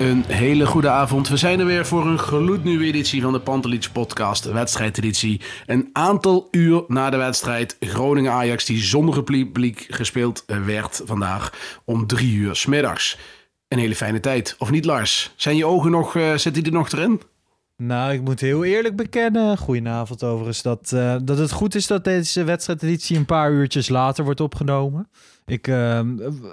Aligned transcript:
Een 0.00 0.24
hele 0.26 0.66
goede 0.66 0.88
avond. 0.88 1.28
We 1.28 1.36
zijn 1.36 1.60
er 1.60 1.66
weer 1.66 1.86
voor 1.86 2.06
een 2.06 2.18
gloednieuwe 2.18 2.84
editie 2.84 3.22
van 3.22 3.32
de 3.32 3.40
Pantelich 3.40 3.92
podcast, 3.92 4.42
de 4.42 4.52
wedstrijdeditie. 4.52 5.40
Een 5.66 5.90
aantal 5.92 6.48
uur 6.50 6.84
na 6.86 7.10
de 7.10 7.16
wedstrijd 7.16 7.76
Groningen-Ajax, 7.80 8.64
die 8.64 8.82
zonder 8.82 9.22
publiek 9.22 9.86
gespeeld 9.88 10.44
werd 10.46 11.02
vandaag 11.04 11.52
om 11.84 12.06
drie 12.06 12.34
uur 12.34 12.56
smiddags. 12.56 13.18
Een 13.68 13.78
hele 13.78 13.96
fijne 13.96 14.20
tijd, 14.20 14.54
of 14.58 14.70
niet 14.70 14.84
Lars? 14.84 15.32
Zijn 15.36 15.56
je 15.56 15.66
ogen 15.66 15.90
nog, 15.90 16.16
eh, 16.16 16.30
zitten 16.30 16.52
die 16.52 16.72
er 16.72 16.78
nog 16.78 16.92
erin? 16.92 17.20
Nou, 17.82 18.12
ik 18.12 18.22
moet 18.22 18.40
heel 18.40 18.64
eerlijk 18.64 18.96
bekennen, 18.96 19.58
goedenavond 19.58 20.24
overigens, 20.24 20.62
dat, 20.62 20.92
eh, 20.92 21.16
dat 21.24 21.38
het 21.38 21.50
goed 21.52 21.74
is 21.74 21.86
dat 21.86 22.04
deze 22.04 22.44
wedstrijdeditie 22.44 23.16
een 23.16 23.24
paar 23.24 23.52
uurtjes 23.52 23.88
later 23.88 24.24
wordt 24.24 24.40
opgenomen. 24.40 25.08
Ik, 25.46 25.68
eh, 25.68 26.00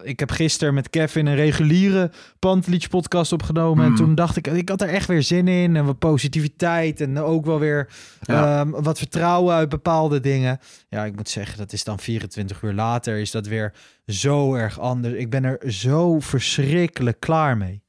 ik 0.04 0.20
heb 0.20 0.32
gisteren 0.32 0.74
met 0.74 0.90
Kevin 0.90 1.26
een 1.26 1.36
reguliere 1.36 2.12
Pantelich 2.40 2.90
podcast 2.90 3.32
opgenomen. 3.32 3.86
En 3.86 3.96
toen 3.96 4.16
dacht 4.16 4.36
ik, 4.38 4.48
ik 4.48 4.70
had 4.70 4.82
er 4.82 4.90
echt 4.90 5.08
weer 5.08 5.24
zin 5.24 5.48
in. 5.48 5.76
En 5.76 5.86
wat 5.86 6.00
positiviteit 6.00 7.02
en 7.02 7.18
ook 7.20 7.46
wel 7.46 7.60
weer 7.60 7.90
Ja. 8.22 8.60
ehm, 8.60 8.70
wat 8.70 8.98
vertrouwen 8.98 9.56
uit 9.56 9.70
bepaalde 9.70 10.20
dingen. 10.20 10.60
Ja, 10.90 11.06
ik 11.06 11.16
moet 11.16 11.30
zeggen, 11.30 11.58
dat 11.58 11.74
is 11.74 11.84
dan 11.84 12.00
24 12.00 12.62
uur 12.62 12.74
later, 12.74 13.18
is 13.18 13.32
dat 13.32 13.48
weer 13.48 13.74
zo 14.06 14.56
erg 14.56 14.80
anders. 14.80 15.14
Ik 15.14 15.30
ben 15.30 15.44
er 15.44 15.72
zo 15.72 16.20
verschrikkelijk 16.20 17.20
klaar 17.20 17.58
mee. 17.58 17.86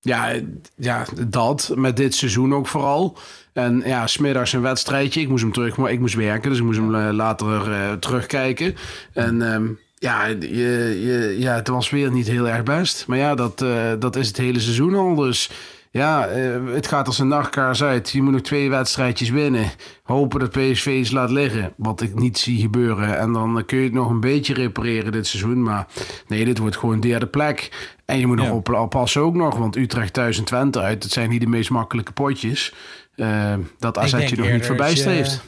Ja, 0.00 0.32
ja, 0.76 1.04
dat. 1.28 1.72
Met 1.74 1.96
dit 1.96 2.14
seizoen 2.14 2.54
ook 2.54 2.66
vooral. 2.66 3.18
En 3.52 3.82
ja, 3.84 4.06
smiddags 4.06 4.52
een 4.52 4.60
wedstrijdje. 4.60 5.20
Ik 5.20 5.28
moest 5.28 5.42
hem 5.42 5.52
terug, 5.52 5.76
maar 5.76 5.92
ik 5.92 6.00
moest 6.00 6.14
werken. 6.14 6.50
Dus 6.50 6.58
ik 6.58 6.64
moest 6.64 6.78
hem 6.78 6.94
eh, 6.94 7.12
later 7.12 7.72
eh, 7.72 7.92
terugkijken. 7.92 8.74
En 9.12 9.52
ehm, 9.52 9.66
ja, 9.98 10.26
je, 10.26 10.38
je, 11.04 11.36
ja, 11.38 11.54
het 11.54 11.68
was 11.68 11.90
weer 11.90 12.10
niet 12.10 12.28
heel 12.28 12.48
erg 12.48 12.62
best. 12.62 13.04
Maar 13.06 13.18
ja, 13.18 13.34
dat, 13.34 13.62
eh, 13.62 13.92
dat 13.98 14.16
is 14.16 14.28
het 14.28 14.36
hele 14.36 14.60
seizoen 14.60 14.94
al. 14.94 15.14
Dus 15.14 15.50
ja, 15.92 16.26
eh, 16.26 16.66
het 16.66 16.86
gaat 16.86 17.06
als 17.06 17.18
een 17.18 17.28
nachtkaars 17.28 17.82
uit. 17.82 18.10
Je 18.10 18.22
moet 18.22 18.32
nog 18.32 18.40
twee 18.40 18.70
wedstrijdjes 18.70 19.30
winnen. 19.30 19.70
Hopen 20.02 20.40
dat 20.40 20.50
PSV 20.50 20.86
iets 20.86 21.10
laat 21.10 21.30
liggen. 21.30 21.72
Wat 21.76 22.00
ik 22.00 22.14
niet 22.14 22.38
zie 22.38 22.60
gebeuren. 22.60 23.18
En 23.18 23.32
dan 23.32 23.62
kun 23.66 23.78
je 23.78 23.84
het 23.84 23.92
nog 23.92 24.10
een 24.10 24.20
beetje 24.20 24.54
repareren 24.54 25.12
dit 25.12 25.26
seizoen. 25.26 25.62
Maar 25.62 25.86
nee, 26.26 26.44
dit 26.44 26.58
wordt 26.58 26.76
gewoon 26.76 27.00
derde 27.00 27.26
plek. 27.26 27.70
En 28.04 28.18
je 28.18 28.26
moet 28.26 28.36
nog 28.36 28.50
op, 28.50 28.68
oppassen 28.68 29.22
ook 29.22 29.34
nog. 29.34 29.56
Want 29.56 29.76
Utrecht 29.76 30.12
thuis 30.12 30.38
en 30.38 30.44
Twente 30.44 30.80
uit. 30.80 31.02
Het 31.02 31.12
zijn 31.12 31.30
niet 31.30 31.40
de 31.40 31.46
meest 31.46 31.70
makkelijke 31.70 32.12
potjes. 32.12 32.74
Eh, 33.14 33.54
dat 33.78 33.98
AZ 33.98 34.28
je 34.28 34.36
nog 34.36 34.50
niet 34.50 34.66
voorbij 34.66 34.88
dat 34.88 34.98
streeft. 34.98 35.42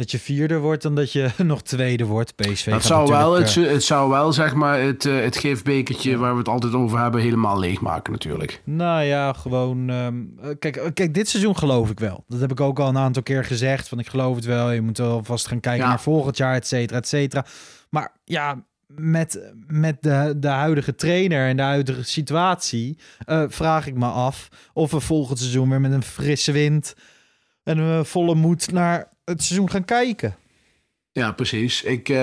Dat 0.00 0.10
je 0.10 0.18
vierde 0.18 0.58
wordt 0.58 0.82
dan 0.82 0.94
dat 0.94 1.12
je 1.12 1.30
nog 1.44 1.62
tweede 1.62 2.04
wordt. 2.04 2.34
PSV 2.36 2.70
Dat 2.70 2.82
zou 2.84 3.08
wel, 3.08 3.32
het, 3.32 3.56
eh, 3.56 3.70
het 3.70 3.82
zou 3.82 4.10
wel 4.10 4.32
zeg 4.32 4.54
maar 4.54 4.80
het, 4.80 5.04
eh, 5.04 5.20
het 5.20 5.36
gifbekertje 5.36 6.16
waar 6.16 6.32
we 6.32 6.38
het 6.38 6.48
altijd 6.48 6.74
over 6.74 6.98
hebben 6.98 7.20
helemaal 7.20 7.58
leegmaken 7.58 8.12
natuurlijk. 8.12 8.62
Nou 8.64 9.02
ja, 9.02 9.32
gewoon. 9.32 9.90
ehm, 9.90 10.14
eh, 10.42 10.48
kijk, 10.58 10.90
kijk, 10.94 11.14
dit 11.14 11.28
seizoen 11.28 11.56
geloof 11.56 11.90
ik 11.90 12.00
wel. 12.00 12.24
Dat 12.28 12.40
heb 12.40 12.50
ik 12.50 12.60
ook 12.60 12.78
al 12.78 12.88
een 12.88 12.98
aantal 12.98 13.22
keer 13.22 13.44
gezegd. 13.44 13.88
Van 13.88 13.98
ik 13.98 14.06
geloof 14.08 14.36
het 14.36 14.44
wel. 14.44 14.70
Je 14.70 14.80
moet 14.80 14.98
wel 14.98 15.24
vast 15.24 15.46
gaan 15.46 15.60
kijken 15.60 15.82
Ja. 15.82 15.88
naar 15.88 16.00
volgend 16.00 16.36
jaar, 16.36 16.54
et 16.54 16.66
cetera, 16.66 16.98
et 16.98 17.08
cetera. 17.08 17.44
Maar 17.90 18.12
ja, 18.24 18.64
met, 18.86 19.52
met 19.66 19.96
de, 20.02 20.34
de 20.36 20.48
huidige 20.48 20.94
trainer 20.94 21.48
en 21.48 21.56
de 21.56 21.62
huidige 21.62 22.02
situatie. 22.02 22.98
vraag 23.48 23.86
ik 23.86 23.94
me 23.94 24.06
af 24.06 24.48
of 24.72 24.90
we 24.90 25.00
volgend 25.00 25.38
seizoen 25.38 25.68
weer 25.68 25.80
met 25.80 25.92
een 25.92 26.02
frisse 26.02 26.52
wind. 26.52 26.94
en 27.62 27.78
een 27.78 28.04
volle 28.04 28.34
moed 28.34 28.72
naar 28.72 29.08
het 29.24 29.42
seizoen 29.42 29.70
gaan 29.70 29.84
kijken. 29.84 30.34
Ja, 31.12 31.32
precies. 31.32 31.82
Ik, 31.82 32.08
eh, 32.08 32.16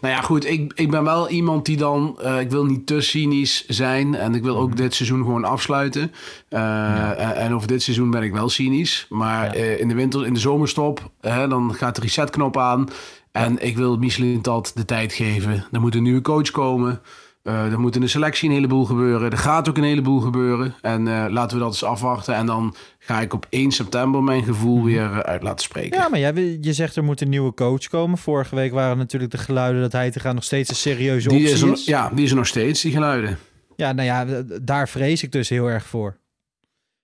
nou 0.00 0.14
ja, 0.14 0.20
goed. 0.20 0.44
Ik, 0.46 0.72
ik 0.74 0.90
ben 0.90 1.04
wel 1.04 1.28
iemand 1.28 1.66
die 1.66 1.76
dan. 1.76 2.18
eh, 2.22 2.40
ik 2.40 2.50
wil 2.50 2.64
niet 2.64 2.86
te 2.86 3.00
cynisch 3.00 3.66
zijn. 3.66 4.14
En 4.14 4.34
ik 4.34 4.42
wil 4.42 4.56
ook 4.56 4.76
dit 4.76 4.94
seizoen 4.94 5.18
gewoon 5.22 5.44
afsluiten. 5.44 6.12
Eh, 6.48 7.10
en, 7.20 7.36
en 7.36 7.54
over 7.54 7.68
dit 7.68 7.82
seizoen 7.82 8.10
ben 8.10 8.22
ik 8.22 8.32
wel 8.32 8.48
cynisch. 8.48 9.06
Maar 9.08 9.58
Ja. 9.58 9.62
in 9.76 9.88
de 9.88 9.94
winter, 9.94 10.26
in 10.26 10.34
de 10.34 10.40
zomerstop, 10.40 11.10
hè, 11.20 11.48
dan 11.48 11.74
gaat 11.74 11.94
de 11.94 12.00
resetknop 12.00 12.56
aan. 12.58 12.88
En 13.32 13.64
ik 13.64 13.76
wil 13.76 13.96
Michelin 13.96 14.42
dat 14.42 14.72
de 14.74 14.84
tijd 14.84 15.12
geven. 15.12 15.66
Er 15.72 15.80
moet 15.80 15.94
een 15.94 16.02
nieuwe 16.02 16.20
coach 16.20 16.50
komen. 16.50 17.00
Eh, 17.42 17.72
er 17.72 17.80
moet 17.80 17.94
in 17.94 18.00
de 18.00 18.08
selectie 18.08 18.48
een 18.48 18.54
heleboel 18.54 18.84
gebeuren. 18.84 19.30
Er 19.30 19.38
gaat 19.38 19.68
ook 19.68 19.76
een 19.76 19.82
heleboel 19.82 20.20
gebeuren. 20.20 20.74
En 20.80 21.08
eh, 21.08 21.24
laten 21.30 21.56
we 21.56 21.62
dat 21.62 21.72
eens 21.72 21.84
afwachten. 21.84 22.34
En 22.34 22.46
dan 22.46 22.74
ga 22.98 23.20
ik 23.20 23.32
op 23.32 23.46
1 23.50 23.70
september 23.70 24.22
mijn 24.22 24.44
gevoel 24.44 24.84
weer 24.84 25.02
eh, 25.02 25.18
uit 25.18 25.42
laten 25.42 25.64
spreken. 25.64 25.98
Ja, 25.98 26.08
maar 26.08 26.18
jij, 26.18 26.58
je 26.60 26.72
zegt 26.72 26.96
er 26.96 27.04
moet 27.04 27.20
een 27.20 27.28
nieuwe 27.28 27.54
coach 27.54 27.88
komen. 27.88 28.18
Vorige 28.18 28.54
week 28.54 28.72
waren 28.72 28.98
natuurlijk 28.98 29.32
de 29.32 29.38
geluiden 29.38 29.82
dat 29.82 29.92
hij 29.92 30.10
te 30.10 30.20
gaan 30.20 30.34
nog 30.34 30.44
steeds 30.44 30.68
een 30.70 30.76
serieuze 30.76 31.28
optie 31.30 31.44
is 31.44 31.62
is. 31.62 31.86
er, 31.86 31.90
ja, 31.92 32.10
die 32.14 32.24
is 32.24 32.30
er 32.30 32.36
nog 32.36 32.46
steeds, 32.46 32.82
die 32.82 32.92
geluiden. 32.92 33.38
Ja, 33.76 33.92
nou 33.92 34.06
ja, 34.06 34.42
daar 34.62 34.88
vrees 34.88 35.22
ik 35.22 35.32
dus 35.32 35.48
heel 35.48 35.66
erg 35.66 35.86
voor. 35.86 36.16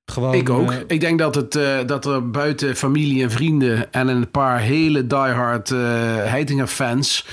Gewoon, 0.05 0.34
Ik 0.34 0.49
ook. 0.49 0.72
ik 0.87 1.01
denk 1.01 1.19
dat, 1.19 1.34
het, 1.34 1.53
dat 1.89 2.06
er 2.06 2.31
buiten 2.31 2.77
familie 2.77 3.22
en 3.22 3.31
vrienden 3.31 3.93
en 3.93 4.09
een 4.09 4.31
paar 4.31 4.61
hele 4.61 5.06
diehard 5.06 5.71
eh 5.71 5.78
Heitinga-fans... 6.25 7.27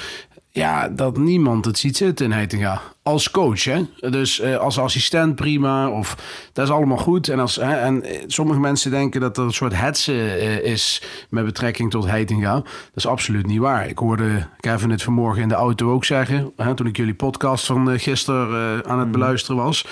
Ja, 0.53 0.89
dat 0.89 1.17
niemand 1.17 1.65
het 1.65 1.77
ziet 1.77 1.97
zitten 1.97 2.25
in 2.25 2.31
Heitinga. 2.31 2.81
Als 3.03 3.31
coach, 3.31 3.63
hè. 3.63 3.81
Dus 4.09 4.39
eh, 4.39 4.57
als 4.57 4.79
assistent 4.79 5.35
prima, 5.35 5.89
of 5.89 6.17
dat 6.53 6.65
is 6.65 6.73
allemaal 6.73 6.97
goed. 6.97 7.27
En, 7.27 7.39
als, 7.39 7.55
hè, 7.55 7.73
en 7.75 8.03
eh, 8.03 8.23
sommige 8.27 8.59
mensen 8.59 8.91
denken 8.91 9.21
dat 9.21 9.37
er 9.37 9.43
een 9.43 9.53
soort 9.53 9.75
hetze 9.75 10.13
eh, 10.13 10.71
is 10.71 11.03
met 11.29 11.45
betrekking 11.45 11.91
tot 11.91 12.05
Heitinga. 12.05 12.53
Dat 12.53 12.65
is 12.95 13.07
absoluut 13.07 13.45
niet 13.45 13.59
waar. 13.59 13.87
Ik 13.87 13.97
hoorde 13.97 14.47
Kevin 14.59 14.89
het 14.89 15.03
vanmorgen 15.03 15.41
in 15.41 15.47
de 15.47 15.55
auto 15.55 15.91
ook 15.91 16.05
zeggen... 16.05 16.51
Hè, 16.55 16.75
toen 16.75 16.87
ik 16.87 16.97
jullie 16.97 17.13
podcast 17.13 17.65
van 17.65 17.91
eh, 17.91 17.99
gisteren 17.99 18.85
aan 18.85 18.99
het 18.99 19.11
beluisteren 19.11 19.63
was 19.63 19.85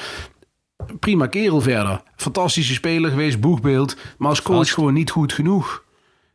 prima 0.99 1.27
kerel 1.27 1.61
verder. 1.61 2.01
Fantastische 2.15 2.73
speler 2.73 3.09
geweest, 3.09 3.39
boegbeeld. 3.39 3.95
Maar 4.17 4.29
als 4.29 4.41
coach 4.41 4.57
Vast. 4.57 4.73
gewoon 4.73 4.93
niet 4.93 5.11
goed 5.11 5.33
genoeg. 5.33 5.83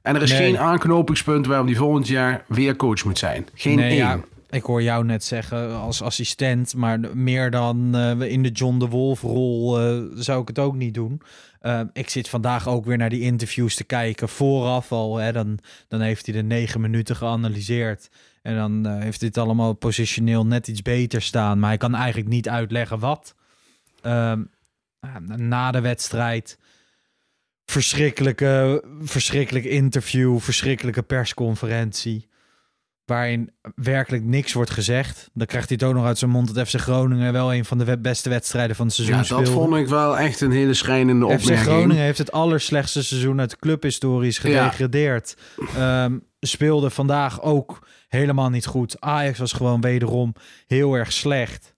En 0.04 0.14
er 0.14 0.22
is 0.22 0.30
Nee. 0.30 0.38
geen 0.38 0.58
aanknopingspunt 0.58 1.46
waarom 1.46 1.66
die 1.66 1.76
volgend 1.76 2.08
jaar 2.08 2.44
weer 2.48 2.76
coach 2.76 3.04
moet 3.04 3.18
zijn. 3.18 3.46
Geen 3.54 3.76
nee, 3.76 3.88
één. 3.88 3.96
ja, 3.96 4.20
ik 4.50 4.62
hoor 4.62 4.82
jou 4.82 5.04
net 5.04 5.24
zeggen 5.24 5.76
als 5.76 6.02
assistent, 6.02 6.74
maar 6.74 7.00
meer 7.14 7.50
dan 7.50 7.94
eh, 7.94 8.20
in 8.20 8.42
de 8.42 8.50
John 8.50 8.78
de 8.78 8.88
Wolf 8.88 9.20
rol 9.20 9.80
eh, 9.80 10.02
zou 10.14 10.42
ik 10.42 10.48
het 10.48 10.58
ook 10.58 10.74
niet 10.74 10.94
doen. 10.94 11.20
Eh, 11.60 11.80
ik 11.92 12.08
zit 12.10 12.28
vandaag 12.28 12.68
ook 12.68 12.84
weer 12.84 12.96
naar 12.96 13.08
die 13.08 13.20
interviews 13.20 13.74
te 13.74 13.84
kijken 13.84 14.28
vooraf 14.28 14.92
al. 14.92 15.16
Hè, 15.16 15.32
dan, 15.32 15.58
dan 15.88 16.00
heeft 16.00 16.26
hij 16.26 16.34
de 16.34 16.42
negen 16.42 16.80
minuten 16.80 17.16
geanalyseerd. 17.16 18.08
En 18.42 18.56
dan 18.56 18.86
heeft 19.00 19.20
dit 19.20 19.38
allemaal 19.38 19.72
positioneel 19.72 20.46
net 20.46 20.68
iets 20.68 20.82
beter 20.82 21.22
staan. 21.22 21.58
Maar 21.58 21.68
hij 21.68 21.78
kan 21.78 21.94
eigenlijk 21.94 22.28
niet 22.28 22.48
uitleggen 22.48 22.98
wat. 22.98 23.34
Ehm, 24.02 24.42
na 25.36 25.70
de 25.70 25.80
wedstrijd. 25.80 26.58
Verschrikkelijke, 27.64 28.84
verschrikkelijk 29.02 29.64
interview, 29.64 30.38
verschrikkelijke 30.38 31.02
persconferentie. 31.02 32.28
waarin 33.04 33.50
werkelijk 33.74 34.24
niks 34.24 34.52
wordt 34.52 34.70
gezegd. 34.70 35.30
Dan 35.32 35.46
krijgt 35.46 35.68
hij 35.68 35.78
het 35.80 35.88
ook 35.88 35.94
nog 35.94 36.04
uit 36.06 36.18
zijn 36.18 36.30
mond 36.30 36.54
dat 36.54 36.68
FC 36.68 36.80
Groningen 36.80 37.32
wel 37.32 37.54
een 37.54 37.64
van 37.64 37.78
de 37.78 37.98
beste 37.98 38.28
wedstrijden 38.28 38.76
van 38.76 38.86
het 38.86 38.94
seizoen 38.94 39.16
Ja, 39.16 39.22
speelde. 39.22 39.44
dat 39.44 39.52
vond 39.52 39.74
ik 39.76 39.86
wel 39.88 40.18
echt 40.18 40.40
een 40.40 40.50
hele 40.50 40.74
schrijnende 40.74 41.26
FC 41.26 41.32
opmerking. 41.32 41.58
Groningen 41.60 42.02
heeft 42.02 42.18
het 42.18 42.32
allerslechtste 42.32 43.04
seizoen 43.04 43.40
uit 43.40 43.50
de 43.50 43.56
clubhistorie 43.56 44.32
gedegradeerd. 44.32 45.36
Ehm, 45.76 46.18
speelde 46.40 46.90
vandaag 46.90 47.42
ook 47.42 47.86
helemaal 48.08 48.50
niet 48.50 48.66
goed. 48.66 49.00
Ajax 49.00 49.38
was 49.38 49.52
gewoon 49.52 49.80
wederom 49.80 50.34
heel 50.66 50.94
erg 50.94 51.12
slecht. 51.12 51.73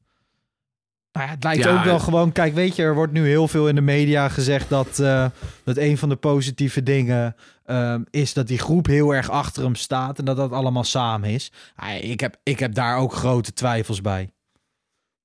Nou 1.16 1.28
ja, 1.28 1.34
het 1.34 1.44
lijkt 1.44 1.64
Ja, 1.64 1.78
ook 1.78 1.84
wel 1.84 1.98
gewoon... 1.98 2.32
Kijk, 2.32 2.54
weet 2.54 2.76
je, 2.76 2.82
er 2.82 2.94
wordt 2.94 3.12
nu 3.12 3.26
heel 3.26 3.48
veel 3.48 3.68
in 3.68 3.74
de 3.74 3.80
media 3.80 4.28
gezegd... 4.28 4.68
dat, 4.68 4.98
eh, 4.98 5.26
dat 5.64 5.76
een 5.76 5.98
van 5.98 6.08
de 6.08 6.16
positieve 6.16 6.82
dingen 6.82 7.36
ehm, 7.64 8.02
is 8.10 8.32
dat 8.32 8.46
die 8.46 8.58
groep 8.58 8.86
heel 8.86 9.14
erg 9.14 9.30
achter 9.30 9.62
hem 9.62 9.74
staat... 9.74 10.18
en 10.18 10.24
dat 10.24 10.36
dat 10.36 10.52
allemaal 10.52 10.84
samen 10.84 11.30
is. 11.30 11.52
Ah, 11.76 12.04
ik, 12.04 12.20
heb, 12.20 12.36
ik 12.42 12.58
heb 12.58 12.74
daar 12.74 12.96
ook 12.96 13.12
grote 13.12 13.52
twijfels 13.52 14.00
bij. 14.00 14.30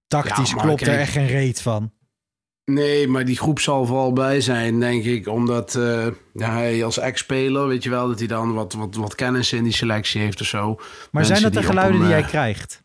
Tactisch 0.07 0.49
Ja, 0.49 0.55
maar 0.55 0.65
klopt 0.65 0.88
er 0.88 0.99
echt 0.99 1.11
geen 1.11 1.27
reet 1.27 1.61
van. 1.61 1.91
Nee, 2.65 3.07
maar 3.07 3.25
die 3.25 3.38
groep 3.38 3.59
zal 3.59 3.85
vooral 3.85 4.13
bij 4.13 4.41
zijn, 4.41 4.79
denk 4.79 5.03
ik. 5.03 5.27
Omdat 5.27 5.75
eh, 5.75 6.07
ja, 6.33 6.51
hij 6.51 6.83
als 6.83 6.97
ex-speler, 6.97 7.67
weet 7.67 7.83
je 7.83 7.89
wel, 7.89 8.07
dat 8.07 8.19
hij 8.19 8.27
dan 8.27 8.53
wat, 8.53 8.73
wat, 8.73 8.95
wat 8.95 9.15
kennis 9.15 9.53
in 9.53 9.63
die 9.63 9.73
selectie 9.73 10.21
heeft 10.21 10.41
of 10.41 10.47
zo. 10.47 10.75
Maar 10.75 10.85
Mensen 11.11 11.38
zijn 11.38 11.53
dat 11.53 11.61
de 11.61 11.67
geluiden 11.67 11.95
hem, 11.95 12.07
die 12.07 12.15
jij 12.15 12.23
eh, 12.23 12.29
krijgt? 12.29 12.81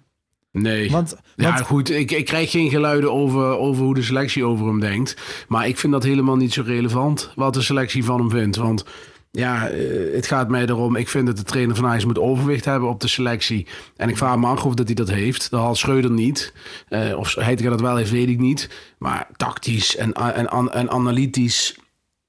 Nee. 0.62 0.90
Want, 0.90 1.16
Ja, 1.36 1.52
want 1.52 1.66
goed, 1.66 1.90
ik, 1.90 2.10
ik 2.10 2.24
krijg 2.24 2.50
geen 2.50 2.70
geluiden 2.70 3.12
over, 3.12 3.58
over 3.58 3.84
hoe 3.84 3.94
de 3.94 4.02
selectie 4.02 4.44
over 4.44 4.66
hem 4.66 4.80
denkt. 4.80 5.16
Maar 5.48 5.68
ik 5.68 5.78
vind 5.78 5.92
dat 5.92 6.02
helemaal 6.02 6.36
niet 6.36 6.52
zo 6.52 6.62
relevant, 6.66 7.32
wat 7.34 7.54
de 7.54 7.62
selectie 7.62 8.04
van 8.04 8.18
hem 8.18 8.30
vindt. 8.30 8.56
Want 8.56 8.84
ja, 9.30 9.68
eh, 9.68 10.14
het 10.14 10.26
gaat 10.26 10.48
mij 10.48 10.62
erom, 10.66 10.96
ik 10.96 11.08
vind 11.08 11.26
dat 11.26 11.36
de 11.36 11.42
trainer 11.42 11.76
van 11.76 11.86
Ajax 11.86 12.04
moet 12.04 12.18
overwicht 12.18 12.64
hebben 12.64 12.88
op 12.88 13.00
de 13.00 13.08
selectie. 13.08 13.66
En 13.96 14.08
ik 14.08 14.16
vraag 14.16 14.36
me 14.36 14.46
af 14.46 14.64
of 14.64 14.74
dat 14.74 14.86
hij 14.86 14.94
dat 14.94 15.10
heeft. 15.10 15.50
Dat 15.50 15.60
had 15.60 15.76
Schreuder 15.76 16.10
niet. 16.10 16.52
Eh, 16.88 17.18
of 17.18 17.34
Heitinga 17.34 17.70
dat 17.70 17.80
wel 17.80 17.96
heeft, 17.96 18.10
weet 18.10 18.28
ik 18.28 18.38
niet. 18.38 18.70
Maar 18.98 19.28
tactisch 19.36 19.96
en, 19.96 20.12
en, 20.12 20.48
en, 20.48 20.72
en 20.72 20.90
analytisch 20.90 21.76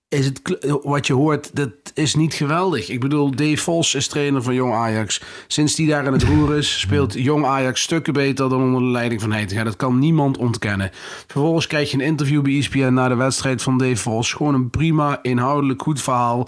is 0.10 0.26
het 0.26 0.42
wat 0.84 1.08
je 1.08 1.14
hoort, 1.14 1.56
dat 1.56 1.72
is 1.94 2.16
niet 2.16 2.34
geweldig. 2.34 2.90
Ik 2.90 3.00
bedoel, 3.00 3.36
Dave 3.36 3.58
Vos 3.58 3.96
is 3.96 4.08
trainer 4.08 4.44
van 4.44 4.54
Jong 4.54 4.74
Ajax. 4.74 5.22
Sinds 5.48 5.76
die 5.76 5.88
daar 5.88 6.06
in 6.06 6.14
het 6.14 6.24
roer 6.24 6.58
is, 6.58 6.80
speelt 6.80 7.14
Jong 7.14 7.46
Ajax 7.46 7.82
stukken 7.82 8.14
beter 8.14 8.50
dan 8.50 8.62
onder 8.62 8.82
de 8.82 8.88
leiding 8.88 9.22
van 9.22 9.32
Heitinga. 9.32 9.64
Dat 9.64 9.76
kan 9.76 10.00
niemand 10.00 10.38
ontkennen. 10.38 10.90
Vervolgens 11.28 11.68
krijg 11.68 11.92
je 11.92 11.98
een 11.98 12.04
interview 12.04 12.42
bij 12.42 12.58
ESPN 12.58 12.94
na 12.94 13.08
de 13.08 13.16
wedstrijd 13.16 13.62
van 13.62 13.78
Dave 13.78 13.96
Vos. 13.96 14.34
Gewoon 14.34 14.54
een 14.54 14.70
prima, 14.70 15.20
inhoudelijk 15.22 15.82
goed 15.82 16.02
verhaal. 16.02 16.48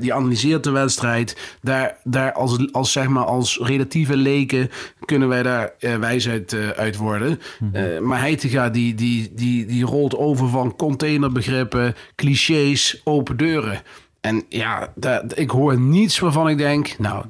Die 0.00 0.14
analyseert 0.14 0.64
de 0.64 0.70
wedstrijd. 0.70 1.56
Daar, 1.62 1.96
daar 2.04 2.32
als, 2.32 2.72
als, 2.72 2.92
zeg 2.92 3.08
maar, 3.08 3.24
als 3.24 3.58
relatieve 3.62 4.16
leken 4.16 4.70
kunnen 5.04 5.28
wij 5.28 5.42
daar 5.42 5.72
eh, 5.78 5.96
wijsheid 5.96 6.52
eh, 6.52 6.68
uit 6.68 6.96
worden. 6.96 7.40
Eh, 7.72 7.98
maar 7.98 8.20
Heitinga 8.20 8.70
die, 8.70 8.94
die, 8.94 9.32
die, 9.34 9.66
die 9.66 9.84
rolt 9.84 10.16
over 10.16 10.48
van 10.48 10.76
containerbegrippen, 10.76 11.94
clichés, 12.14 13.00
open 13.04 13.36
deuren. 13.36 13.82
En 14.20 14.44
ja, 14.48 14.92
daar, 14.94 15.24
ik 15.34 15.50
hoor 15.50 15.78
niets 15.78 16.18
waarvan 16.18 16.48
ik 16.48 16.58
denk... 16.58 16.98
nou, 16.98 17.24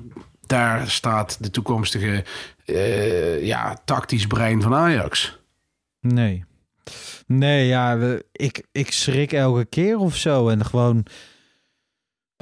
daar 0.47 0.91
staat 0.91 1.37
de 1.41 1.51
toekomstige 1.51 2.25
ja, 3.41 3.79
tactisch 3.85 4.27
brein 4.27 4.63
van 4.63 4.75
Ajax. 4.75 5.39
Nee. 6.01 6.45
Nee, 7.27 7.67
ja, 7.67 7.99
ik, 8.33 8.67
ik 8.73 8.93
schrik 8.93 9.33
elke 9.33 9.65
keer 9.65 9.99
of 9.99 10.17
zo. 10.17 10.49
En 10.49 10.65
gewoon. 10.65 11.07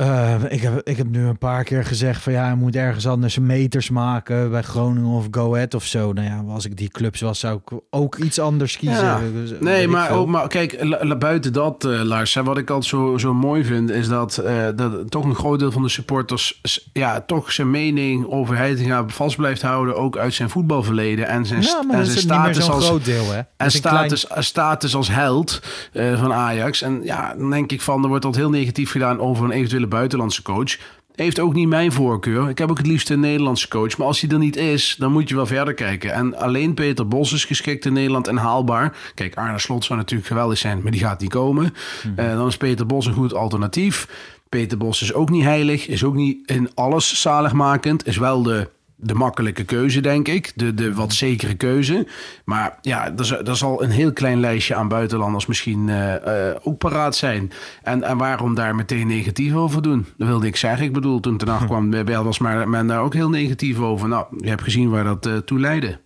Eh, 0.03 0.35
ik, 0.49 0.61
heb, 0.61 0.81
ik 0.89 0.97
heb 0.97 1.07
nu 1.07 1.27
een 1.27 1.39
paar 1.39 1.65
keer 1.65 1.85
gezegd 1.85 2.23
van 2.23 2.33
ja, 2.33 2.49
je 2.49 2.55
moet 2.55 2.77
ergens 2.77 3.07
anders 3.07 3.39
meters 3.39 3.91
maken 3.91 4.51
bij 4.51 4.63
Groningen 4.63 5.11
of 5.11 5.27
Go 5.31 5.55
Ahead 5.55 5.75
of 5.75 5.85
zo. 5.85 6.13
Nou 6.13 6.27
ja, 6.27 6.45
als 6.49 6.65
ik 6.65 6.77
die 6.77 6.89
clubs 6.89 7.21
was, 7.21 7.39
zou 7.39 7.61
ik 7.65 7.79
ook 7.91 8.17
iets 8.17 8.39
anders 8.39 8.77
kiezen. 8.77 9.05
Ja. 9.05 9.21
Dus, 9.33 9.51
weet 9.51 9.61
Nee, 9.61 9.89
maar, 9.89 10.11
ook, 10.11 10.27
maar 10.27 10.49
kijk, 10.49 11.19
buiten 11.19 11.53
dat, 11.53 11.85
eh, 11.85 12.03
Lars, 12.03 12.35
hè, 12.35 12.43
wat 12.43 12.59
ik 12.59 12.71
altijd 12.71 12.91
zo, 12.91 13.19
zo 13.19 13.35
mooi 13.35 13.65
vind, 13.65 13.91
is 13.91 14.09
dat, 14.09 14.37
eh, 14.37 14.67
dat 14.75 15.11
toch 15.11 15.25
een 15.25 15.35
groot 15.35 15.59
deel 15.59 15.73
van 15.73 15.83
de 15.83 15.89
supporters 15.89 16.61
ja, 16.93 17.21
toch 17.21 17.53
zijn 17.53 17.71
mening 17.71 18.27
over 18.27 18.57
Heitinga 18.57 19.05
vast 19.07 19.37
blijft 19.37 19.63
houden, 19.63 19.97
ook 19.97 20.17
uit 20.17 20.35
zijn 20.35 20.51
voetbalverleden 20.51 21.29
en 21.29 21.47
zijn, 21.47 21.63
ja, 21.63 21.85
en 21.91 22.07
zijn 22.07 22.19
status 22.19 22.71
als 22.71 22.87
groot 22.87 23.05
deel, 23.05 23.33
hè? 23.33 23.41
En 23.57 23.81
klein- 23.81 24.17
status, 24.39 24.95
als 24.95 25.09
held 25.09 25.63
eh, 25.93 26.21
van 26.21 26.33
Ajax. 26.33 26.83
En 26.83 27.01
ja, 27.05 27.35
dan 27.35 27.51
denk 27.51 27.73
ik 27.73 27.81
van, 27.81 28.03
er 28.03 28.09
wordt 28.09 28.25
altijd 28.25 28.45
heel 28.45 28.53
negatief 28.53 28.91
gedaan 28.91 29.21
over 29.21 29.45
een 29.45 29.51
eventuele 29.51 29.89
buitenlandse 29.95 30.43
coach. 30.43 30.77
Heeft 31.15 31.41
ook 31.41 31.55
niet 31.55 31.69
mijn 31.69 31.93
voorkeur. 31.93 32.49
Ik 32.49 32.59
heb 32.59 32.71
ook 32.71 32.79
het 32.79 32.87
liefst 32.87 33.11
een 33.11 33.21
Nederlandse 33.21 33.69
coach. 33.69 33.97
Maar 33.99 34.07
als 34.07 34.21
hij 34.21 34.31
er 34.31 34.39
niet 34.39 34.57
is, 34.57 34.97
dan 34.99 35.13
moet 35.13 35.29
je 35.29 35.35
wel 35.35 35.47
verder 35.47 35.75
kijken. 35.75 36.13
En 36.13 36.37
alleen 36.37 36.75
Peter 36.75 37.09
Bos 37.09 37.33
is 37.33 37.45
geschikt 37.45 37.85
in 37.85 37.93
Nederland 37.93 38.29
en 38.29 38.37
haalbaar. 38.37 38.97
Kijk, 39.15 39.37
Arne 39.37 39.59
Slot 39.59 39.85
zou 39.85 39.99
natuurlijk 39.99 40.29
geweldig 40.29 40.59
zijn, 40.59 40.83
maar 40.83 40.93
die 40.93 41.01
gaat 41.01 41.21
niet 41.21 41.31
komen. 41.31 41.75
Eh, 42.17 42.35
dan 42.35 42.47
is 42.47 42.57
Peter 42.57 42.87
Bos 42.87 43.07
een 43.07 43.13
goed 43.13 43.35
alternatief. 43.35 44.09
Peter 44.49 44.79
Bos 44.79 45.03
is 45.03 45.13
ook 45.13 45.31
niet 45.31 45.43
heilig, 45.43 45.87
is 45.87 46.05
ook 46.05 46.15
niet 46.15 46.51
in 46.51 46.71
alles 46.75 47.21
zaligmakend. 47.21 48.07
Is 48.07 48.17
wel 48.17 48.43
de, 48.43 48.69
de 49.03 49.15
makkelijke 49.15 49.65
keuze, 49.65 50.01
denk 50.01 50.29
ik. 50.29 50.53
De, 50.55 50.75
de 50.75 50.95
wat 50.95 51.13
zekere 51.13 51.55
keuze. 51.55 52.07
Maar 52.45 52.79
ja, 52.81 53.13
er, 53.17 53.25
zal- 53.25 53.43
er 53.43 53.57
zal 53.57 53.83
een 53.83 53.91
heel 53.91 54.13
klein 54.13 54.41
lijstje 54.41 54.75
aan 54.75 54.89
buitenlanders 54.89 55.47
misschien 55.47 55.89
eh, 55.89 56.55
ook 56.63 56.79
paraat 56.79 57.17
zijn. 57.17 57.51
En, 57.83 58.03
en 58.03 58.17
waarom 58.17 58.55
daar 58.55 58.75
meteen 58.75 59.07
negatief 59.07 59.55
over 59.55 59.83
doen? 59.83 60.07
Dat 60.17 60.29
wilde 60.29 60.47
ik 60.47 60.57
zeggen. 60.57 60.87
Ik 60.87 60.93
bedoel, 60.93 61.21
toen 61.21 61.37
ten 61.37 61.49
nacht 61.49 61.67
kwam 61.73 61.91
bij 61.91 62.05
was 62.23 62.39
maar 62.39 62.69
men 62.69 62.87
daar 62.87 63.01
ook 63.01 63.15
heel 63.15 63.29
negatief 63.29 63.79
over. 63.79 64.09
Nou, 64.09 64.27
je 64.39 64.49
hebt 64.49 64.63
gezien 64.63 64.91
waar 64.91 65.05
dat 65.05 65.27
eh, 65.27 65.37
toe 65.37 65.59
leidde. 65.59 65.99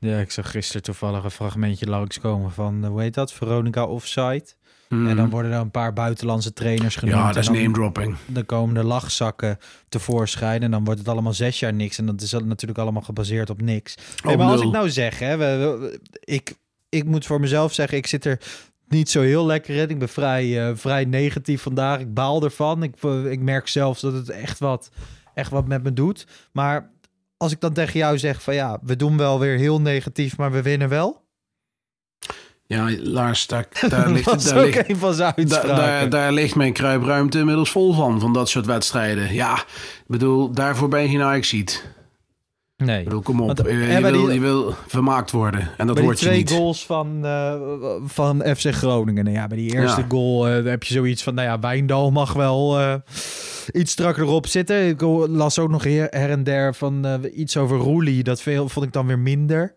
Ja, 0.00 0.18
ik 0.18 0.30
zag 0.30 0.50
gisteren 0.50 0.82
toevallig 0.82 1.24
een 1.24 1.30
fragmentje 1.30 1.86
langskomen 1.86 2.50
van, 2.52 2.84
eh, 2.84 2.90
hoe 2.90 3.00
heet 3.00 3.14
dat? 3.14 3.32
Veronica 3.32 3.84
Offside. 3.84 4.44
En 4.88 5.16
dan 5.16 5.30
worden 5.30 5.52
er 5.52 5.60
een 5.60 5.70
paar 5.70 5.92
buitenlandse 5.92 6.52
trainers 6.52 6.96
genoemd. 6.96 7.16
Mhm. 7.16 7.26
Ja, 7.26 7.32
dat 7.32 7.42
is 7.42 7.48
name 7.48 7.72
dropping. 7.72 8.16
dan 8.26 8.46
komen 8.46 8.74
de 8.74 8.84
lachzakken 8.84 9.58
tevoorschijn 9.88 10.62
en 10.62 10.70
dan 10.70 10.84
wordt 10.84 11.00
het 11.00 11.08
allemaal 11.08 11.32
zes 11.32 11.58
jaar 11.60 11.72
niks. 11.74 11.98
En 11.98 12.06
dat 12.06 12.20
is 12.20 12.32
natuurlijk 12.32 12.78
allemaal 12.78 13.02
gebaseerd 13.02 13.50
op 13.50 13.60
niks. 13.62 13.94
Nee, 14.24 14.36
maar 14.36 14.46
als 14.46 14.60
ik 14.60 14.70
nou 14.70 14.90
zeg, 14.90 15.18
hè, 15.18 15.36
we, 15.36 15.44
we- 15.80 16.00
ik, 16.24 16.54
ik 16.88 17.04
moet 17.04 17.26
voor 17.26 17.40
mezelf 17.40 17.72
zeggen, 17.74 17.98
ik 17.98 18.06
zit 18.06 18.24
er 18.24 18.40
niet 18.88 19.10
zo 19.10 19.20
heel 19.20 19.46
lekker 19.46 19.74
in. 19.76 19.88
Ik 19.88 19.98
ben 19.98 20.08
vrij, 20.08 20.68
eh, 20.68 20.76
vrij 20.76 21.04
negatief 21.04 21.62
vandaag. 21.62 22.00
Ik 22.00 22.14
baal 22.14 22.42
ervan. 22.44 22.82
Ik, 22.82 22.94
eh, 23.00 23.30
ik 23.30 23.40
merk 23.40 23.68
zelfs 23.68 24.00
dat 24.00 24.12
het 24.12 24.28
echt 24.28 24.58
wat, 24.58 24.90
echt 25.34 25.50
wat 25.50 25.66
met 25.68 25.82
me 25.82 25.92
doet. 25.92 26.26
Maar 26.52 26.90
als 27.38 27.52
ik 27.52 27.60
dan 27.60 27.72
tegen 27.72 27.98
jou 27.98 28.18
zeg 28.18 28.42
van 28.42 28.54
ja, 28.54 28.78
we 28.82 28.96
doen 28.96 29.16
wel 29.16 29.38
weer 29.38 29.58
heel 29.58 29.80
negatief, 29.80 30.36
maar 30.36 30.52
we 30.52 30.62
winnen 30.62 30.88
wel. 30.88 31.26
Ja, 32.66 32.90
Lars, 32.98 33.46
daar, 33.46 33.66
daar 33.88 34.10
ligt... 34.10 34.44
Daar 34.48 34.64
ligt 34.64 34.84
van 34.98 35.14
zijn 35.14 35.34
Da- 35.34 35.36
uitspraken. 35.36 35.76
daar, 35.76 36.08
daar 36.10 36.32
ligt 36.32 36.54
mijn 36.54 36.72
kruipruimte 36.72 37.38
inmiddels 37.38 37.70
vol 37.70 37.92
van, 37.94 38.20
van 38.20 38.32
dat 38.32 38.48
soort 38.48 38.66
wedstrijden. 38.66 39.34
Ja, 39.34 39.54
ik 39.58 40.04
bedoel, 40.06 40.50
daarvoor 40.50 40.88
ben 40.88 41.02
je 41.02 41.08
geen 41.08 41.22
Ajax-ziet. 41.22 41.84
Nee. 42.84 42.98
Ik 42.98 43.04
bedoel, 43.04 43.20
kom 43.20 43.40
op. 43.40 43.46
Want, 43.46 43.58
je, 43.58 43.68
eh, 43.68 43.94
je 43.94 44.00
wil, 44.02 44.24
die- 44.26 44.34
je 44.34 44.40
wil 44.40 44.74
vermaakt 44.86 45.30
worden. 45.30 45.70
En 45.76 45.86
dat 45.86 45.98
wordt 45.98 46.20
je 46.20 46.26
twee 46.26 46.38
niet. 46.38 46.50
goals 46.50 46.86
van, 46.86 47.24
eh, 47.24 47.54
van 48.04 48.40
FC 48.56 48.66
Groningen. 48.74 49.24
Nou 49.24 49.36
ja, 49.36 49.46
bij 49.46 49.56
die 49.56 49.72
eerste 49.74 50.00
Ja. 50.00 50.06
goal 50.08 50.48
eh, 50.48 50.64
heb 50.64 50.82
je 50.82 50.94
zoiets 50.94 51.22
van... 51.22 51.34
Nou 51.34 51.48
ja, 51.48 51.58
Wijndal 51.58 52.10
mag 52.10 52.32
wel 52.32 52.78
iets 53.72 53.92
strakker 53.92 54.22
erop 54.22 54.46
zitten. 54.46 54.88
Ik 54.88 55.00
las 55.28 55.58
ook 55.58 55.70
nog 55.70 55.84
her, 55.84 56.06
her 56.10 56.30
en 56.30 56.44
der 56.44 56.74
van 56.74 57.06
iets 57.34 57.56
over 57.56 57.76
Roelie. 57.76 58.22
Dat 58.22 58.42
veel, 58.42 58.68
vond 58.68 58.86
ik 58.86 58.92
dan 58.92 59.06
weer 59.06 59.18
minder. 59.18 59.74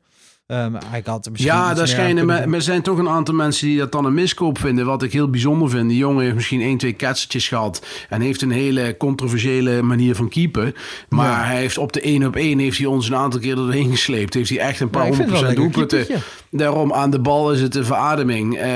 Ehm 0.52 0.74
had 1.06 1.26
er 1.26 1.32
misschien 1.32 1.54
Ja, 1.54 1.74
daar 1.74 1.88
schijnen 1.88 2.26
er 2.54 2.62
zijn 2.62 2.82
toch 2.82 2.98
een 2.98 3.10
aantal 3.10 3.36
mensen 3.36 3.68
die 3.68 3.78
dat 3.78 3.92
dan 3.92 4.06
een 4.06 4.14
miskoop 4.14 4.58
vinden. 4.60 4.86
Wat 4.86 5.04
ik 5.04 5.14
heel 5.14 5.30
bijzonder 5.30 5.70
vind. 5.70 5.90
Die 5.90 5.98
jongen 5.98 6.24
heeft 6.24 6.36
misschien 6.36 6.62
één, 6.62 6.78
twee 6.78 6.94
ketsertjes 6.94 7.48
gehad. 7.48 7.86
En 8.10 8.22
heeft 8.22 8.42
een 8.42 8.52
hele 8.52 8.96
controversiële 8.98 9.82
manier 9.82 10.16
van 10.16 10.30
keepen. 10.30 10.74
Maar 11.10 11.40
Ja. 11.40 11.46
hij 11.46 11.58
heeft 11.60 11.78
op 11.78 11.94
de 11.94 12.02
één 12.02 12.26
op 12.26 12.36
één 12.36 12.60
heeft 12.60 12.78
hij 12.78 12.88
ons 12.88 13.10
een 13.10 13.16
aantal 13.16 13.40
keer 13.40 13.50
er 13.50 13.56
doorheen 13.56 13.90
gesleept. 13.92 14.34
Heeft 14.34 14.50
hij 14.50 14.60
echt 14.60 14.80
een 14.80 14.90
paar 14.90 15.08
ik 15.08 15.08
honderd 15.10 15.30
procent 15.30 15.56
doelpunten. 15.56 16.06
Daarom 16.54 16.94
aan 16.94 17.10
de 17.10 17.20
bal 17.20 17.52
is 17.52 17.62
het 17.62 17.76
een 17.76 17.86
verademing. 17.86 18.58
Eh, 18.58 18.72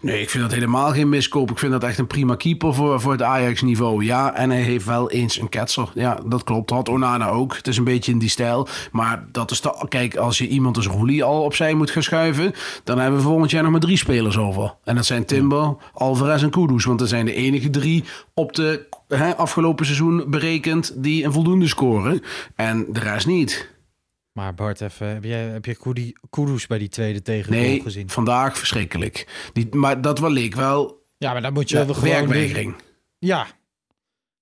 nee, 0.00 0.20
ik 0.20 0.30
vind 0.30 0.42
dat 0.42 0.52
helemaal 0.52 0.90
geen 0.90 1.08
miskoop. 1.08 1.50
Ik 1.50 1.58
vind 1.58 1.72
dat 1.72 1.84
echt 1.84 1.98
een 1.98 2.06
prima 2.06 2.34
keeper 2.34 2.74
voor, 2.74 3.00
voor 3.00 3.12
het 3.12 3.22
Ajax-niveau. 3.22 4.04
Ja, 4.04 4.34
en 4.34 4.50
hij 4.50 4.60
heeft 4.60 4.84
wel 4.84 5.10
eens 5.10 5.38
een 5.38 5.48
ketser. 5.48 5.90
Ja, 5.94 6.18
dat 6.26 6.44
klopt. 6.44 6.70
Had 6.70 6.88
Onana 6.88 7.28
ook. 7.28 7.56
Het 7.56 7.66
is 7.66 7.76
een 7.76 7.84
beetje 7.84 8.12
in 8.12 8.18
die 8.18 8.28
stijl. 8.28 8.68
Maar 8.92 9.24
dat 9.32 9.50
is 9.50 9.60
de, 9.60 9.86
kijk, 9.88 10.16
als 10.16 10.38
je 10.38 10.48
iemand 10.48 10.76
als 10.76 10.86
Roelie 10.86 11.24
al 11.24 11.42
opzij 11.42 11.74
moet 11.74 11.90
gaan 11.90 12.02
schuiven, 12.02 12.54
dan 12.84 12.98
hebben 12.98 13.18
we 13.18 13.26
volgend 13.26 13.50
jaar 13.50 13.62
nog 13.62 13.72
maar 13.72 13.80
drie 13.80 13.96
spelers 13.96 14.38
over. 14.38 14.74
En 14.84 14.94
dat 14.94 15.06
zijn 15.06 15.24
Timber, 15.24 15.76
Alvarez 15.92 16.42
en 16.42 16.50
Kudus. 16.50 16.84
Want 16.84 16.98
dat 16.98 17.08
zijn 17.08 17.24
de 17.24 17.34
enige 17.34 17.70
drie 17.70 18.04
op 18.34 18.54
de 18.54 18.86
hè, 19.08 19.36
afgelopen 19.36 19.84
seizoen 19.84 20.24
berekend 20.26 20.92
die 21.02 21.24
een 21.24 21.32
voldoende 21.32 21.68
scoren. 21.68 22.22
En 22.54 22.86
de 22.92 23.00
rest 23.00 23.26
niet. 23.26 23.76
Maar 24.38 24.54
Bart, 24.54 24.80
even, 24.80 25.08
heb 25.08 25.24
je, 25.24 25.32
heb 25.32 25.64
je 25.64 26.12
Kudus 26.30 26.66
bij 26.66 26.78
die 26.78 26.88
tweede 26.88 27.22
tegengoal 27.22 27.60
Nee, 27.60 27.80
gezien? 27.80 28.10
vandaag 28.10 28.58
verschrikkelijk. 28.58 29.48
Die, 29.52 29.74
maar 29.76 30.00
dat 30.00 30.18
wel 30.18 30.30
leek 30.30 30.54
wel 30.54 31.02
Ja, 31.16 31.32
maar 31.32 31.42
dan 31.42 31.52
moet 31.52 31.70
je 31.70 31.76
ja, 31.76 31.86
wel 31.86 31.94
gewoon... 31.94 32.74
Ja. 33.18 33.46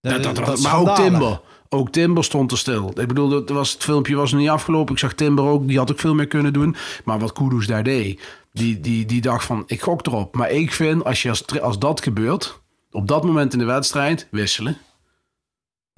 Dat, 0.00 0.22
dat, 0.22 0.36
dat 0.36 0.58
is 0.58 0.64
maar 0.64 0.78
ook. 0.78 0.94
Timber. 0.94 1.40
Ook 1.68 1.90
Timber 1.90 2.24
stond 2.24 2.50
er 2.52 2.58
stil. 2.58 2.88
Ik 2.88 3.08
bedoel, 3.08 3.28
dat 3.28 3.48
was, 3.48 3.72
het 3.72 3.84
filmpje 3.84 4.14
was 4.14 4.32
nog 4.32 4.40
niet 4.40 4.50
afgelopen. 4.50 4.92
Ik 4.92 5.00
zag 5.00 5.14
Timber 5.14 5.44
ook, 5.44 5.68
die 5.68 5.78
had 5.78 5.90
ook 5.92 5.98
veel 6.00 6.14
meer 6.14 6.26
kunnen 6.26 6.52
doen. 6.52 6.76
Maar 7.04 7.18
wat 7.18 7.32
Kudus 7.32 7.66
daar 7.66 7.82
deed, 7.82 8.20
die, 8.52 8.80
die, 8.80 9.06
die 9.06 9.20
dacht 9.20 9.44
van, 9.44 9.62
ik 9.66 9.82
gok 9.82 10.06
erop. 10.06 10.34
Maar 10.34 10.50
ik 10.50 10.72
vind, 10.72 11.04
als, 11.04 11.22
je 11.22 11.28
als, 11.28 11.60
als 11.60 11.78
dat 11.78 12.02
gebeurt, 12.02 12.60
op 12.90 13.08
dat 13.08 13.24
moment 13.24 13.52
in 13.52 13.58
de 13.58 13.64
wedstrijd, 13.64 14.28
wisselen. 14.30 14.78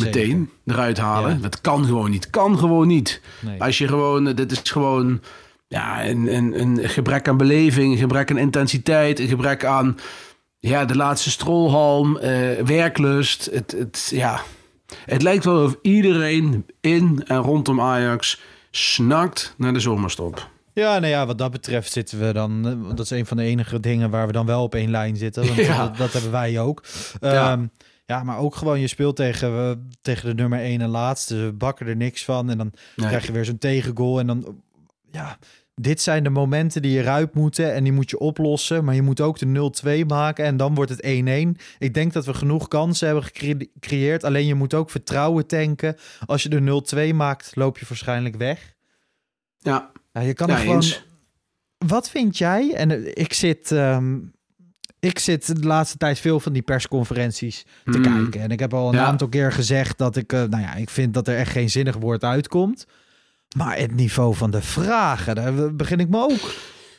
Meteen 0.02 0.50
eruit 0.66 0.98
halen. 0.98 1.30
Ja. 1.30 1.36
Dat 1.40 1.60
kan 1.60 1.84
gewoon 1.84 2.10
niet. 2.10 2.30
Kan 2.30 2.58
gewoon 2.58 2.86
niet. 2.86 3.20
Nee. 3.40 3.62
Als 3.62 3.78
je 3.78 3.88
gewoon, 3.88 4.24
dit 4.24 4.52
is 4.52 4.60
gewoon 4.70 5.20
ja, 5.68 6.06
een, 6.06 6.34
een, 6.36 6.60
een 6.60 6.88
gebrek 6.88 7.28
aan 7.28 7.36
beleving, 7.36 7.92
een 7.92 7.98
gebrek 7.98 8.30
aan 8.30 8.38
intensiteit, 8.38 9.18
een 9.20 9.28
gebrek 9.28 9.64
aan 9.64 9.96
ja, 10.58 10.84
de 10.84 10.96
laatste 10.96 11.30
strolhalm, 11.30 12.16
eh, 12.16 12.30
werklust. 12.64 13.48
Het, 13.52 13.74
het, 13.78 14.08
ja. 14.14 14.40
het 15.04 15.22
lijkt 15.22 15.44
wel 15.44 15.64
of 15.64 15.76
iedereen 15.82 16.66
in 16.80 17.22
en 17.26 17.36
rondom 17.38 17.80
Ajax 17.80 18.40
snakt 18.70 19.54
naar 19.56 19.72
de 19.72 19.80
zomerstop. 19.80 20.48
Ja, 20.72 20.98
nou 20.98 21.12
ja, 21.12 21.26
wat 21.26 21.38
dat 21.38 21.50
betreft 21.50 21.92
zitten 21.92 22.18
we 22.26 22.32
dan. 22.32 22.66
eh, 22.66 22.88
Dat 22.96 23.04
is 23.04 23.10
een 23.10 23.26
van 23.26 23.36
de 23.36 23.42
enige 23.42 23.80
dingen 23.80 24.10
waar 24.10 24.26
we 24.26 24.32
dan 24.32 24.46
wel 24.46 24.62
op 24.62 24.74
één 24.74 24.90
lijn 24.90 25.16
zitten. 25.16 25.46
Want 25.46 25.56
Ja. 25.66 25.76
dat, 25.86 25.96
dat 25.96 26.12
hebben 26.12 26.30
wij 26.30 26.60
ook. 26.60 26.82
Ja. 27.20 27.50
Ehm, 27.52 27.66
ja, 28.08 28.22
maar 28.22 28.38
ook 28.38 28.54
gewoon, 28.54 28.80
je 28.80 28.86
speelt 28.86 29.16
tegen, 29.16 29.48
eh, 29.48 29.70
tegen 30.02 30.28
de 30.28 30.34
nummer 30.42 30.58
één 30.60 30.80
en 30.80 30.88
laatste. 30.88 31.36
Ze 31.36 31.52
bakken 31.52 31.86
er 31.86 31.96
niks 31.96 32.24
van. 32.24 32.50
En 32.50 32.58
dan 32.58 32.72
Nee. 32.96 33.06
krijg 33.08 33.26
je 33.26 33.32
weer 33.32 33.44
zo'n 33.44 33.58
tegengoal. 33.58 34.18
En 34.18 34.26
dan, 34.26 34.62
ja, 35.10 35.38
dit 35.74 36.00
zijn 36.00 36.22
de 36.24 36.30
momenten 36.30 36.82
die 36.82 36.98
eruit 36.98 37.34
moeten. 37.34 37.74
En 37.74 37.82
die 37.84 37.92
moet 37.92 38.10
je 38.10 38.18
oplossen. 38.18 38.84
Maar 38.84 38.94
je 38.94 39.02
moet 39.02 39.20
ook 39.20 39.38
de 39.38 39.46
0-2 39.46 40.04
maken. 40.06 40.44
En 40.44 40.56
dan 40.56 40.74
wordt 40.74 40.90
het 40.90 41.02
1-1. 41.04 41.56
Ik 41.78 41.94
denk 41.94 42.12
dat 42.12 42.24
we 42.26 42.34
genoeg 42.34 42.68
kansen 42.68 43.06
hebben 43.06 43.24
gecre- 43.24 43.68
gecreëerd. 43.74 44.24
Alleen 44.24 44.46
je 44.46 44.54
moet 44.54 44.74
ook 44.74 44.90
vertrouwen 44.90 45.46
tanken. 45.46 45.96
Als 46.26 46.42
je 46.42 46.48
de 46.48 46.60
0-2 46.60 47.14
maakt, 47.14 47.56
loop 47.56 47.78
je 47.78 47.86
waarschijnlijk 47.88 48.36
weg. 48.36 48.74
Ja, 49.58 49.90
Ja, 50.12 50.20
je 50.20 50.34
kan 50.34 50.46
ja 50.48 50.54
er 50.54 50.60
gewoon 50.60 50.74
eens. 50.76 51.04
wat 51.86 52.10
vind 52.10 52.38
jij? 52.38 52.72
En 52.74 52.90
eh, 52.90 53.10
ik 53.14 53.32
zit, 53.32 53.72
ehm, 53.72 54.18
ik 55.00 55.18
zit 55.18 55.60
de 55.60 55.66
laatste 55.66 55.96
tijd 55.96 56.18
veel 56.18 56.40
van 56.40 56.52
die 56.52 56.62
persconferenties 56.62 57.64
te 57.84 57.98
Mm. 57.98 58.02
kijken. 58.02 58.40
En 58.40 58.50
ik 58.50 58.58
heb 58.60 58.74
al 58.74 58.88
een 58.88 58.94
Ja. 58.94 59.04
aantal 59.04 59.28
keer 59.28 59.52
gezegd 59.52 59.98
dat 59.98 60.16
ik, 60.16 60.32
eh, 60.32 60.42
nou 60.42 60.62
ja, 60.62 60.74
ik 60.74 60.90
vind 60.90 61.14
dat 61.14 61.28
er 61.28 61.36
echt 61.36 61.50
geen 61.52 61.70
zinnig 61.70 61.96
woord 61.96 62.24
uitkomt. 62.24 62.86
Maar 63.56 63.78
het 63.78 63.94
niveau 63.94 64.34
van 64.34 64.50
de 64.50 64.62
vragen, 64.62 65.34
daar 65.34 65.74
begin 65.74 65.98
ik 66.00 66.08
me 66.08 66.18
ook. 66.18 66.54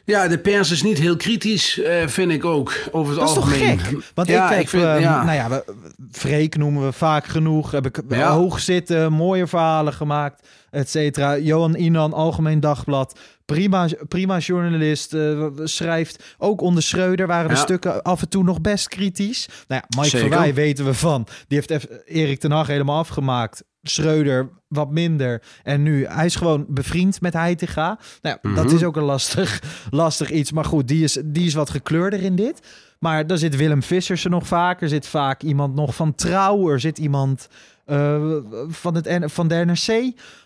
Ja, 0.09 0.27
de 0.27 0.39
pers 0.39 0.71
is 0.71 0.83
niet 0.83 0.97
heel 0.97 1.15
kritisch, 1.15 1.79
eh, 1.79 2.07
vind 2.07 2.31
ik 2.31 2.45
ook, 2.45 2.73
over 2.91 3.11
het 3.11 3.19
Dat 3.19 3.29
is 3.29 3.35
toch 3.35 3.43
algemeen. 3.43 3.79
gek? 3.79 3.97
Want 4.13 4.27
ja, 4.27 4.51
ik 4.51 4.57
heb, 4.57 4.67
vind, 4.69 4.83
ehm, 4.83 4.99
ja. 4.99 5.23
nou 5.23 5.35
ja, 5.35 5.49
we, 5.49 5.63
Freek 6.11 6.57
noemen 6.57 6.85
we 6.85 6.91
vaak 6.91 7.25
genoeg. 7.25 7.71
Heb 7.71 7.85
ik 7.85 8.01
Ja. 8.09 8.31
hoog 8.31 8.59
zitten, 8.59 9.13
mooie 9.13 9.47
verhalen 9.47 9.93
gemaakt, 9.93 10.47
et 10.71 10.89
cetera. 10.89 11.37
Johan 11.37 11.75
Inan, 11.75 12.13
Algemeen 12.13 12.59
Dagblad. 12.59 13.19
Prima, 13.45 13.87
prima 14.07 14.37
journalist, 14.37 15.13
eh, 15.13 15.47
schrijft. 15.63 16.23
Ook 16.37 16.61
onder 16.61 16.83
Schreuder 16.83 17.27
waren 17.27 17.49
de 17.49 17.55
stukken 17.55 18.01
af 18.01 18.21
en 18.21 18.29
toe 18.29 18.43
nog 18.43 18.61
best 18.61 18.87
kritisch. 18.87 19.49
Nou 19.67 19.81
ja, 19.87 20.01
Mike. 20.01 20.17
Verwij 20.17 20.53
weten 20.53 20.85
we 20.85 20.93
van. 20.93 21.27
Die 21.47 21.63
heeft 21.67 21.87
Erik 22.05 22.39
ten 22.39 22.51
Hag 22.51 22.67
helemaal 22.67 22.97
afgemaakt. 22.97 23.63
Schreuder 23.83 24.49
wat 24.67 24.91
minder. 24.91 25.41
En 25.63 25.83
nu, 25.83 26.05
hij 26.05 26.25
is 26.25 26.35
gewoon 26.35 26.65
bevriend 26.67 27.21
met 27.21 27.33
Heitinga. 27.33 27.99
Nou 28.21 28.37
ja, 28.41 28.53
dat 28.55 28.65
Mhm. 28.65 28.75
is 28.75 28.83
ook 28.83 28.95
een 28.95 29.03
lastig, 29.03 29.61
lastig 29.89 30.31
iets. 30.31 30.51
Maar 30.51 30.65
goed, 30.65 30.87
die 30.87 31.03
is, 31.03 31.17
die 31.25 31.45
is 31.45 31.53
wat 31.53 31.69
gekleurder 31.69 32.21
in 32.21 32.35
dit. 32.35 32.59
Maar 32.99 33.27
daar 33.27 33.37
zit 33.37 33.55
Willem 33.55 33.83
Vissers 33.83 34.23
er 34.23 34.29
nog 34.29 34.47
vaak. 34.47 34.81
Er 34.81 34.89
zit 34.89 35.07
vaak 35.07 35.41
iemand 35.43 35.75
nog 35.75 35.95
van 35.95 36.15
Trouw. 36.15 36.69
Er 36.69 36.79
zit 36.79 36.97
iemand 36.97 37.47
eh, 37.85 38.35
van, 38.67 38.95
het, 38.95 39.31
van 39.31 39.47
de 39.47 39.55
NRC. 39.55 39.87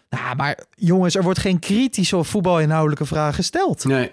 Nou, 0.09 0.35
maar 0.37 0.59
jongens, 0.75 1.15
er 1.15 1.23
wordt 1.23 1.39
geen 1.39 1.59
kritische 1.59 2.17
of 2.17 2.27
voetbalinhoudelijke 2.27 3.05
vraag 3.05 3.35
gesteld. 3.35 3.85
Nee. 3.85 4.11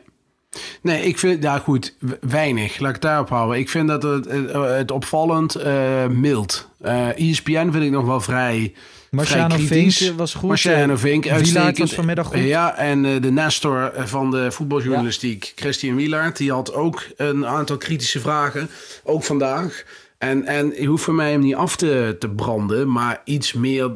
Nee, 0.82 1.02
ik 1.04 1.18
vind, 1.18 1.42
ja 1.42 1.58
goed, 1.58 1.96
weinig. 2.20 2.78
Laat 2.78 2.88
ik 2.88 2.94
het 2.94 3.02
daarop 3.02 3.28
houden. 3.28 3.58
Ik 3.58 3.68
vind 3.68 3.88
dat 3.88 4.02
het, 4.02 4.24
het, 4.30 4.52
het 4.52 4.90
opvallend 4.90 5.54
eh, 5.54 6.06
mild. 6.06 6.68
Eh 6.80 7.30
ESPN 7.30 7.70
vind 7.70 7.84
ik 7.84 7.90
nog 7.90 8.04
wel 8.04 8.20
vrij, 8.20 8.74
Marciano. 9.10 9.56
Vink 9.58 10.12
was 10.16 10.34
goed. 10.34 10.48
Marciano 10.48 10.96
Vink, 10.96 11.24
Wielaert 11.24 11.40
uitstekend. 11.40 11.78
was 11.78 11.94
vanmiddag 11.94 12.26
goed. 12.26 12.38
Ja, 12.38 12.76
en 12.76 13.04
eh, 13.04 13.22
de 13.22 13.30
Nestor 13.30 13.92
van 13.96 14.30
de 14.30 14.50
voetbaljournalistiek, 14.50 15.52
Christian 15.56 15.96
Wielaert, 15.96 16.36
die 16.36 16.52
had 16.52 16.74
ook 16.74 17.06
een 17.16 17.46
aantal 17.46 17.76
kritische 17.76 18.20
vragen. 18.20 18.70
Ook 19.04 19.24
vandaag. 19.24 19.84
En, 20.18 20.46
en 20.46 20.72
je 20.80 20.86
hoeft 20.86 21.04
voor 21.04 21.14
mij 21.14 21.30
hem 21.30 21.40
niet 21.40 21.54
af 21.54 21.76
te, 21.76 22.16
te 22.18 22.30
branden, 22.30 22.92
maar 22.92 23.20
iets 23.24 23.52
meer, 23.52 23.90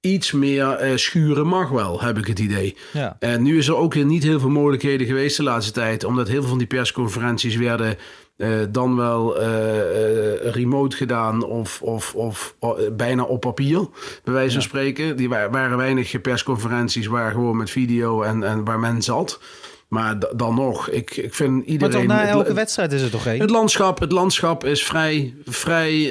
iets 0.00 0.32
meer 0.32 0.70
eh, 0.70 0.96
schuren 0.96 1.46
mag 1.46 1.68
wel, 1.68 2.00
heb 2.00 2.18
ik 2.18 2.26
het 2.26 2.38
idee. 2.38 2.76
Ja. 2.92 3.16
En 3.18 3.42
nu 3.42 3.58
is 3.58 3.68
er 3.68 3.76
ook 3.76 3.94
weer 3.94 4.04
niet 4.04 4.22
heel 4.22 4.40
veel 4.40 4.48
mogelijkheden 4.48 5.06
geweest 5.06 5.36
de 5.36 5.42
laatste 5.42 5.72
tijd. 5.72 6.04
Omdat 6.04 6.28
heel 6.28 6.40
veel 6.40 6.48
van 6.48 6.58
die 6.58 6.66
persconferenties 6.66 7.56
werden 7.56 7.96
eh, 8.42 8.48
dan 8.70 8.96
wel 8.96 9.40
eh, 9.40 10.50
remote 10.52 10.96
gedaan 10.96 11.44
of, 11.44 11.82
of, 11.82 12.14
of 12.14 12.54
bijna 12.92 13.22
op 13.22 13.40
papier, 13.40 13.88
bij 14.24 14.34
wijze 14.34 14.52
van 14.52 14.62
spreken. 14.62 15.16
Die 15.16 15.28
wa- 15.28 15.50
waren 15.50 15.76
weinig 15.76 16.20
persconferenties 16.20 17.06
waar 17.06 17.30
gewoon 17.32 17.56
met 17.56 17.70
video 17.70 18.22
en, 18.22 18.42
en 18.42 18.64
waar 18.64 18.78
men 18.78 19.02
zat. 19.02 19.40
Maar 19.88 20.16
dan 20.36 20.54
nog, 20.54 20.88
ik, 20.88 21.16
ik 21.16 21.34
vind 21.34 21.50
Maar 21.56 21.64
iedereen... 21.64 21.94
toch 21.94 22.06
na 22.06 22.20
het- 22.20 22.28
elke 22.30 22.54
wedstrijd 22.54 22.92
is 22.92 23.02
er 23.02 23.10
toch 23.10 23.26
één? 23.26 23.40
het 23.40 23.50
landschap, 23.50 23.98
het 24.00 24.12
landschap 24.12 24.64
is 24.64 24.84
vrij, 24.84 25.34
vrij 25.44 26.10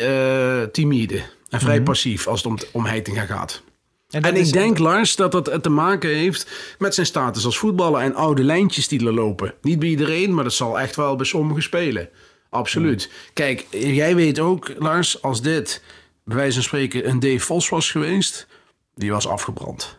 timide 0.71 1.21
en 1.49 1.59
vrij 1.59 1.81
passief 1.81 2.27
als 2.27 2.43
het 2.43 2.51
om, 2.51 2.57
om 2.71 2.85
Heitinga 2.85 3.25
gaat. 3.25 3.61
En, 4.11 4.35
is- 4.35 4.47
ik 4.47 4.53
denk, 4.53 4.77
Lars, 4.77 5.15
dat 5.15 5.31
dat 5.31 5.63
te 5.63 5.69
maken 5.69 6.09
heeft 6.09 6.75
met 6.79 6.93
zijn 6.93 7.05
status 7.05 7.45
als 7.45 7.57
voetballer 7.57 8.01
en 8.01 8.15
oude 8.15 8.43
lijntjes 8.43 8.87
die 8.87 9.05
er 9.05 9.13
lopen. 9.13 9.53
Niet 9.61 9.79
bij 9.79 9.89
iedereen, 9.89 10.33
maar 10.33 10.43
dat 10.43 10.53
zal 10.53 10.79
echt 10.79 10.95
wel 10.95 11.15
bij 11.15 11.25
sommigen 11.25 11.63
spelen. 11.63 12.09
Absoluut. 12.49 13.11
Kijk, 13.33 13.65
jij 13.71 14.15
weet 14.15 14.39
ook, 14.39 14.71
Lars, 14.77 15.21
als 15.21 15.41
dit 15.41 15.83
bij 16.25 16.35
wijze 16.35 16.53
van 16.53 16.63
spreken 16.63 17.09
een 17.09 17.19
Dave 17.19 17.39
Vos 17.39 17.69
was 17.69 17.91
geweest, 17.91 18.47
die 18.95 19.11
was 19.11 19.27
afgebrand. 19.27 19.97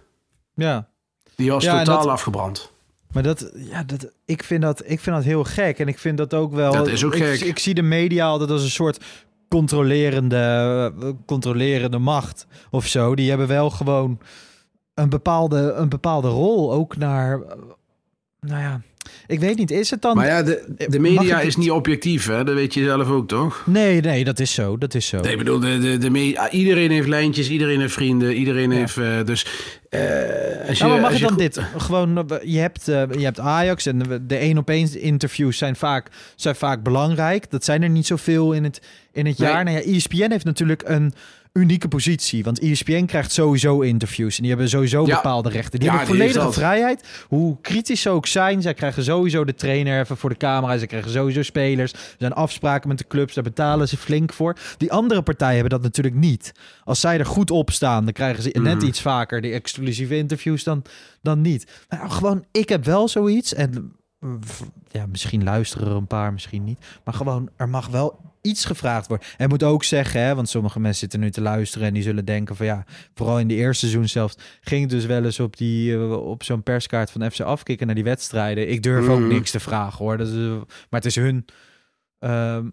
Ja. 0.54 0.88
Die 1.37 1.50
was 1.50 1.64
Ja, 1.64 1.78
totaal 1.78 2.02
dat- 2.02 2.12
afgebrand. 2.12 2.71
Maar 3.12 3.23
dat, 3.23 3.50
ja, 3.54 3.83
dat, 3.83 4.11
ik, 4.25 4.42
vind 4.45 4.62
dat, 4.62 4.83
ik 4.87 5.00
vind 5.00 5.16
dat 5.16 5.25
heel 5.25 5.45
gek. 5.45 5.78
En 5.78 5.88
ik 5.88 5.99
vind 5.99 6.16
dat 6.19 6.35
ook 6.35 6.52
wel. 6.52 6.73
Dat 6.73 6.88
is 6.88 7.04
ook 7.04 7.14
ik, 7.14 7.23
gek. 7.23 7.40
Ik, 7.40 7.59
zie 7.59 7.75
de 7.75 7.83
media 7.83 8.26
altijd 8.26 8.50
als 8.50 8.62
een 8.62 8.71
soort 8.71 8.99
controlerende, 9.52 10.92
controlerende 11.26 11.99
macht 11.99 12.47
of 12.71 12.87
zo. 12.87 13.14
Die 13.14 13.28
hebben 13.28 13.47
wel 13.49 13.71
gewoon 13.71 14.18
een 14.94 15.09
bepaalde, 15.09 15.73
een 15.73 15.88
bepaalde 15.88 16.28
rol 16.28 16.73
ook 16.73 16.97
naar. 16.97 17.40
eh, 17.42 17.56
Nou 18.40 18.61
ja, 18.61 18.80
ik 19.26 19.40
weet 19.40 19.56
niet. 19.56 19.71
Is 19.71 19.90
het 19.90 20.02
dan. 20.02 20.16
Maar 20.16 20.26
ja, 20.26 20.42
de, 20.42 20.64
de 20.88 21.00
Mag 21.00 21.11
media 21.12 21.40
is 21.40 21.56
niet 21.56 21.71
objectief, 21.71 22.26
hè? 22.26 22.44
Dat 22.44 22.54
weet 22.54 22.75
je 22.75 22.85
zelf 22.85 23.09
ook, 23.09 23.28
toch? 23.28 23.62
Nee, 23.66 24.00
nee, 24.00 24.25
dat 24.25 24.38
is 24.40 24.54
zo. 24.54 24.78
Dat 24.78 24.94
is 24.94 25.06
zo. 25.06 25.21
Nee, 25.21 25.32
ik 25.32 25.38
bedoel, 25.38 25.59
de, 25.61 25.78
de, 25.78 25.99
de 25.99 26.11
me- 26.11 26.49
iedereen 26.50 26.90
heeft 26.90 27.09
lijntjes, 27.09 27.50
iedereen 27.50 27.80
heeft 27.80 27.92
vrienden, 27.92 28.35
iedereen 28.35 28.71
Ja. 28.71 28.76
heeft... 28.76 28.97
eh, 28.97 29.25
dus 29.25 29.47
eh, 29.90 30.00
als 30.68 30.78
je, 30.78 30.85
Nou, 30.85 30.90
maar 30.92 31.00
mag 31.00 31.11
als 31.11 31.18
je 31.18 31.25
dan 31.26 31.30
goed- 31.32 31.38
dit? 31.38 31.61
Gewoon, 31.76 32.28
eh, 32.30 32.37
je 32.42 32.59
hebt, 32.59 32.88
eh, 32.88 33.02
je 33.18 33.25
hebt 33.25 33.40
Ajax 33.40 33.87
en 33.87 33.99
de- 33.99 34.26
de 34.26 34.37
één 34.37 34.59
op 34.59 34.68
één 34.71 35.00
interviews 35.00 35.59
zijn 35.59 35.76
vaak, 35.76 36.09
zijn 36.37 36.54
vaak 36.54 36.82
belangrijk. 36.82 37.50
Dat 37.50 37.64
zijn 37.64 37.82
er 37.82 37.88
niet 37.90 38.06
zoveel 38.06 38.52
in 38.52 38.64
het, 38.64 38.80
in 39.12 39.26
het 39.26 39.38
Nee. 39.38 39.49
jaar. 39.49 39.64
Nou 39.64 39.76
ja, 39.76 39.82
ESPN 39.82 40.30
heeft 40.30 40.44
natuurlijk 40.44 40.82
een 40.87 41.12
unieke 41.52 41.88
positie. 41.88 42.44
Want 42.44 42.59
ESPN 42.61 43.04
krijgt 43.04 43.32
sowieso 43.32 43.80
interviews. 43.80 44.35
En 44.37 44.40
die 44.42 44.50
hebben 44.50 44.68
sowieso 44.68 45.06
Ja. 45.06 45.14
bepaalde 45.14 45.49
rechten. 45.49 45.78
Die 45.80 45.88
Ja, 45.90 45.97
hebben 45.97 46.16
volledige 46.16 46.52
vrijheid. 46.52 47.25
Hoe 47.28 47.61
kritisch 47.61 48.00
ze 48.00 48.11
ook 48.11 48.26
zijn. 48.26 48.62
Zij 48.62 48.75
krijgen 48.75 49.04
sowieso 49.04 49.44
de 49.44 49.54
trainer 49.54 50.00
even 50.00 50.16
voor 50.16 50.30
de 50.30 50.37
camera. 50.37 50.78
Ze 50.78 50.87
krijgen 50.87 51.11
sowieso 51.11 51.42
spelers. 51.42 51.92
Er 51.92 51.99
zijn 52.18 52.32
afspraken 52.32 52.88
met 52.88 52.99
de 52.99 53.06
clubs. 53.06 53.35
Daar 53.35 53.44
betalen 53.44 53.88
ze 53.88 53.97
flink 53.97 54.32
voor. 54.32 54.56
Die 54.76 54.92
andere 54.92 55.23
partijen 55.23 55.54
hebben 55.54 55.71
dat 55.73 55.82
natuurlijk 55.82 56.14
niet. 56.14 56.52
Als 56.85 57.00
zij 57.00 57.18
er 57.18 57.26
goed 57.26 57.50
op 57.50 57.71
staan, 57.71 58.04
dan 58.04 58.12
krijgen 58.12 58.42
ze 58.42 58.49
net 58.62 58.76
Mhm. 58.76 58.87
iets 58.87 59.00
vaker 59.00 59.40
die 59.40 59.52
exclusieve 59.52 60.16
interviews 60.16 60.64
dan, 60.64 60.82
dan 61.23 61.40
niet. 61.40 61.85
Nou, 61.88 62.11
gewoon, 62.11 62.44
ik 62.52 62.68
heb 62.68 62.85
wel 62.85 63.09
zoiets. 63.09 63.54
En 63.54 63.92
v- 64.40 64.61
ja, 64.90 65.06
misschien 65.06 65.44
luisteren 65.44 65.88
er 65.88 65.97
een 65.97 66.06
paar, 66.06 66.32
misschien 66.32 66.64
niet. 66.64 66.78
Maar 67.04 67.14
gewoon, 67.14 67.49
er 67.56 67.68
mag 67.68 67.87
wel 67.88 68.31
iets 68.42 68.64
gevraagd 68.64 69.06
worden. 69.06 69.26
En 69.37 69.49
moet 69.49 69.62
ook 69.62 69.84
zeggen, 69.84 70.20
hè, 70.20 70.34
want 70.34 70.49
sommige 70.49 70.80
mensen 70.80 71.00
zitten 71.00 71.20
nu 71.20 71.30
te 71.30 71.40
luisteren 71.40 71.87
en 71.87 71.94
die 71.94 72.02
zullen 72.02 72.25
denken 72.25 72.56
van 72.56 72.66
ja, 72.66 72.84
vooral 73.14 73.38
in 73.38 73.49
de 73.49 73.54
eerste 73.54 73.87
seizoen 73.87 74.08
zelfs 74.08 74.37
ging 74.61 74.80
het 74.80 74.90
dus 74.90 75.06
wel 75.06 75.25
eens 75.25 75.40
op 75.40 75.56
die 75.56 75.92
eh, 75.94 76.12
op 76.12 76.42
zo'n 76.42 76.62
perskaart 76.62 77.11
van 77.11 77.30
FC 77.30 77.40
afkicken 77.40 77.87
naar 77.87 77.94
die 77.94 78.04
wedstrijden. 78.04 78.70
Ik 78.70 78.82
durf 78.82 79.08
ook 79.08 79.18
Mhm. 79.18 79.28
niks 79.28 79.50
te 79.50 79.61
vragen 79.61 79.99
hoor. 80.04 80.16
Dat 80.16 80.28
is, 80.28 80.34
eh, 80.34 80.50
maar 80.50 81.00
het 81.00 81.04
is 81.04 81.14
hun. 81.14 81.44
ehm, 82.18 82.66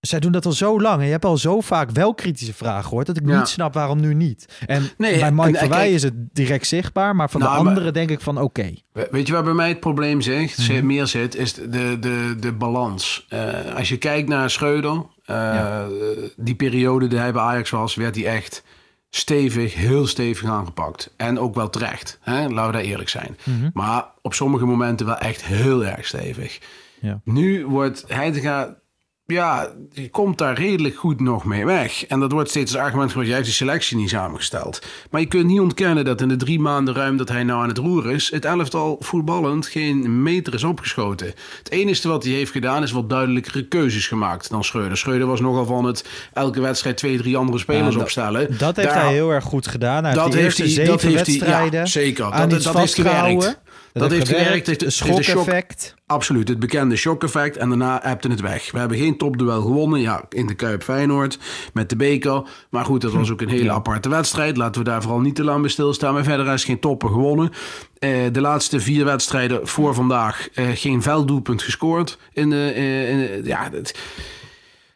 zij 0.00 0.20
doen 0.20 0.32
dat 0.32 0.46
al 0.46 0.52
zo 0.52 0.80
lang 0.80 0.98
en 1.00 1.04
je 1.06 1.10
hebt 1.12 1.24
al 1.24 1.36
zo 1.36 1.60
vaak 1.60 1.90
wel 1.90 2.14
kritische 2.14 2.54
vragen 2.54 2.84
gehoord 2.84 3.06
dat 3.06 3.16
ik 3.16 3.26
Ja. 3.28 3.38
niet 3.38 3.48
snap 3.48 3.74
waarom 3.74 4.00
nu 4.00 4.14
niet. 4.14 4.48
En 4.66 4.90
Nee, 4.96 5.18
bij 5.18 5.32
Mike 5.32 5.58
Verwij 5.58 5.78
kijk- 5.78 5.90
is 5.92 6.02
het 6.02 6.14
direct 6.32 6.66
zichtbaar, 6.66 7.16
maar 7.16 7.30
van 7.30 7.40
Nou, 7.40 7.52
de 7.52 7.58
maar- 7.58 7.68
anderen 7.68 7.92
denk 7.92 8.10
ik 8.10 8.20
van 8.20 8.40
oké. 8.40 8.74
We- 8.92 9.08
Weet 9.10 9.26
je 9.26 9.32
waar 9.32 9.42
bij 9.44 9.52
mij 9.52 9.68
het 9.68 9.80
probleem 9.80 10.20
zit, 10.20 10.56
Mhm. 10.68 10.86
meer 10.86 11.06
zit, 11.06 11.34
is 11.36 11.54
de, 11.54 11.96
de, 12.00 12.36
de 12.40 12.52
balans. 12.52 13.26
Eh, 13.28 13.74
als 13.76 13.88
je 13.88 13.96
kijkt 13.96 14.28
naar 14.28 14.50
Schreuder, 14.50 14.92
eh, 15.24 15.34
Ja. 15.36 15.86
die 16.36 16.54
periode 16.54 17.06
die 17.06 17.18
hij 17.18 17.32
bij 17.32 17.42
Ajax 17.42 17.70
was, 17.70 17.94
werd 17.94 18.14
hij 18.14 18.26
echt 18.26 18.62
stevig, 19.10 19.74
heel 19.74 20.06
stevig 20.06 20.48
aangepakt. 20.50 21.14
En 21.16 21.38
ook 21.38 21.54
wel 21.54 21.70
terecht, 21.70 22.18
hè? 22.22 22.48
laten 22.48 22.66
we 22.66 22.72
daar 22.72 22.80
eerlijk 22.90 23.08
zijn. 23.08 23.36
Mhm. 23.44 23.70
Maar 23.72 24.04
op 24.22 24.34
sommige 24.34 24.64
momenten 24.66 25.06
wel 25.06 25.18
echt 25.18 25.44
heel 25.44 25.84
erg 25.84 26.06
stevig. 26.06 26.58
Ja. 27.00 27.20
Nu 27.24 27.66
wordt 27.66 28.04
Heitinga, 28.08 28.76
ja, 29.32 29.68
die 29.92 30.08
komt 30.10 30.38
daar 30.38 30.54
redelijk 30.58 30.96
goed 30.96 31.20
nog 31.20 31.44
mee 31.44 31.64
weg. 31.64 32.06
En 32.06 32.20
dat 32.20 32.32
wordt 32.32 32.50
steeds 32.50 32.72
als 32.74 32.82
argument 32.82 33.06
gebruikt, 33.08 33.28
jij 33.30 33.38
heeft 33.38 33.50
de 33.50 33.56
selectie 33.64 33.96
niet 33.96 34.08
samengesteld. 34.08 34.82
Maar 35.10 35.20
je 35.20 35.26
kunt 35.26 35.46
niet 35.46 35.60
ontkennen 35.60 36.04
dat 36.04 36.20
in 36.20 36.28
de 36.28 36.36
drie 36.36 36.60
maanden 36.60 36.94
ruim 36.94 37.16
dat 37.16 37.28
hij 37.28 37.44
nou 37.44 37.62
aan 37.62 37.68
het 37.68 37.78
roer 37.78 38.10
is, 38.12 38.30
het 38.30 38.44
elftal 38.44 38.96
voetballend 39.00 39.66
geen 39.66 40.22
meter 40.22 40.54
is 40.54 40.64
opgeschoten. 40.64 41.26
Het 41.58 41.70
enige 41.70 42.08
wat 42.08 42.24
hij 42.24 42.32
heeft 42.32 42.50
gedaan 42.52 42.82
is 42.82 42.90
wat 42.92 43.10
duidelijkere 43.10 43.68
keuzes 43.68 44.06
gemaakt 44.06 44.50
dan 44.50 44.64
Schreuder. 44.64 44.96
Schreuder 44.98 45.26
was 45.26 45.40
nogal 45.40 45.64
van 45.66 45.84
het 45.84 46.04
elke 46.32 46.60
wedstrijd 46.60 46.96
twee, 46.96 47.16
drie 47.18 47.36
andere 47.36 47.58
spelers 47.58 47.96
opstellen. 47.96 48.58
Dat 48.58 48.76
heeft 48.76 48.88
Daar- 48.88 49.02
hij 49.02 49.12
heel 49.12 49.30
erg 49.30 49.44
goed 49.44 49.66
gedaan. 49.66 50.04
Hij 50.04 50.14
Dat 50.14 50.34
heeft 50.34 50.58
hij- 50.58 50.68
zeven 50.68 50.90
heeft 50.90 51.02
hij- 51.02 51.10
ja, 51.10 51.16
wedstrijden 51.16 51.86
zeker. 51.88 52.30
Dat- 52.30 52.50
dat- 52.50 52.62
vastgehouden. 52.62 53.40
gewerkt. 53.40 53.60
Dat 53.92 54.10
heeft 54.10 54.28
gewerkt, 54.28 54.66
heeft- 54.66 54.68
Een 54.68 54.68
heeft 54.70 54.80
de 54.80 54.90
shock- 54.90 55.22
schok-effect. 55.22 55.94
Absoluut, 56.06 56.48
het 56.48 56.58
bekende 56.58 56.96
shock-effect. 56.96 57.56
En 57.56 57.68
daarna 57.68 57.98
hebte 58.02 58.28
het 58.28 58.40
weg. 58.40 58.70
We 58.70 58.78
hebben 58.78 58.98
geen 58.98 59.16
topduel 59.18 59.60
gewonnen. 59.62 60.00
Ja, 60.00 60.22
in 60.28 60.46
de 60.46 60.54
Kuip 60.54 60.82
Feyenoord 60.82 61.38
met 61.72 61.88
de 61.88 61.96
beker. 61.96 62.42
Maar 62.70 62.84
goed, 62.84 63.00
dat 63.00 63.12
was 63.12 63.30
ook 63.30 63.40
een 63.40 63.48
hele 63.48 63.70
aparte 63.72 64.08
wedstrijd. 64.08 64.56
Laten 64.56 64.82
we 64.82 64.90
daar 64.90 65.02
vooral 65.02 65.20
niet 65.20 65.34
te 65.34 65.44
lang 65.44 65.60
bij 65.60 65.70
stilstaan. 65.70 66.14
Maar 66.14 66.24
verder 66.24 66.52
is 66.52 66.64
geen 66.64 66.80
toppen 66.80 67.08
gewonnen. 67.08 67.50
Eh, 67.98 68.10
de 68.32 68.40
laatste 68.40 68.80
vier 68.80 69.04
wedstrijden 69.04 69.66
voor 69.68 69.94
vandaag 69.94 70.48
eh, 70.54 70.66
geen 70.74 71.02
velddoelpunt 71.02 71.62
gescoord. 71.62 72.18
In, 72.32 72.50
de 72.50 72.72
eh, 72.74 73.10
in, 73.10 73.44
ja, 73.44 73.68
het, 73.72 73.94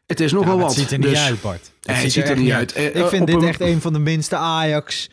het 0.06 0.20
is 0.20 0.32
nogal 0.32 0.54
Ja, 0.56 0.60
wat. 0.60 0.70
het 0.70 0.78
ziet 0.78 0.90
er 0.90 0.98
niet 0.98 1.08
Dus- 1.08 1.24
uit, 1.26 1.40
Bart. 1.40 1.70
Het 1.82 2.12
ziet 2.12 2.28
er 2.28 2.36
niet 2.36 2.52
uit. 2.52 2.76
Ik 2.76 3.06
vind 3.06 3.20
op 3.20 3.26
dit 3.26 3.36
een- 3.42 3.48
echt 3.48 3.60
een 3.60 3.80
van 3.80 3.92
de 3.92 3.98
minste 3.98 4.36
Ajax... 4.36 5.10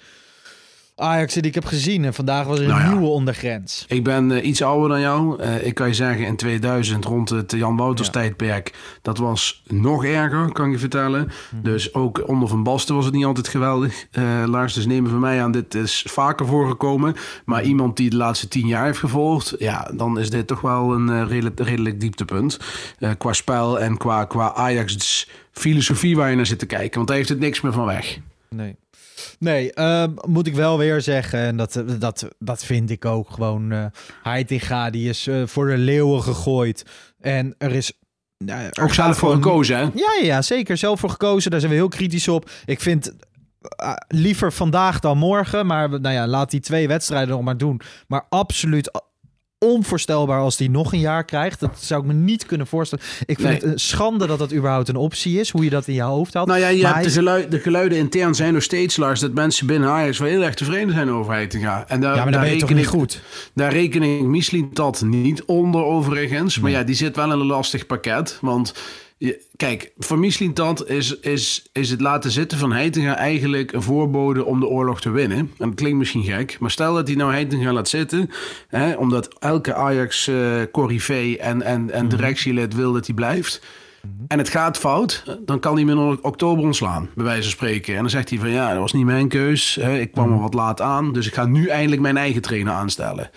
Ajax 0.99 1.33
die 1.33 1.41
ik 1.43 1.53
heb 1.53 1.65
gezien. 1.65 2.05
En 2.05 2.13
vandaag 2.13 2.45
was 2.45 2.57
er 2.57 2.63
een 2.63 2.69
Nou 2.69 2.81
ja. 2.81 2.89
nieuwe 2.91 3.07
ondergrens. 3.07 3.85
Ik 3.87 4.03
ben 4.03 4.31
eh, 4.31 4.45
iets 4.47 4.61
ouder 4.61 4.89
dan 4.89 4.99
jou. 5.01 5.41
Eh, 5.41 5.65
ik 5.65 5.73
kan 5.75 5.87
je 5.87 5.93
zeggen, 5.93 6.25
in 6.25 6.35
2000, 6.35 7.05
rond 7.05 7.29
het 7.29 7.51
Jan 7.51 7.77
Wouters 7.77 8.07
Ja. 8.07 8.13
tijdperk, 8.13 8.73
dat 9.01 9.17
was 9.17 9.63
nog 9.67 10.05
erger, 10.05 10.51
kan 10.51 10.71
je 10.71 10.77
vertellen. 10.79 11.31
Mhm. 11.51 11.63
Dus 11.63 11.93
ook 11.93 12.27
onder 12.27 12.49
Van 12.49 12.63
Basten 12.63 12.95
was 12.95 13.05
het 13.05 13.13
niet 13.13 13.25
altijd 13.25 13.47
geweldig. 13.47 14.05
Eh 14.11 14.23
Lars, 14.45 14.73
dus 14.73 14.85
nemen 14.85 15.09
van 15.11 15.19
mij 15.19 15.41
aan, 15.43 15.51
dit 15.51 15.75
is 15.75 16.05
vaker 16.09 16.45
voorgekomen. 16.45 17.15
Maar 17.45 17.59
Mhm. 17.59 17.69
iemand 17.69 17.97
die 17.97 18.09
de 18.09 18.15
laatste 18.17 18.47
tien 18.47 18.67
jaar 18.67 18.85
heeft 18.85 18.99
gevolgd, 18.99 19.55
ja, 19.59 19.91
dan 19.95 20.19
is 20.19 20.29
dit 20.29 20.47
toch 20.47 20.61
wel 20.61 20.93
een 20.93 21.09
eh, 21.09 21.27
redelijk, 21.27 21.59
redelijk 21.59 21.99
dieptepunt. 21.99 22.59
Qua 23.17 23.33
spel 23.33 23.79
en 23.79 23.97
qua, 23.97 24.25
qua 24.25 24.53
Ajax 24.53 25.27
filosofie 25.51 26.15
waar 26.15 26.29
je 26.29 26.35
naar 26.35 26.45
zit 26.45 26.59
te 26.59 26.65
kijken. 26.65 26.95
Want 26.95 27.07
daar 27.07 27.17
heeft 27.17 27.29
het 27.29 27.39
niks 27.39 27.61
meer 27.61 27.71
van 27.73 27.85
weg. 27.85 28.17
Nee. 28.49 28.75
Nee, 29.39 29.73
ehm, 29.73 30.11
moet 30.27 30.47
ik 30.47 30.55
wel 30.55 30.77
weer 30.77 31.01
zeggen. 31.01 31.39
En 31.39 31.57
dat, 31.57 31.83
dat, 31.99 32.27
dat 32.39 32.63
vind 32.63 32.89
ik 32.89 33.05
ook 33.05 33.29
gewoon. 33.29 33.71
eh 33.71 33.85
Heitinga, 34.23 34.89
die 34.89 35.09
is 35.09 35.27
eh, 35.27 35.41
voor 35.45 35.67
de 35.67 35.77
leeuwen 35.77 36.23
gegooid. 36.23 36.85
En 37.19 37.55
er 37.57 37.71
is... 37.75 37.93
nou, 38.37 38.61
er 38.71 38.83
Ook 38.83 38.93
zelf 38.93 39.17
voor 39.17 39.33
gekozen, 39.33 39.77
hè? 39.77 39.81
Ja, 39.81 40.19
ja, 40.21 40.41
zeker. 40.41 40.77
Zelf 40.77 40.99
voor 40.99 41.09
gekozen. 41.09 41.51
Daar 41.51 41.59
zijn 41.59 41.71
we 41.71 41.77
heel 41.77 41.87
kritisch 41.87 42.27
op. 42.27 42.49
Ik 42.65 42.81
vind 42.81 43.13
eh, 43.61 43.93
liever 44.07 44.53
vandaag 44.53 44.99
dan 44.99 45.17
morgen. 45.17 45.65
Maar 45.65 45.89
nou 45.89 46.15
ja, 46.15 46.27
laat 46.27 46.51
die 46.51 46.59
twee 46.59 46.87
wedstrijden 46.87 47.29
nog 47.29 47.41
maar 47.41 47.57
doen. 47.57 47.81
Maar 48.07 48.25
absoluut 48.29 48.91
onvoorstelbaar 49.65 50.39
als 50.39 50.57
die 50.57 50.69
nog 50.69 50.93
een 50.93 50.99
jaar 50.99 51.23
krijgt. 51.25 51.59
Dat 51.59 51.77
zou 51.79 52.01
ik 52.01 52.07
me 52.07 52.13
niet 52.13 52.45
kunnen 52.45 52.67
voorstellen. 52.67 53.05
Ik 53.25 53.35
vind 53.39 53.47
Nee. 53.47 53.53
het 53.53 53.63
een 53.63 53.79
schande 53.79 54.27
dat 54.27 54.39
dat 54.39 54.53
überhaupt 54.53 54.87
een 54.87 54.95
optie 54.95 55.39
is. 55.39 55.49
Hoe 55.49 55.63
je 55.63 55.69
dat 55.69 55.87
in 55.87 55.93
je 55.93 56.01
hoofd 56.01 56.33
had. 56.33 56.47
Nou 56.47 56.59
ja, 56.59 56.67
je 56.67 56.81
Maar 56.81 56.93
hebt 57.01 57.15
hij 57.15 57.47
de, 57.49 57.59
geluiden 57.59 57.97
intern 57.97 58.35
zijn 58.35 58.53
nog 58.53 58.63
steeds, 58.63 58.97
Lars, 58.97 59.19
dat 59.19 59.33
mensen 59.33 59.67
binnen 59.67 59.89
Ajax 59.89 60.17
wel 60.17 60.27
heel 60.27 60.43
erg 60.43 60.53
tevreden 60.53 60.93
zijn 60.93 61.09
over 61.11 61.33
Heitinga. 61.33 61.85
En 61.87 62.01
daar, 62.01 62.15
ja, 62.15 62.23
maar 62.23 62.31
daar 62.31 62.41
ben 62.41 62.53
je 62.53 62.59
toch 62.59 62.69
niet 62.69 62.79
ik- 62.79 62.85
goed. 62.89 63.21
Daar 63.53 63.71
reken 63.71 64.03
ik 64.03 64.21
Mislintat 64.23 65.01
niet 65.05 65.43
onder 65.43 65.83
overigens. 65.83 66.59
Maar 66.59 66.71
ja, 66.71 66.83
die 66.83 66.95
zit 66.95 67.15
wel 67.15 67.25
in 67.25 67.39
een 67.39 67.45
lastig 67.45 67.85
pakket. 67.85 68.37
Want 68.41 68.73
je, 69.19 69.41
kijk, 69.55 69.91
voor 69.97 70.19
Mislintat 70.19 70.89
is, 70.89 71.19
is, 71.19 71.69
is 71.71 71.89
het 71.89 72.01
laten 72.01 72.31
zitten 72.31 72.57
van 72.57 72.71
Heitinga 72.71 73.15
eigenlijk 73.15 73.71
een 73.71 73.81
voorbode 73.81 74.45
om 74.45 74.59
de 74.59 74.67
oorlog 74.67 75.01
te 75.01 75.09
winnen. 75.09 75.37
En 75.37 75.67
dat 75.69 75.73
klinkt 75.73 75.97
misschien 75.97 76.23
gek. 76.23 76.57
Maar 76.59 76.71
stel 76.71 76.93
dat 76.93 77.07
hij 77.07 77.17
nou 77.17 77.31
Heitinga 77.31 77.73
laat 77.73 77.89
zitten. 77.89 78.29
Hè, 78.67 78.93
omdat 78.93 79.39
elke 79.39 79.73
Ajax 79.73 80.27
eh 80.27 80.61
corrivee 80.71 81.37
en, 81.37 81.61
en, 81.61 81.91
en 81.91 82.07
directielid 82.07 82.75
wil 82.75 82.93
dat 82.93 83.05
hij 83.05 83.15
blijft. 83.15 83.61
En 84.27 84.37
het 84.37 84.49
gaat 84.49 84.77
fout, 84.77 85.23
dan 85.45 85.59
kan 85.59 85.75
hij 85.75 85.83
me 85.83 85.91
in 85.91 86.23
oktober 86.23 86.63
ontslaan, 86.63 87.09
bij 87.15 87.25
wijze 87.25 87.41
van 87.41 87.51
spreken. 87.51 87.93
En 87.95 88.01
dan 88.01 88.09
zegt 88.09 88.29
hij 88.29 88.39
van 88.39 88.49
ja, 88.49 88.69
dat 88.69 88.79
was 88.79 88.93
niet 88.93 89.05
mijn 89.05 89.27
keus. 89.27 89.75
Hè, 89.81 89.99
ik 89.99 90.11
kwam 90.11 90.31
er 90.31 90.39
wat 90.39 90.53
laat 90.53 90.81
aan, 90.81 91.13
dus 91.13 91.27
ik 91.27 91.33
ga 91.33 91.45
nu 91.45 91.67
eindelijk 91.67 92.01
mijn 92.01 92.17
eigen 92.17 92.41
trainer 92.41 92.73
aanstellen. 92.73 93.29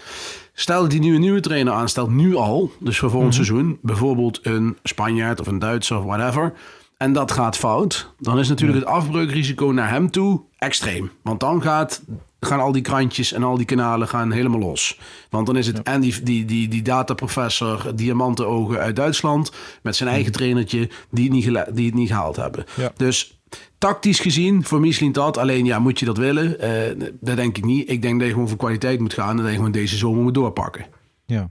Stel 0.55 0.83
dat 0.83 0.93
hij 0.93 1.01
nu 1.01 1.15
een 1.15 1.21
nieuwe 1.21 1.41
trainer 1.41 1.73
aanstelt, 1.73 2.11
nu 2.11 2.37
al, 2.37 2.71
dus 2.79 2.99
voor 2.99 3.11
volgend 3.11 3.35
seizoen, 3.35 3.79
bijvoorbeeld 3.83 4.41
een 4.43 4.79
Spanjaard 4.83 5.41
of 5.41 5.47
een 5.47 5.59
Duitser 5.59 5.99
of 5.99 6.05
whatever. 6.05 6.53
En 6.97 7.13
dat 7.13 7.33
gaat 7.33 7.57
fout, 7.57 8.13
dan 8.19 8.39
is 8.39 8.49
natuurlijk 8.49 8.79
het 8.79 8.89
afbreukrisico 8.89 9.67
naar 9.67 9.89
hem 9.91 10.11
toe 10.11 10.41
extreem. 10.59 11.11
Want 11.23 11.41
dan 11.41 11.63
gaat, 11.63 12.03
gaan 12.41 12.61
al 12.61 12.73
die 12.73 12.83
krantjes 12.83 13.33
en 13.33 13.43
al 13.43 13.57
die 13.57 13.67
kanalen 13.67 14.09
gaan 14.09 14.31
helemaal 14.31 14.61
los. 14.61 14.99
Want 15.31 15.47
dan 15.47 15.57
is 15.57 15.67
het 15.67 15.83
en 15.83 16.01
die, 16.01 16.23
die, 16.23 16.45
die, 16.45 16.69
die 16.69 16.83
dataprofessor, 16.83 17.93
diamantenogen 17.95 18.79
uit 18.79 18.97
Duitsland, 18.97 19.53
met 19.83 19.97
zijn 19.97 20.09
eigen 20.09 20.33
trainertje, 20.33 20.89
die 21.11 21.25
het 21.25 21.33
niet, 21.33 21.75
die 21.77 21.87
het 21.87 21.95
niet 21.95 22.09
gehaald 22.09 22.37
hebben. 22.37 22.65
Ja. 22.75 22.93
Dus 22.97 23.42
tactisch 23.83 24.21
gezien, 24.21 24.65
voor 24.65 24.81
Michelin 24.81 25.13
dat. 25.13 25.39
Alleen 25.39 25.65
ja, 25.65 25.79
moet 25.79 25.99
je 25.99 26.05
dat 26.05 26.17
willen? 26.17 26.61
Eh, 26.61 27.09
dat 27.21 27.37
denk 27.37 27.57
ik 27.57 27.65
niet. 27.65 27.91
Ik 27.91 28.03
denk 28.03 28.19
dat 28.19 28.27
je 28.27 28.33
gewoon 28.33 28.49
voor 28.49 28.59
kwaliteit 28.59 29.01
moet 29.01 29.15
gaan 29.15 29.31
en 29.31 29.37
dat 29.37 29.51
je 29.51 29.57
gewoon 29.57 29.73
deze 29.73 29.97
zomer 29.97 30.23
moet 30.23 30.35
doorpakken. 30.35 30.87
Ja. 31.27 31.51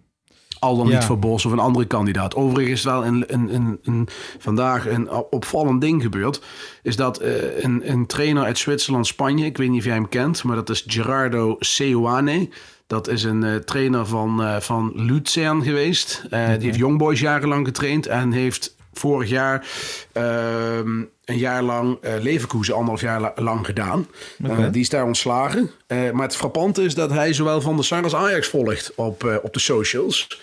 Al 0.60 0.78
dan 0.78 0.88
Ja. 0.88 0.94
niet 0.94 1.04
voor 1.04 1.20
Bos 1.20 1.46
of 1.46 1.52
een 1.52 1.60
andere 1.60 1.86
kandidaat. 1.86 2.36
Overigens 2.36 2.80
is 2.80 2.86
wel 2.86 3.06
een, 3.06 3.24
een, 3.28 3.56
een, 3.56 3.80
een, 3.84 4.08
vandaag 4.38 4.88
een 4.88 5.12
opvallend 5.12 5.82
ding 5.82 6.02
gebeurd. 6.02 6.42
Is 6.84 6.96
dat 6.96 7.18
eh, 7.18 7.64
een, 7.64 7.92
een 7.92 8.06
trainer 8.06 8.44
uit 8.44 8.58
Zwitserland, 8.58 9.08
Spanje. 9.08 9.46
Ik 9.46 9.58
weet 9.58 9.70
niet 9.70 9.80
of 9.80 9.86
jij 9.86 9.94
hem 9.94 10.10
kent, 10.10 10.44
maar 10.44 10.56
dat 10.56 10.70
is 10.70 10.84
Gerardo 10.88 11.56
Seoane. 11.60 12.50
Dat 12.88 13.08
is 13.08 13.24
een 13.24 13.44
eh, 13.44 13.56
trainer 13.56 14.06
van, 14.06 14.44
eh, 14.44 14.60
van 14.60 14.92
Luzern 14.96 15.64
geweest. 15.64 16.26
Die 16.30 16.40
heeft 16.40 16.78
Youngboys 16.78 17.20
jarenlang 17.20 17.66
getraind 17.66 18.08
en 18.08 18.32
heeft 18.32 18.76
vorig 18.94 19.30
jaar 19.30 19.68
ehm, 20.12 21.00
een 21.26 21.38
jaar 21.38 21.64
lang 21.64 21.98
eh 22.02 22.14
Leverkusen 22.22 22.74
anderhalf 22.74 23.02
jaar 23.02 23.22
la- 23.22 23.34
lang 23.36 23.66
gedaan. 23.66 24.08
Eh, 24.44 24.72
die 24.72 24.82
is 24.82 24.90
daar 24.90 25.06
ontslagen. 25.06 25.72
Eh, 25.88 26.12
maar 26.12 26.26
het 26.26 26.36
frappante 26.36 26.84
is 26.84 26.96
dat 26.96 27.12
hij 27.12 27.34
zowel 27.34 27.62
Van 27.62 27.76
der 27.76 27.86
Sar 27.86 28.04
als 28.04 28.16
Ajax 28.16 28.48
volgt 28.48 28.92
op, 28.96 29.24
eh, 29.24 29.36
op 29.42 29.54
de 29.54 29.60
socials. 29.60 30.40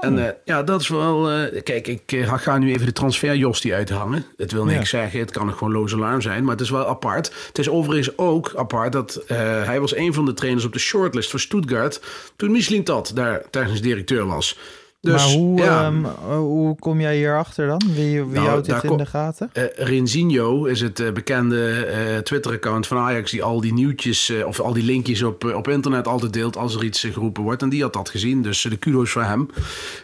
En 0.00 0.26
eh, 0.26 0.32
ja, 0.44 0.62
dat 0.62 0.80
is 0.80 0.88
wel... 0.88 1.30
eh, 1.30 1.62
kijk, 1.62 1.86
ik 1.88 2.24
ga 2.26 2.58
nu 2.58 2.72
even 2.72 2.86
de 2.86 2.92
transferjostie 2.92 3.74
uithangen. 3.74 4.26
Het 4.36 4.52
wil 4.52 4.64
niks 4.64 4.90
zeggen, 4.90 5.20
het 5.20 5.30
kan 5.30 5.50
ook 5.50 5.56
gewoon 5.58 5.72
loze 5.72 5.96
alarm 5.96 6.20
zijn. 6.20 6.42
Maar 6.42 6.52
het 6.52 6.60
is 6.60 6.70
wel 6.70 6.86
apart. 6.88 7.32
Het 7.46 7.58
is 7.58 7.68
overigens 7.68 8.18
ook 8.18 8.52
apart 8.56 8.92
dat 8.92 9.14
eh, 9.26 9.36
hij 9.64 9.80
was 9.80 9.96
een 9.96 10.14
van 10.14 10.24
de 10.24 10.34
trainers 10.34 10.64
op 10.64 10.72
de 10.72 10.78
shortlist 10.78 11.30
voor 11.30 11.40
Stuttgart... 11.40 12.00
toen 12.36 12.50
Michelin 12.50 12.84
Tat 12.84 13.10
daar 13.14 13.42
technisch 13.50 13.82
directeur 13.82 14.26
was. 14.26 14.58
Dus, 15.04 15.14
maar 15.14 15.34
hoe, 15.34 15.58
ja, 15.58 15.84
ehm, 15.84 16.04
hoe 16.36 16.78
kom 16.78 17.00
jij 17.00 17.16
hierachter 17.16 17.66
dan? 17.66 17.82
Wie, 17.94 18.24
wie 18.24 18.34
Nou, 18.34 18.46
houdt 18.48 18.66
dit 18.66 18.82
in 18.84 18.96
de 18.96 19.06
gaten? 19.06 19.50
eh 19.52 19.64
Rinzinho 19.74 20.64
is 20.64 20.80
het 20.80 21.00
eh, 21.00 21.12
bekende 21.12 21.84
eh, 21.86 22.18
Twitter-account 22.18 22.86
van 22.86 22.96
Ajax... 22.98 23.30
die 23.30 23.42
al 23.42 23.60
die 23.60 23.72
nieuwtjes 23.72 24.32
of 24.46 24.60
al 24.60 24.72
die 24.72 24.84
linkjes 24.84 25.22
op, 25.22 25.44
op 25.54 25.68
internet 25.68 26.06
altijd 26.08 26.32
deelt... 26.32 26.56
als 26.56 26.74
er 26.74 26.84
iets 26.84 27.00
geroepen 27.00 27.42
wordt. 27.42 27.62
En 27.62 27.68
die 27.68 27.82
had 27.82 27.92
dat 27.92 28.08
gezien, 28.08 28.42
dus 28.42 28.62
de 28.62 28.76
kudo's 28.76 29.10
voor 29.10 29.22
hem. 29.22 29.48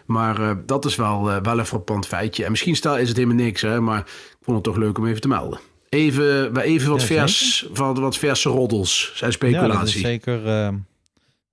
Maar 0.06 0.56
dat 0.66 0.84
is 0.84 0.96
wel, 0.96 1.24
wel 1.42 1.58
een 1.58 1.66
frappant 1.66 2.06
feitje. 2.06 2.44
En 2.44 2.50
misschien 2.50 2.76
stel 2.76 2.98
is 2.98 3.08
het 3.08 3.16
helemaal 3.16 3.44
niks, 3.44 3.60
hè, 3.62 3.80
maar 3.80 3.98
ik 3.98 4.36
vond 4.42 4.56
het 4.56 4.64
toch 4.66 4.76
leuk 4.76 4.98
om 4.98 5.06
even 5.06 5.20
te 5.20 5.28
melden. 5.28 5.58
Even, 5.88 6.56
even 6.56 6.90
wat, 6.90 7.00
Ja, 7.00 7.06
vers, 7.06 7.68
wat, 7.74 7.98
wat 7.98 8.16
verse 8.16 8.48
roddels, 8.48 9.12
zijn 9.14 9.30
Ja, 9.38 9.38
dat 9.38 9.50
is 9.52 9.58
speculatie. 9.58 10.00
zeker. 10.00 10.72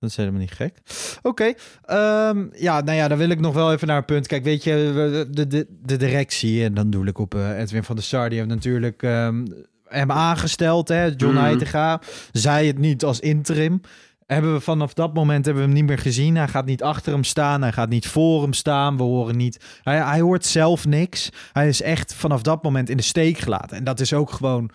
Dat 0.00 0.10
is 0.10 0.16
helemaal 0.16 0.40
niet 0.40 0.50
gek. 0.52 0.78
Oké. 1.22 1.52
ehm, 1.84 2.46
ja, 2.52 2.80
nou 2.80 2.96
ja, 2.96 3.08
dan 3.08 3.18
wil 3.18 3.28
ik 3.28 3.40
nog 3.40 3.54
wel 3.54 3.72
even 3.72 3.86
naar 3.86 3.96
een 3.96 4.04
punt. 4.04 4.26
Kijk, 4.26 4.44
weet 4.44 4.64
je, 4.64 5.26
de, 5.30 5.46
de, 5.46 5.66
de 5.82 5.96
directie, 5.96 6.64
en 6.64 6.74
dan 6.74 6.90
doe 6.90 7.06
ik 7.06 7.18
op 7.18 7.34
eh, 7.34 7.60
Edwin 7.60 7.84
van 7.84 7.96
der 7.96 8.04
Sar, 8.04 8.28
die 8.28 8.38
heeft 8.38 8.50
natuurlijk 8.50 9.02
ehm, 9.02 9.46
hem 9.84 10.10
aangesteld, 10.10 10.88
hè, 10.88 11.04
John 11.04 11.34
Mhm. 11.34 11.42
Heitinga. 11.42 12.00
Zij 12.32 12.66
het 12.66 12.78
niet 12.78 13.04
als 13.04 13.20
interim. 13.20 13.80
Hebben 14.26 14.52
we 14.52 14.60
vanaf 14.60 14.92
dat 14.94 15.14
moment 15.14 15.44
hebben 15.44 15.62
we 15.62 15.68
hem 15.68 15.78
niet 15.78 15.88
meer 15.88 15.98
gezien. 15.98 16.36
Hij 16.36 16.48
gaat 16.48 16.66
niet 16.66 16.82
achter 16.82 17.12
hem 17.12 17.24
staan. 17.24 17.62
Hij 17.62 17.72
gaat 17.72 17.88
niet 17.88 18.06
voor 18.06 18.42
hem 18.42 18.52
staan. 18.52 18.96
We 18.96 19.02
horen 19.02 19.36
niet. 19.36 19.64
Hij, 19.82 19.96
hij 19.98 20.20
hoort 20.20 20.44
zelf 20.46 20.86
niks. 20.86 21.28
Hij 21.52 21.68
is 21.68 21.82
echt 21.82 22.14
vanaf 22.14 22.42
dat 22.42 22.62
moment 22.62 22.88
in 22.90 22.96
de 22.96 23.02
steek 23.02 23.38
gelaten. 23.38 23.76
En 23.76 23.84
dat 23.84 24.00
is 24.00 24.12
ook 24.12 24.30
gewoon. 24.30 24.70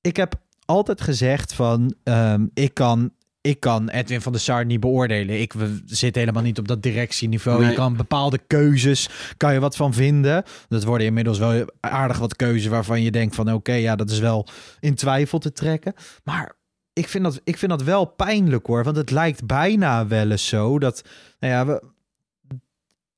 Ik 0.00 0.16
heb 0.16 0.34
altijd 0.64 1.00
gezegd 1.00 1.52
van. 1.54 1.94
ehm, 2.02 2.46
ik 2.54 2.74
kan 2.74 3.10
ik 3.40 3.60
kan 3.60 3.88
Edwin 3.88 4.20
van 4.20 4.32
der 4.32 4.40
Sar 4.40 4.64
niet 4.64 4.80
beoordelen. 4.80 5.40
Ik 5.40 5.54
zitten 5.84 6.20
helemaal 6.20 6.42
niet 6.42 6.58
op 6.58 6.68
dat 6.68 6.82
directieniveau. 6.82 7.60
Nee. 7.60 7.68
Je 7.68 7.74
kan 7.74 7.96
bepaalde 7.96 8.38
keuzes, 8.46 9.08
kan 9.36 9.52
je 9.52 9.60
wat 9.60 9.76
van 9.76 9.94
vinden. 9.94 10.44
Dat 10.68 10.84
worden 10.84 11.06
inmiddels 11.06 11.38
wel 11.38 11.64
aardig 11.80 12.18
wat 12.18 12.36
keuzes 12.36 12.66
waarvan 12.66 13.02
je 13.02 13.10
denkt 13.10 13.34
van 13.34 13.52
oké, 13.52 13.72
ja, 13.72 13.96
dat 13.96 14.10
is 14.10 14.18
wel 14.18 14.46
in 14.80 14.94
twijfel 14.94 15.38
te 15.38 15.52
trekken. 15.52 15.94
Maar 16.24 16.52
ik 16.92 17.08
vind, 17.08 17.24
dat, 17.24 17.40
ik 17.44 17.58
vind 17.58 17.70
dat 17.70 17.82
wel 17.82 18.04
pijnlijk 18.04 18.66
hoor. 18.66 18.84
Want 18.84 18.96
het 18.96 19.10
lijkt 19.10 19.46
bijna 19.46 20.06
wel 20.06 20.30
eens 20.30 20.48
zo 20.48 20.78
dat, 20.78 21.04
nou 21.38 21.52
ja, 21.52 21.66
we, 21.66 21.82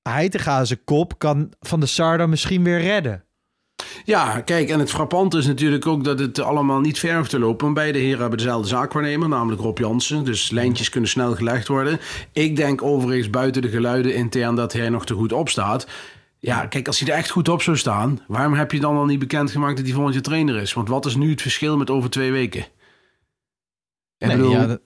Heitinga 0.02 0.64
zijn 0.64 0.84
kop 0.84 1.18
kan 1.18 1.52
Van 1.60 1.80
de 1.80 1.86
Sar 1.86 2.18
dan 2.18 2.30
misschien 2.30 2.64
weer 2.64 2.80
redden. 2.80 3.24
Ja, 4.04 4.40
kijk, 4.40 4.68
en 4.68 4.78
het 4.78 4.90
frappante 4.90 5.38
is 5.38 5.46
natuurlijk 5.46 5.86
ook 5.86 6.04
dat 6.04 6.18
het 6.18 6.40
allemaal 6.40 6.80
niet 6.80 6.98
ver 6.98 7.16
hoeft 7.16 7.30
te 7.30 7.38
lopen. 7.38 7.74
Beide 7.74 7.98
heren 7.98 8.20
hebben 8.20 8.38
dezelfde 8.38 8.68
zaakwaarnemer, 8.68 9.28
namelijk 9.28 9.60
Rob 9.62 9.78
Jansen. 9.78 10.24
Dus 10.24 10.50
lijntjes 10.50 10.88
kunnen 10.88 11.10
snel 11.10 11.34
gelegd 11.34 11.68
worden. 11.68 12.00
Ik 12.32 12.56
denk 12.56 12.82
overigens 12.82 13.30
buiten 13.30 13.62
de 13.62 13.68
geluiden 13.68 14.14
intern 14.14 14.54
dat 14.54 14.72
hij 14.72 14.88
nog 14.88 15.06
te 15.06 15.14
goed 15.14 15.32
opstaat. 15.32 15.86
Ja, 16.38 16.66
kijk, 16.66 16.86
als 16.86 16.98
hij 17.00 17.08
er 17.08 17.14
echt 17.18 17.30
goed 17.30 17.48
op 17.48 17.62
zou 17.62 17.76
staan, 17.76 18.20
waarom 18.26 18.54
heb 18.54 18.72
je 18.72 18.80
dan 18.80 18.96
al 18.96 19.04
niet 19.04 19.18
bekendgemaakt 19.18 19.76
dat 19.76 19.84
hij 19.84 19.94
volgend 19.94 20.14
jaar 20.14 20.22
trainer 20.22 20.56
is? 20.56 20.72
Want 20.72 20.88
wat 20.88 21.06
is 21.06 21.16
nu 21.16 21.30
het 21.30 21.42
verschil 21.42 21.76
met 21.76 21.90
over 21.90 22.10
twee 22.10 22.32
weken? 22.32 22.60
Ik 24.18 24.28
Nee, 24.28 24.36
bedoel, 24.36 24.50
ja, 24.52 24.66
dat, 24.66 24.80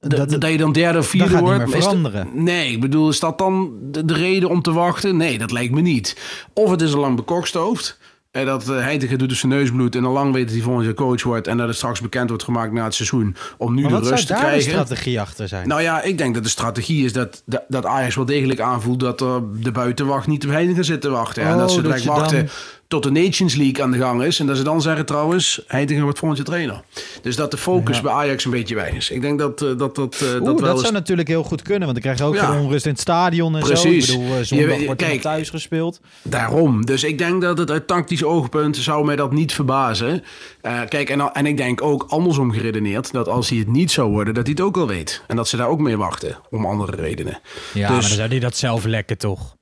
dat, 0.00 0.30
dat- 0.30 0.40
dat 0.40 0.50
je 0.50 0.56
dan 0.56 0.72
derde 0.72 0.98
of 0.98 1.06
vierde 1.06 1.28
gaat 1.28 1.40
niet 1.42 1.48
wordt. 1.50 1.72
dat- 1.72 1.82
veranderen. 1.82 2.28
nee, 2.32 2.70
ik 2.72 2.80
bedoel, 2.80 3.08
is 3.08 3.20
dat 3.20 3.38
dan 3.38 3.72
de, 3.82 4.04
de 4.04 4.14
reden 4.14 4.48
om 4.48 4.62
te 4.62 4.72
wachten? 4.72 5.16
Nee, 5.16 5.38
dat 5.38 5.50
lijkt 5.50 5.74
me 5.74 5.80
niet. 5.80 6.16
Of 6.52 6.70
het 6.70 6.80
is 6.82 6.92
al 6.94 7.00
lang 7.00 7.16
bekokstoofd. 7.16 7.98
En 8.30 8.46
dat 8.46 8.68
uh, 8.68 8.80
Heitinga 8.80 9.16
doet 9.16 9.28
dus 9.28 9.38
zijn 9.38 9.52
neusbloed 9.52 9.94
en 9.94 10.04
al 10.04 10.12
lang 10.12 10.32
weet 10.32 10.44
dat 10.44 10.54
hij 10.54 10.62
volgend 10.62 10.84
jaar 10.84 10.94
coach 10.94 11.22
wordt. 11.22 11.46
En 11.46 11.56
dat 11.56 11.66
het 11.68 11.76
straks 11.76 12.00
bekend 12.00 12.28
wordt 12.28 12.44
gemaakt 12.44 12.72
na 12.72 12.84
het 12.84 12.94
seizoen. 12.94 13.36
Om 13.56 13.74
nu 13.74 13.82
de 13.82 13.88
wat 13.88 14.02
zou 14.02 14.14
rust 14.14 14.26
te 14.26 14.32
daar 14.32 14.42
de 14.42 14.46
krijgen. 14.48 14.70
strategie 14.70 15.20
achter 15.20 15.48
zijn? 15.48 15.68
Nou 15.68 15.82
ja, 15.82 16.02
ik 16.02 16.18
denk 16.18 16.34
dat 16.34 16.42
de 16.42 16.48
strategie 16.48 17.04
is 17.04 17.12
dat, 17.12 17.42
dat, 17.46 17.64
dat 17.68 17.86
Ajax 17.86 18.14
wel 18.14 18.24
degelijk 18.24 18.60
aanvoelt 18.60 19.00
dat 19.00 19.20
er 19.20 19.40
de 19.62 19.72
buitenwacht 19.72 20.26
niet 20.26 20.44
op 20.44 20.50
Heitinga 20.50 20.82
zit 20.82 21.00
te 21.00 21.10
wachten. 21.10 21.42
en 21.42 21.52
Oh, 21.52 21.58
dat 21.58 21.72
ze 21.72 21.82
direct 21.82 22.04
wachten 22.04 22.36
dan- 22.38 22.48
tot 22.88 23.02
de 23.02 23.10
Nations 23.10 23.54
League 23.54 23.82
aan 23.84 23.90
de 23.90 23.98
gang 23.98 24.22
is. 24.22 24.40
En 24.40 24.46
dat 24.46 24.56
ze 24.56 24.62
dan 24.62 24.82
zeggen 24.82 25.06
trouwens, 25.06 25.60
Heitinga 25.66 26.02
wordt 26.02 26.18
volgend 26.18 26.38
jaar 26.40 26.48
trainer. 26.56 26.82
Dus 27.22 27.36
dat 27.36 27.50
de 27.50 27.56
focus 27.56 27.96
Ja. 27.96 28.02
bij 28.02 28.12
Ajax 28.12 28.44
een 28.44 28.50
beetje 28.50 28.74
weg 28.74 28.90
is. 28.92 29.10
Ik 29.10 29.20
denk 29.20 29.38
dat 29.38 29.62
uh, 29.62 29.68
dat, 29.78 29.78
dat, 29.78 29.98
Oeh, 30.22 30.32
dat 30.32 30.44
dat, 30.44 30.60
wel 30.60 30.70
eens... 30.72 30.80
zou 30.80 30.92
natuurlijk 30.92 31.28
heel 31.28 31.42
goed 31.42 31.62
kunnen, 31.62 31.88
want 31.88 31.92
dan 31.92 32.02
krijg 32.14 32.18
je 32.18 32.24
ook 32.24 32.34
Ja. 32.52 32.60
onrust 32.60 32.84
in 32.84 32.90
het 32.90 33.00
stadion 33.00 33.54
en 33.56 33.60
Precies. 33.62 34.06
zo. 34.06 34.12
Ik 34.12 34.18
bedoel, 34.20 34.36
eh, 34.38 34.42
zondag 34.44 34.78
Je- 34.78 34.86
wordt 34.86 35.02
kijk. 35.02 35.20
thuis 35.20 35.50
gespeeld. 35.50 36.00
Daarom. 36.22 36.86
Dus 36.86 37.04
ik 37.04 37.18
denk 37.18 37.42
dat 37.42 37.58
het 37.58 37.70
uit 37.70 37.86
tactisch 37.86 38.24
oogpunt 38.24 38.76
zou 38.76 39.04
mij 39.04 39.16
dat 39.16 39.32
niet 39.32 39.52
verbazen. 39.52 40.22
Eh, 40.60 40.80
kijk, 40.88 41.10
en, 41.10 41.32
en 41.32 41.46
ik 41.46 41.56
denk 41.56 41.82
ook 41.82 42.04
andersom 42.08 42.52
geredeneerd... 42.52 43.12
dat 43.12 43.28
als 43.28 43.48
hij 43.48 43.58
het 43.58 43.68
niet 43.68 43.90
zou 43.90 44.10
worden, 44.10 44.34
dat 44.34 44.42
hij 44.46 44.52
het 44.56 44.64
ook 44.66 44.76
al 44.76 44.86
weet. 44.86 45.22
En 45.26 45.36
dat 45.36 45.48
ze 45.48 45.56
daar 45.56 45.68
ook 45.68 45.80
mee 45.80 45.96
wachten, 45.96 46.38
om 46.50 46.66
andere 46.66 46.96
redenen. 46.96 47.40
Ja, 47.74 47.80
Dus- 47.80 47.88
maar 47.90 48.00
dan 48.00 48.10
zou 48.10 48.28
hij 48.28 48.38
dat 48.38 48.56
zelf 48.56 48.84
lekken, 48.84 49.18
toch? 49.18 49.56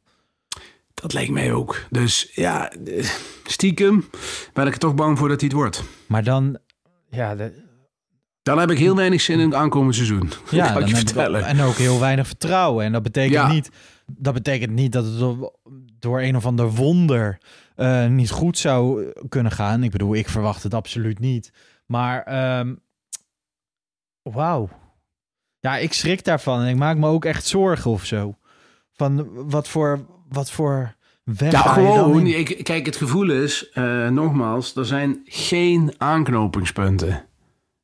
Dat 1.06 1.14
lijkt 1.14 1.30
mij 1.32 1.52
ook. 1.52 1.86
Dus 1.90 2.30
ja, 2.34 2.70
eh, 2.70 3.08
stiekem 3.44 4.04
ben 4.52 4.66
ik 4.66 4.72
er 4.72 4.78
toch 4.78 4.94
bang 4.94 5.18
voor 5.18 5.28
dat 5.28 5.40
hij 5.40 5.48
het 5.48 5.58
wordt. 5.58 5.82
Maar 6.06 6.24
dan... 6.24 6.58
Ja, 7.10 7.34
de, 7.34 7.62
Dan 8.42 8.58
heb 8.58 8.70
ik 8.70 8.78
heel 8.78 8.96
weinig 8.96 9.20
zin 9.20 9.38
in 9.40 9.44
het 9.44 9.54
aankomende 9.54 9.94
seizoen. 9.94 10.30
ja 10.50 10.72
kan 10.72 10.86
je 10.86 10.96
vertellen. 10.96 11.44
en 11.44 11.60
ook 11.60 11.74
heel 11.74 12.00
weinig 12.00 12.26
vertrouwen. 12.26 12.84
En 12.84 12.92
dat 12.92 13.02
betekent, 13.02 13.32
Ja. 13.34 13.48
niet, 13.48 13.70
dat 14.06 14.34
betekent 14.34 14.72
niet 14.72 14.92
dat 14.92 15.04
het 15.04 15.18
door, 15.18 15.56
door 15.98 16.20
een 16.20 16.36
of 16.36 16.46
ander 16.46 16.70
wonder 16.70 17.38
eh, 17.76 18.06
niet 18.06 18.30
goed 18.30 18.58
zou 18.58 19.12
kunnen 19.28 19.52
gaan. 19.52 19.82
Ik 19.82 19.90
bedoel, 19.90 20.14
ik 20.14 20.28
verwacht 20.28 20.62
het 20.62 20.74
absoluut 20.74 21.18
niet. 21.18 21.52
Maar 21.86 22.22
ehm 22.22 22.74
wauw. 24.22 24.68
Ja, 25.60 25.76
ik 25.76 25.92
schrik 25.92 26.24
daarvan. 26.24 26.60
En 26.60 26.68
ik 26.68 26.76
maak 26.76 26.96
me 26.96 27.08
ook 27.08 27.24
echt 27.24 27.46
zorgen 27.46 27.90
of 27.90 28.04
zo. 28.04 28.38
Van 28.92 29.28
wat 29.50 29.68
voor, 29.68 30.06
wat 30.28 30.50
voor 30.50 30.95
weg 31.38 31.52
Ja, 31.52 31.58
gewoon. 31.60 32.26
Ik, 32.26 32.60
kijk, 32.64 32.86
het 32.86 32.96
gevoel 32.96 33.30
is, 33.30 33.68
eh, 33.72 34.08
nogmaals, 34.08 34.76
er 34.76 34.86
zijn 34.86 35.20
geen 35.24 35.92
aanknopingspunten. 35.98 37.24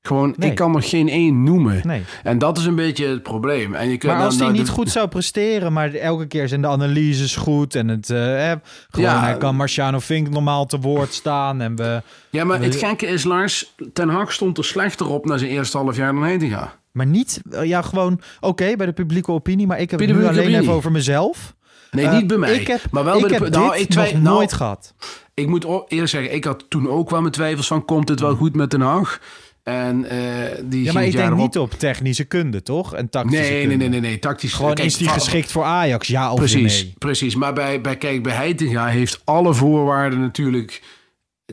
Gewoon, 0.04 0.34
Nee. 0.36 0.50
ik 0.50 0.56
kan 0.56 0.74
er 0.76 0.82
geen 0.82 1.08
één 1.08 1.42
noemen. 1.42 1.80
Nee. 1.86 2.02
En 2.22 2.38
dat 2.38 2.58
is 2.58 2.64
een 2.64 2.74
beetje 2.74 3.06
het 3.06 3.22
probleem. 3.22 3.74
En 3.74 3.88
je 3.88 3.96
kunt 3.96 4.12
Maar 4.12 4.24
als 4.24 4.34
hij 4.34 4.44
nou, 4.44 4.56
niet 4.58 4.66
de- 4.66 4.72
goed 4.72 4.90
zou 4.90 5.08
presteren, 5.08 5.72
maar 5.72 5.94
elke 5.94 6.26
keer 6.26 6.48
zijn 6.48 6.60
de 6.60 6.66
analyses 6.68 7.36
goed 7.36 7.74
en 7.74 7.88
het 7.88 8.10
eh, 8.10 8.50
eh, 8.50 8.58
gewoon 8.90 9.10
Ja. 9.10 9.20
hij 9.20 9.36
kan 9.36 9.56
Marciano 9.56 9.98
Vink 9.98 10.28
normaal 10.30 10.66
te 10.66 10.78
woord 10.78 11.12
staan 11.14 11.60
en 11.60 11.76
we, 11.76 12.02
Ja, 12.30 12.44
maar 12.44 12.60
het 12.62 12.76
gekke 12.76 13.06
is, 13.06 13.24
Lars, 13.24 13.74
Ten 13.92 14.08
Hag 14.08 14.32
stond 14.32 14.58
er 14.58 14.64
slechter 14.64 15.08
op 15.08 15.24
na 15.24 15.36
zijn 15.36 15.50
eerste 15.50 15.76
half 15.78 15.96
jaar 15.96 16.12
dan 16.12 16.22
Heitinga. 16.22 16.74
maar 16.92 17.06
niet 17.06 17.40
eh, 17.50 17.64
ja 17.64 17.82
gewoon 17.82 18.20
oké 18.40 18.76
bij 18.76 18.86
de 18.86 18.92
publieke 18.92 19.32
opinie, 19.32 19.66
maar 19.66 19.80
ik 19.80 19.90
heb 19.90 20.00
het 20.00 20.08
nu 20.08 20.14
alleen 20.26 20.38
opinie. 20.38 20.60
even 20.60 20.72
over 20.72 20.92
mezelf. 20.92 21.54
Nee, 21.96 22.06
Eh, 22.06 22.12
niet 22.12 22.26
bij 22.26 22.36
mij. 22.36 22.54
Ik 22.54 22.66
heb, 22.66 22.80
maar 22.90 23.04
wel 23.04 23.14
ik 23.14 23.20
bij 23.20 23.38
de... 23.38 23.44
heb 23.44 23.54
nou, 23.54 23.72
dit 23.72 23.80
ik 23.80 23.94
nog 23.94 24.12
nou, 24.12 24.22
nooit 24.22 24.52
gehad. 24.52 24.94
Ik 25.34 25.46
moet 25.46 25.64
eerlijk 25.88 26.10
zeggen, 26.10 26.34
ik 26.34 26.44
had 26.44 26.64
toen 26.68 26.88
ook 26.88 27.10
wel 27.10 27.20
mijn 27.20 27.32
twijfels 27.32 27.66
van... 27.66 27.84
komt 27.84 28.08
het 28.08 28.20
wel 28.20 28.34
goed 28.34 28.54
met 28.54 28.70
Den 28.70 28.80
Haag? 28.80 29.20
En 29.62 30.04
eh 30.04 30.18
die 30.64 30.84
Ja, 30.84 30.92
maar 30.92 31.04
ik 31.04 31.12
denk 31.12 31.34
niet 31.36 31.58
op 31.58 31.72
technische 31.72 32.24
kunde, 32.24 32.62
toch? 32.62 32.94
En 32.94 33.08
tactische 33.08 33.42
Nee, 33.42 33.50
nee, 33.50 33.60
kunde. 33.60 33.76
nee, 33.76 33.88
nee, 33.88 34.00
nee. 34.00 34.18
Tactisch. 34.18 34.52
Gewoon 34.52 34.74
kijk, 34.74 34.86
is 34.86 34.96
die 34.96 35.08
geschikt 35.08 35.52
voor 35.52 35.64
Ajax, 35.64 36.08
ja 36.08 36.30
of 36.32 36.38
Precies, 36.38 36.82
nee? 36.82 36.94
precies. 36.98 37.34
Maar 37.34 37.52
bij, 37.52 37.80
bij, 37.80 37.96
kijk, 37.96 38.22
bij 38.22 38.34
Heitinga 38.34 38.86
heeft 38.86 39.20
alle 39.24 39.54
voorwaarden 39.54 40.20
natuurlijk... 40.20 40.82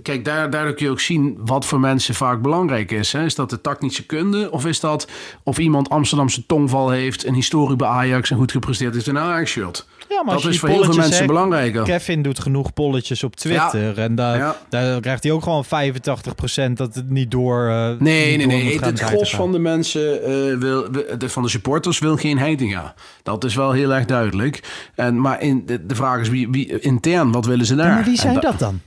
Kijk, 0.03 0.25
daar, 0.25 0.49
daardoor 0.49 0.73
kun 0.73 0.85
je 0.85 0.91
ook 0.91 0.99
zien 0.99 1.37
wat 1.45 1.65
voor 1.65 1.79
mensen 1.79 2.15
vaak 2.15 2.41
belangrijk 2.41 2.91
is. 2.91 3.11
Hè? 3.11 3.25
Is 3.25 3.35
dat 3.35 3.49
de 3.49 3.61
tactische 3.61 4.05
kunde? 4.05 4.51
Of 4.51 4.65
is 4.65 4.79
dat 4.79 5.07
of 5.43 5.57
iemand 5.57 5.89
Amsterdamse 5.89 6.45
tongval 6.45 6.89
heeft... 6.89 7.25
een 7.25 7.33
historie 7.33 7.75
bij 7.75 7.87
Ajax 7.87 8.31
en 8.31 8.37
goed 8.37 8.51
gepresteerd 8.51 8.93
heeft 8.93 9.07
in 9.07 9.15
een 9.15 9.21
Ajax-shirt? 9.23 9.87
Ja, 10.09 10.23
maar 10.23 10.35
Dat 10.35 10.45
is 10.45 10.59
voor 10.59 10.69
heel 10.69 10.83
veel 10.83 10.95
mensen 10.95 11.27
belangrijker. 11.27 11.83
Kevin 11.83 12.21
doet 12.21 12.39
genoeg 12.39 12.73
polletjes 12.73 13.23
op 13.23 13.35
Twitter. 13.35 13.97
En 13.99 14.15
daar, 14.15 14.37
Ja. 14.37 14.55
daar 14.69 14.99
krijgt 15.01 15.23
hij 15.23 15.31
ook 15.31 15.43
gewoon 15.43 15.65
85% 15.65 16.77
dat 16.77 16.95
het 16.95 17.09
niet 17.09 17.31
door. 17.31 17.67
eh, 17.69 17.91
Nee, 17.99 18.37
niet 18.37 18.37
nee, 18.37 18.37
door 18.37 18.47
nee. 18.47 18.75
Het, 18.75 18.85
het 18.85 18.99
gros 18.99 19.35
van 19.35 19.51
de 19.51 19.59
mensen, 19.59 20.23
eh, 20.23 20.57
wil, 20.57 20.91
de, 21.17 21.29
van 21.29 21.43
de 21.43 21.49
supporters, 21.49 21.99
wil 21.99 22.15
geen 22.17 22.37
Heitinga. 22.37 22.93
Dat 23.23 23.43
is 23.43 23.55
wel 23.55 23.71
heel 23.71 23.93
erg 23.93 24.05
duidelijk. 24.05 24.63
En, 24.95 25.21
maar 25.21 25.41
in, 25.41 25.63
de, 25.65 25.85
de 25.85 25.95
vraag 25.95 26.19
is, 26.19 26.29
wie, 26.29 26.49
wie, 26.49 26.79
intern, 26.79 27.31
wat 27.31 27.45
willen 27.45 27.65
ze 27.65 27.75
daar? 27.75 27.87
Ja, 27.87 27.93
maar 27.93 28.03
wie 28.03 28.17
zijn 28.19 28.33
da- 28.33 28.39
dat 28.41 28.59
dan? 28.59 28.79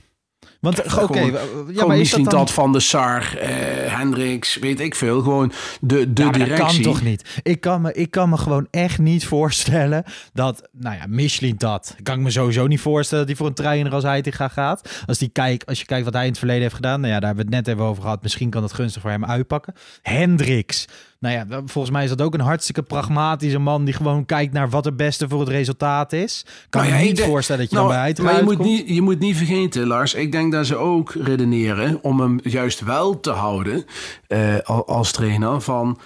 Want 0.63 0.79
oké, 0.79 0.89
gewoon- 0.89 1.31
ja, 1.73 1.85
maar 1.85 1.93
is 1.95 1.99
misschien 1.99 2.23
dat 2.23 2.33
dat, 2.33 2.45
dan... 2.45 2.55
van 2.55 2.71
de 2.71 2.79
Sar, 2.79 3.35
eh 3.37 3.51
Hendricks, 3.97 4.57
weet 4.57 4.79
ik 4.79 4.95
veel. 4.95 5.21
Gewoon 5.21 5.51
de, 5.81 6.13
de 6.13 6.21
Ja, 6.23 6.29
maar 6.29 6.39
dat 6.39 6.47
directie. 6.47 6.83
kan 6.83 6.93
toch 6.93 7.01
niet? 7.03 7.39
Ik 7.43 7.61
kan, 7.61 7.81
me, 7.81 7.93
ik 7.93 8.11
kan 8.11 8.29
me 8.29 8.37
gewoon 8.37 8.67
echt 8.71 8.99
niet 8.99 9.25
voorstellen 9.25 10.03
dat, 10.33 10.69
nou 10.71 10.95
ja, 10.95 11.05
Michelin 11.07 11.55
dat. 11.57 11.95
Kan 12.03 12.15
ik 12.17 12.21
me 12.21 12.31
sowieso 12.31 12.67
niet 12.67 12.79
voorstellen 12.79 13.27
dat 13.27 13.27
hij 13.27 13.37
voor 13.43 13.47
een 13.57 13.63
trainer 13.63 13.93
als 13.93 14.03
Heitinga 14.03 14.47
gaat. 14.47 15.03
Als, 15.05 15.17
die 15.17 15.29
kijk, 15.29 15.63
als 15.65 15.79
je 15.79 15.85
kijkt 15.85 16.05
wat 16.05 16.13
hij 16.13 16.23
in 16.23 16.29
het 16.29 16.37
verleden 16.37 16.61
heeft 16.61 16.75
gedaan, 16.75 16.99
nou 17.01 17.13
ja, 17.13 17.19
daar 17.19 17.27
hebben 17.27 17.45
we 17.49 17.55
het 17.55 17.65
net 17.65 17.75
even 17.75 17.87
over 17.89 18.03
gehad. 18.03 18.21
Misschien 18.21 18.49
kan 18.49 18.61
dat 18.61 18.73
gunstig 18.73 19.01
voor 19.01 19.11
hem 19.11 19.25
uitpakken. 19.25 19.73
Hendricks. 20.01 20.85
Nou 21.23 21.35
ja, 21.35 21.61
volgens 21.65 21.93
mij 21.93 22.03
is 22.03 22.09
dat 22.09 22.21
ook 22.21 22.33
een 22.33 22.39
hartstikke 22.39 22.81
pragmatische 22.81 23.59
man 23.59 23.85
die 23.85 23.93
gewoon 23.93 24.25
kijkt 24.25 24.53
naar 24.53 24.69
wat 24.69 24.85
het 24.85 24.97
beste 24.97 25.29
voor 25.29 25.39
het 25.39 25.49
resultaat 25.49 26.13
is. 26.13 26.45
Kan 26.69 26.81
Nou 26.81 26.93
ja, 26.93 26.99
ik 26.99 27.07
niet 27.07 27.15
denk- 27.15 27.29
voorstellen 27.29 27.61
dat 27.61 27.69
je 27.69 27.75
Nou, 27.75 27.87
dan 27.87 27.97
bij 28.03 28.23
maar 28.23 28.37
je 28.37 28.43
moet, 28.43 28.59
niet, 28.59 28.87
je 28.87 29.01
moet 29.01 29.19
niet 29.19 29.37
vergeten, 29.37 29.87
Lars. 29.87 30.13
Ik 30.13 30.31
denk 30.31 30.51
dat 30.51 30.65
ze 30.65 30.75
ook 30.75 31.13
redeneren 31.13 31.99
om 32.01 32.19
hem 32.19 32.39
juist 32.43 32.79
wel 32.79 33.19
te 33.19 33.29
houden 33.31 33.85
eh, 34.27 34.57
al- 34.63 34.87
als 34.87 35.11
trainer. 35.11 35.61
Van 35.61 35.99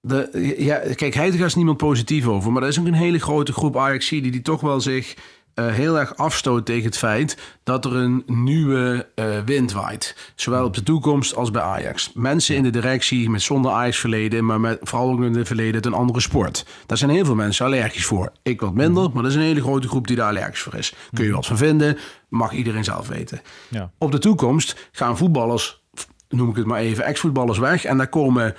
de, 0.00 0.54
ja, 0.58 0.80
kijk, 0.94 1.14
Heitinga 1.14 1.44
is 1.44 1.54
niemand 1.54 1.76
positief 1.76 2.26
over. 2.26 2.52
Maar 2.52 2.62
er 2.62 2.68
is 2.68 2.78
ook 2.80 2.86
een 2.86 2.94
hele 2.94 3.18
grote 3.18 3.52
groep 3.52 3.76
Ajax 3.76 4.08
die, 4.08 4.30
die 4.30 4.42
toch 4.42 4.60
wel 4.60 4.80
zich 4.80 5.14
eh, 5.54 5.66
heel 5.66 5.98
erg 5.98 6.16
afstoot 6.16 6.66
tegen 6.66 6.84
het 6.84 6.98
feit 6.98 7.38
dat 7.62 7.84
er 7.84 7.94
een 7.94 8.22
nieuwe 8.26 9.08
eh, 9.14 9.26
wind 9.44 9.72
waait. 9.72 10.32
Zowel 10.34 10.64
op 10.64 10.74
de 10.74 10.82
toekomst 10.82 11.34
als 11.36 11.50
bij 11.50 11.62
Ajax. 11.62 12.10
Mensen 12.14 12.56
in 12.56 12.62
de 12.62 12.70
directie 12.70 13.30
met 13.30 13.42
zonder 13.42 13.72
Ajax 13.72 13.98
verleden, 13.98 14.44
maar 14.44 14.60
met, 14.60 14.78
vooral 14.82 15.10
ook 15.10 15.22
in 15.22 15.34
het 15.34 15.46
verleden 15.46 15.74
het 15.74 15.86
een 15.86 15.92
andere 15.92 16.20
sport. 16.20 16.66
Daar 16.86 16.98
zijn 16.98 17.10
heel 17.10 17.24
veel 17.24 17.34
mensen 17.34 17.66
allergisch 17.66 18.04
voor. 18.04 18.32
Ik 18.42 18.60
wat 18.60 18.74
minder, 18.74 19.10
maar 19.12 19.22
er 19.22 19.30
is 19.30 19.36
een 19.36 19.42
hele 19.42 19.62
grote 19.62 19.88
groep 19.88 20.06
die 20.06 20.16
daar 20.16 20.28
allergisch 20.28 20.60
voor 20.60 20.74
is. 20.74 20.94
Kun 21.12 21.24
je 21.24 21.32
wat 21.32 21.46
van 21.46 21.56
vinden, 21.56 21.98
mag 22.28 22.52
iedereen 22.52 22.84
zelf 22.84 23.08
weten. 23.08 23.40
Ja. 23.68 23.90
Op 23.98 24.12
de 24.12 24.18
toekomst 24.18 24.88
gaan 24.92 25.16
voetballers, 25.16 25.82
noem 26.28 26.50
ik 26.50 26.56
het 26.56 26.66
maar 26.66 26.80
even, 26.80 27.04
ex-voetballers 27.04 27.58
weg. 27.58 27.84
En 27.84 27.96
daar 27.96 28.08
komen 28.08 28.54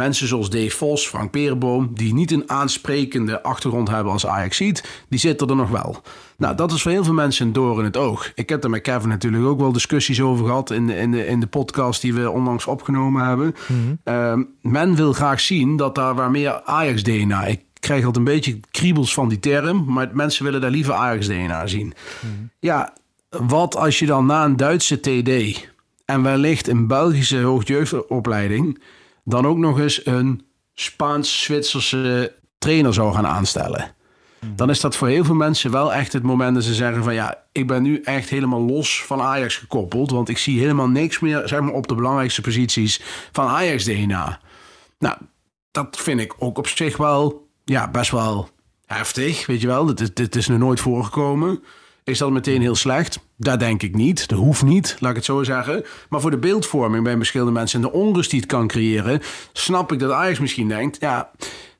mensen 0.00 0.28
zoals 0.28 0.50
Dave 0.50 0.76
Vos, 0.76 1.06
Frank 1.06 1.30
Perenboom... 1.30 1.90
die 1.94 2.14
niet 2.14 2.32
een 2.32 2.50
aansprekende 2.50 3.42
achtergrond 3.42 3.88
hebben 3.88 4.12
als 4.12 4.26
Ajax 4.26 4.56
ziet... 4.56 5.04
die 5.08 5.18
zitten 5.18 5.48
er 5.48 5.56
nog 5.56 5.70
wel. 5.70 6.02
Nou, 6.36 6.56
dat 6.56 6.72
is 6.72 6.82
voor 6.82 6.90
heel 6.90 7.04
veel 7.04 7.12
mensen 7.12 7.46
een 7.46 7.52
door 7.52 7.78
in 7.78 7.84
het 7.84 7.96
oog. 7.96 8.32
Ik 8.34 8.48
heb 8.48 8.64
er 8.64 8.70
met 8.70 8.82
Kevin 8.82 9.08
natuurlijk 9.08 9.44
ook 9.44 9.60
wel 9.60 9.72
discussies 9.72 10.20
over 10.20 10.46
gehad... 10.46 10.70
in 10.70 10.86
de, 10.86 10.96
in 10.96 11.10
de, 11.10 11.26
in 11.26 11.40
de 11.40 11.46
podcast 11.46 12.00
die 12.00 12.14
we 12.14 12.30
onlangs 12.30 12.66
opgenomen 12.66 13.26
hebben. 13.26 13.54
Ehm, 14.04 14.42
men 14.62 14.94
wil 14.94 15.12
graag 15.12 15.40
zien 15.40 15.76
dat 15.76 15.94
daar 15.94 16.14
waar 16.14 16.30
meer 16.30 16.62
Ajax-DNA... 16.64 17.44
Ik 17.44 17.60
krijg 17.80 18.04
altijd 18.04 18.26
een 18.26 18.32
beetje 18.32 18.60
kriebels 18.70 19.14
van 19.14 19.28
die 19.28 19.40
term... 19.40 19.84
maar 19.86 20.10
mensen 20.12 20.44
willen 20.44 20.60
daar 20.60 20.70
liever 20.70 20.94
Ajax-DNA 20.94 21.66
zien. 21.66 21.94
Ja, 22.58 22.92
wat 23.30 23.76
als 23.76 23.98
je 23.98 24.06
dan 24.06 24.26
na 24.26 24.44
een 24.44 24.56
Duitse 24.56 25.00
TD 25.00 25.68
en 26.04 26.22
wellicht 26.22 26.68
een 26.68 26.86
Belgische 26.86 27.40
hoogjeugdopleiding 27.40 28.78
dan 29.30 29.46
ook 29.46 29.58
nog 29.58 29.80
eens 29.80 30.06
een 30.06 30.46
Spaans-Zwitserse 30.74 32.32
trainer 32.58 32.94
zou 32.94 33.14
gaan 33.14 33.26
aanstellen. 33.26 33.94
Dan 34.54 34.70
is 34.70 34.80
dat 34.80 34.96
voor 34.96 35.08
heel 35.08 35.24
veel 35.24 35.34
mensen 35.34 35.70
wel 35.70 35.92
echt 35.92 36.12
het 36.12 36.22
moment 36.22 36.54
dat 36.54 36.64
ze 36.64 36.74
zeggen 36.74 37.04
van 37.04 37.14
ja, 37.14 37.44
ik 37.52 37.66
ben 37.66 37.82
nu 37.82 38.00
echt 38.00 38.28
helemaal 38.28 38.60
los 38.60 39.02
van 39.04 39.20
Ajax 39.20 39.56
gekoppeld. 39.56 40.10
Want 40.10 40.28
ik 40.28 40.38
zie 40.38 40.58
helemaal 40.60 40.88
niks 40.88 41.18
meer 41.20 41.48
zeg 41.48 41.60
maar, 41.60 41.72
op 41.72 41.86
de 41.86 41.94
belangrijkste 41.94 42.40
posities 42.40 43.00
van 43.32 43.46
Ajax 43.46 43.84
DNA. 43.84 44.40
Nou, 44.98 45.16
dat 45.70 45.96
vind 45.96 46.20
ik 46.20 46.34
ook 46.38 46.58
op 46.58 46.66
zich 46.66 46.96
wel 46.96 47.48
ja, 47.64 47.90
best 47.90 48.10
wel 48.10 48.48
heftig, 48.86 49.46
weet 49.46 49.60
je 49.60 49.66
wel. 49.66 49.94
Dit, 49.94 50.16
dit 50.16 50.36
is 50.36 50.48
nog 50.48 50.58
nooit 50.58 50.80
voorgekomen. 50.80 51.62
Is 52.04 52.18
dat 52.18 52.30
meteen 52.30 52.60
heel 52.60 52.74
slecht? 52.74 53.18
Dat 53.42 53.60
denk 53.60 53.82
ik 53.82 53.94
niet. 53.94 54.28
Dat 54.28 54.38
hoeft 54.38 54.62
niet, 54.62 54.96
laat 54.98 55.10
ik 55.10 55.16
het 55.16 55.24
zo 55.24 55.42
zeggen. 55.42 55.84
Maar 56.08 56.20
voor 56.20 56.30
de 56.30 56.38
beeldvorming 56.38 57.04
bij 57.04 57.16
verschillende 57.16 57.52
mensen 57.52 57.82
en 57.82 57.86
de 57.90 57.92
onrust 57.92 58.30
die 58.30 58.40
het 58.40 58.48
kan 58.48 58.66
creëren, 58.66 59.20
snap 59.52 59.92
ik 59.92 59.98
dat 59.98 60.10
Ajax 60.10 60.38
misschien 60.38 60.68
denkt: 60.68 60.96
ja, 61.00 61.30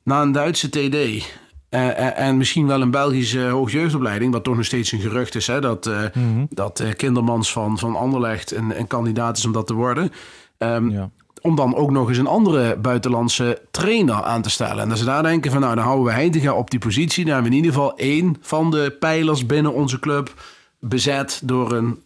na 0.02 0.22
een 0.22 0.32
Duitse 0.32 0.68
TD 0.68 0.94
eh, 0.94 1.88
eh, 1.88 2.18
en 2.18 2.36
misschien 2.36 2.66
wel 2.66 2.80
een 2.80 2.90
Belgische 2.90 3.40
hoogjeugdopleiding, 3.40 4.32
wat 4.32 4.44
toch 4.44 4.56
nog 4.56 4.64
steeds 4.64 4.92
een 4.92 5.00
gerucht 5.00 5.34
is, 5.34 5.46
hè, 5.46 5.60
dat, 5.60 5.86
eh, 5.86 6.04
dat 6.50 6.80
eh, 6.80 6.92
Kindermans 6.96 7.52
van, 7.52 7.78
van 7.78 7.96
Anderlecht 7.96 8.54
een, 8.54 8.78
een 8.78 8.86
kandidaat 8.86 9.36
is 9.36 9.44
om 9.44 9.52
dat 9.52 9.66
te 9.66 9.74
worden. 9.74 10.12
Ehm, 10.58 10.88
Ja. 10.90 11.10
om 11.42 11.56
dan 11.56 11.74
ook 11.74 11.90
nog 11.90 12.08
eens 12.08 12.18
een 12.18 12.26
andere 12.26 12.76
buitenlandse 12.76 13.62
trainer 13.70 14.22
aan 14.22 14.42
te 14.42 14.50
stellen. 14.50 14.82
En 14.82 14.88
dat 14.88 14.98
ze 14.98 15.04
daar 15.04 15.22
denken 15.22 15.50
van 15.50 15.60
nou, 15.60 15.74
dan 15.74 15.84
houden 15.84 16.06
we 16.06 16.12
Heitinga 16.12 16.52
op 16.52 16.70
die 16.70 16.78
positie. 16.80 17.24
Dan 17.24 17.32
hebben 17.34 17.50
we 17.50 17.56
in 17.56 17.64
ieder 17.64 17.78
geval 17.78 17.96
één 17.96 18.36
van 18.40 18.70
de 18.70 18.96
pijlers 19.00 19.46
binnen 19.46 19.72
onze 19.74 19.98
club 20.00 20.32
bezet 20.80 21.40
door 21.44 21.72
een 21.72 22.02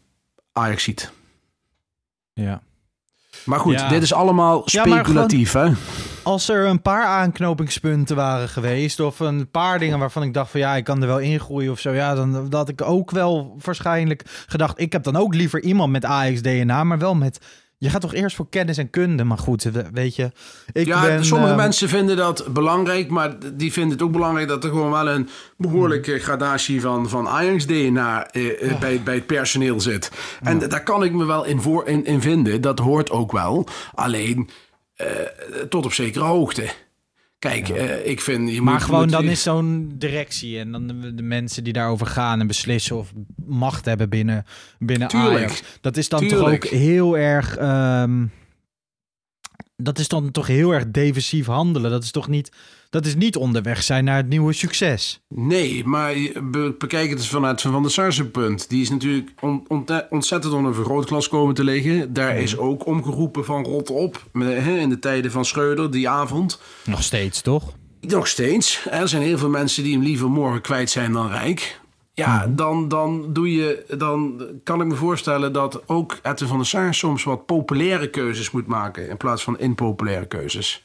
Ajaxiet. 0.53 1.13
Ja. 2.33 2.63
Maar 3.45 3.61
goed, 3.61 3.81
Ja. 3.81 3.89
dit 3.89 4.03
is 4.03 4.13
allemaal 4.13 4.63
Ja, 4.65 4.83
speculatief, 4.85 5.53
hè? 5.53 5.71
Als 6.23 6.49
er 6.49 6.67
een 6.67 6.83
paar 6.83 7.05
aanknopingspunten 7.05 8.17
waren 8.17 8.49
geweest, 8.49 9.01
of 9.01 9.19
een 9.21 9.51
paar 9.51 9.79
dingen 9.79 9.99
waarvan 9.99 10.23
ik 10.23 10.35
dacht 10.35 10.51
van 10.51 10.61
ja, 10.61 10.75
ik 10.77 10.85
kan 10.85 11.01
er 11.01 11.07
wel 11.07 11.19
ingroeien 11.19 11.71
of 11.73 11.81
zo, 11.81 11.91
ja, 11.93 12.15
dan 12.15 12.33
dan 12.33 12.47
had 12.51 12.69
ik 12.69 12.83
ook 12.83 13.11
wel 13.11 13.57
waarschijnlijk 13.65 14.45
gedacht, 14.47 14.81
ik 14.81 14.93
heb 14.93 15.03
dan 15.03 15.17
ook 15.17 15.35
liever 15.35 15.63
iemand 15.63 15.93
met 15.93 16.05
Ajax 16.05 16.43
DNA, 16.43 16.85
maar 16.85 16.99
wel 16.99 17.15
met, 17.15 17.41
je 17.79 17.91
gaat 17.91 18.01
toch 18.01 18.15
eerst 18.15 18.37
voor 18.37 18.49
kennis 18.51 18.79
en 18.79 18.91
kunde, 18.91 19.25
maar 19.25 19.39
goed, 19.39 19.63
we- 19.63 19.91
weet 19.93 20.17
je, 20.17 20.31
ik 20.73 20.87
ja, 20.87 21.03
ben... 21.03 21.25
sommige 21.25 21.51
ehm, 21.51 21.61
mensen 21.61 21.89
vinden 21.89 22.17
dat 22.17 22.47
belangrijk, 22.53 23.11
maar 23.11 23.37
die 23.55 23.73
vinden 23.73 23.93
het 23.93 24.03
ook 24.03 24.13
belangrijk 24.13 24.49
dat 24.49 24.65
er 24.65 24.71
gewoon 24.71 24.91
wel 24.91 25.09
een 25.09 25.29
behoorlijke 25.57 26.19
gradatie 26.19 26.81
van, 26.81 27.09
van 27.09 27.29
Ajax-DNA 27.29 28.31
eh, 28.31 28.71
eh, 28.71 28.79
bij, 28.81 29.03
bij 29.03 29.15
het 29.15 29.27
personeel 29.27 29.81
zit. 29.81 30.11
En 30.43 30.59
daar 30.69 30.83
kan 30.83 31.05
ik 31.05 31.13
me 31.13 31.25
wel 31.25 31.45
in, 31.45 31.61
voor, 31.61 31.87
in, 31.89 32.05
in 32.05 32.21
vinden, 32.21 32.61
dat 32.61 32.79
hoort 32.79 33.11
ook 33.11 33.33
wel. 33.33 33.67
Alleen 33.95 34.49
eh, 34.95 35.07
tot 35.69 35.85
op 35.85 35.93
zekere 35.93 36.25
hoogte. 36.25 36.69
Kijk, 37.45 37.69
eh, 37.69 38.07
ik 38.07 38.21
vind... 38.21 38.51
Je 38.53 38.63
Maar 38.63 38.73
moet, 38.75 38.83
gewoon 38.83 39.01
moet- 39.01 39.11
dan 39.11 39.25
is 39.25 39.43
zo'n 39.43 39.93
directie 39.95 40.59
en 40.59 40.73
dan 40.73 40.87
de, 40.87 41.15
de 41.15 41.23
mensen 41.23 41.65
die 41.65 41.73
daarover 41.73 42.07
gaan 42.07 42.41
en 42.41 42.47
beslissen 42.47 42.97
of 42.97 43.13
macht 43.47 43.85
hebben 43.85 44.09
binnen, 44.09 44.45
binnen 44.79 45.09
Tuurlijk. 45.09 45.35
Ajax. 45.37 45.63
Dat 45.81 45.97
is 45.97 46.09
dan 46.09 46.21
Tuurlijk. 46.21 46.41
toch 46.41 46.73
ook 46.73 46.79
heel 46.79 47.19
erg... 47.19 47.57
ehm, 47.57 48.25
dat 49.77 49.99
is 49.99 50.09
dan 50.09 50.31
toch 50.31 50.47
heel 50.47 50.71
erg 50.75 50.91
defensief 50.91 51.47
handelen. 51.47 51.91
Dat 51.91 52.03
is 52.03 52.11
toch 52.11 52.29
niet... 52.29 52.51
Dat 52.91 53.07
is 53.07 53.15
niet 53.15 53.37
onderweg 53.37 53.83
zijn 53.83 54.05
naar 54.05 54.17
het 54.17 54.29
nieuwe 54.29 54.53
succes. 54.53 55.21
Nee, 55.29 55.85
maar 55.85 56.15
bekijk 56.79 57.11
het 57.11 57.27
vanuit 57.27 57.61
Van 57.61 57.83
der 57.83 57.91
Sarsen 57.91 58.31
punt. 58.31 58.69
Die 58.69 58.83
is 58.83 58.91
natuurlijk 58.91 59.31
on- 59.41 59.65
ont- 59.69 60.07
ontzettend 60.11 60.53
onder 60.53 60.69
een 60.71 60.77
vergrootglas 60.77 61.29
komen 61.29 61.55
te 61.55 61.65
liggen. 61.65 62.13
Daar 62.13 62.37
is 62.37 62.57
ook 62.57 62.87
omgeroepen 62.87 63.45
van 63.45 63.65
rot 63.65 63.91
op. 63.91 64.29
In 64.33 64.89
de 64.89 64.99
tijden 64.99 65.31
van 65.31 65.45
Schreuder, 65.45 65.91
die 65.91 66.09
avond. 66.09 66.61
Nog 66.85 67.03
steeds, 67.03 67.41
toch? 67.41 67.73
Nog 68.01 68.27
steeds. 68.27 68.87
Er 68.91 69.09
zijn 69.09 69.23
heel 69.23 69.39
veel 69.39 69.49
mensen 69.49 69.83
die 69.83 69.93
hem 69.93 70.03
liever 70.03 70.31
morgen 70.31 70.61
kwijt 70.61 70.91
zijn 70.91 71.13
dan 71.13 71.29
rijk. 71.29 71.81
Ja, 72.15 72.47
dan, 72.47 72.89
dan, 72.89 73.33
doe 73.33 73.53
je, 73.53 73.85
dan 73.99 74.43
kan 74.65 74.81
ik 74.81 74.87
me 74.87 74.95
voorstellen 74.95 75.53
dat 75.53 75.89
ook 75.89 76.19
Edwin 76.23 76.49
van 76.49 76.57
der 76.57 76.67
Sar 76.67 76.95
soms 76.95 77.25
wat 77.25 77.47
populaire 77.47 78.11
keuzes 78.11 78.51
moet 78.51 78.67
maken. 78.67 79.09
In 79.09 79.17
plaats 79.17 79.43
van 79.43 79.59
impopulaire 79.59 80.27
keuzes. 80.27 80.85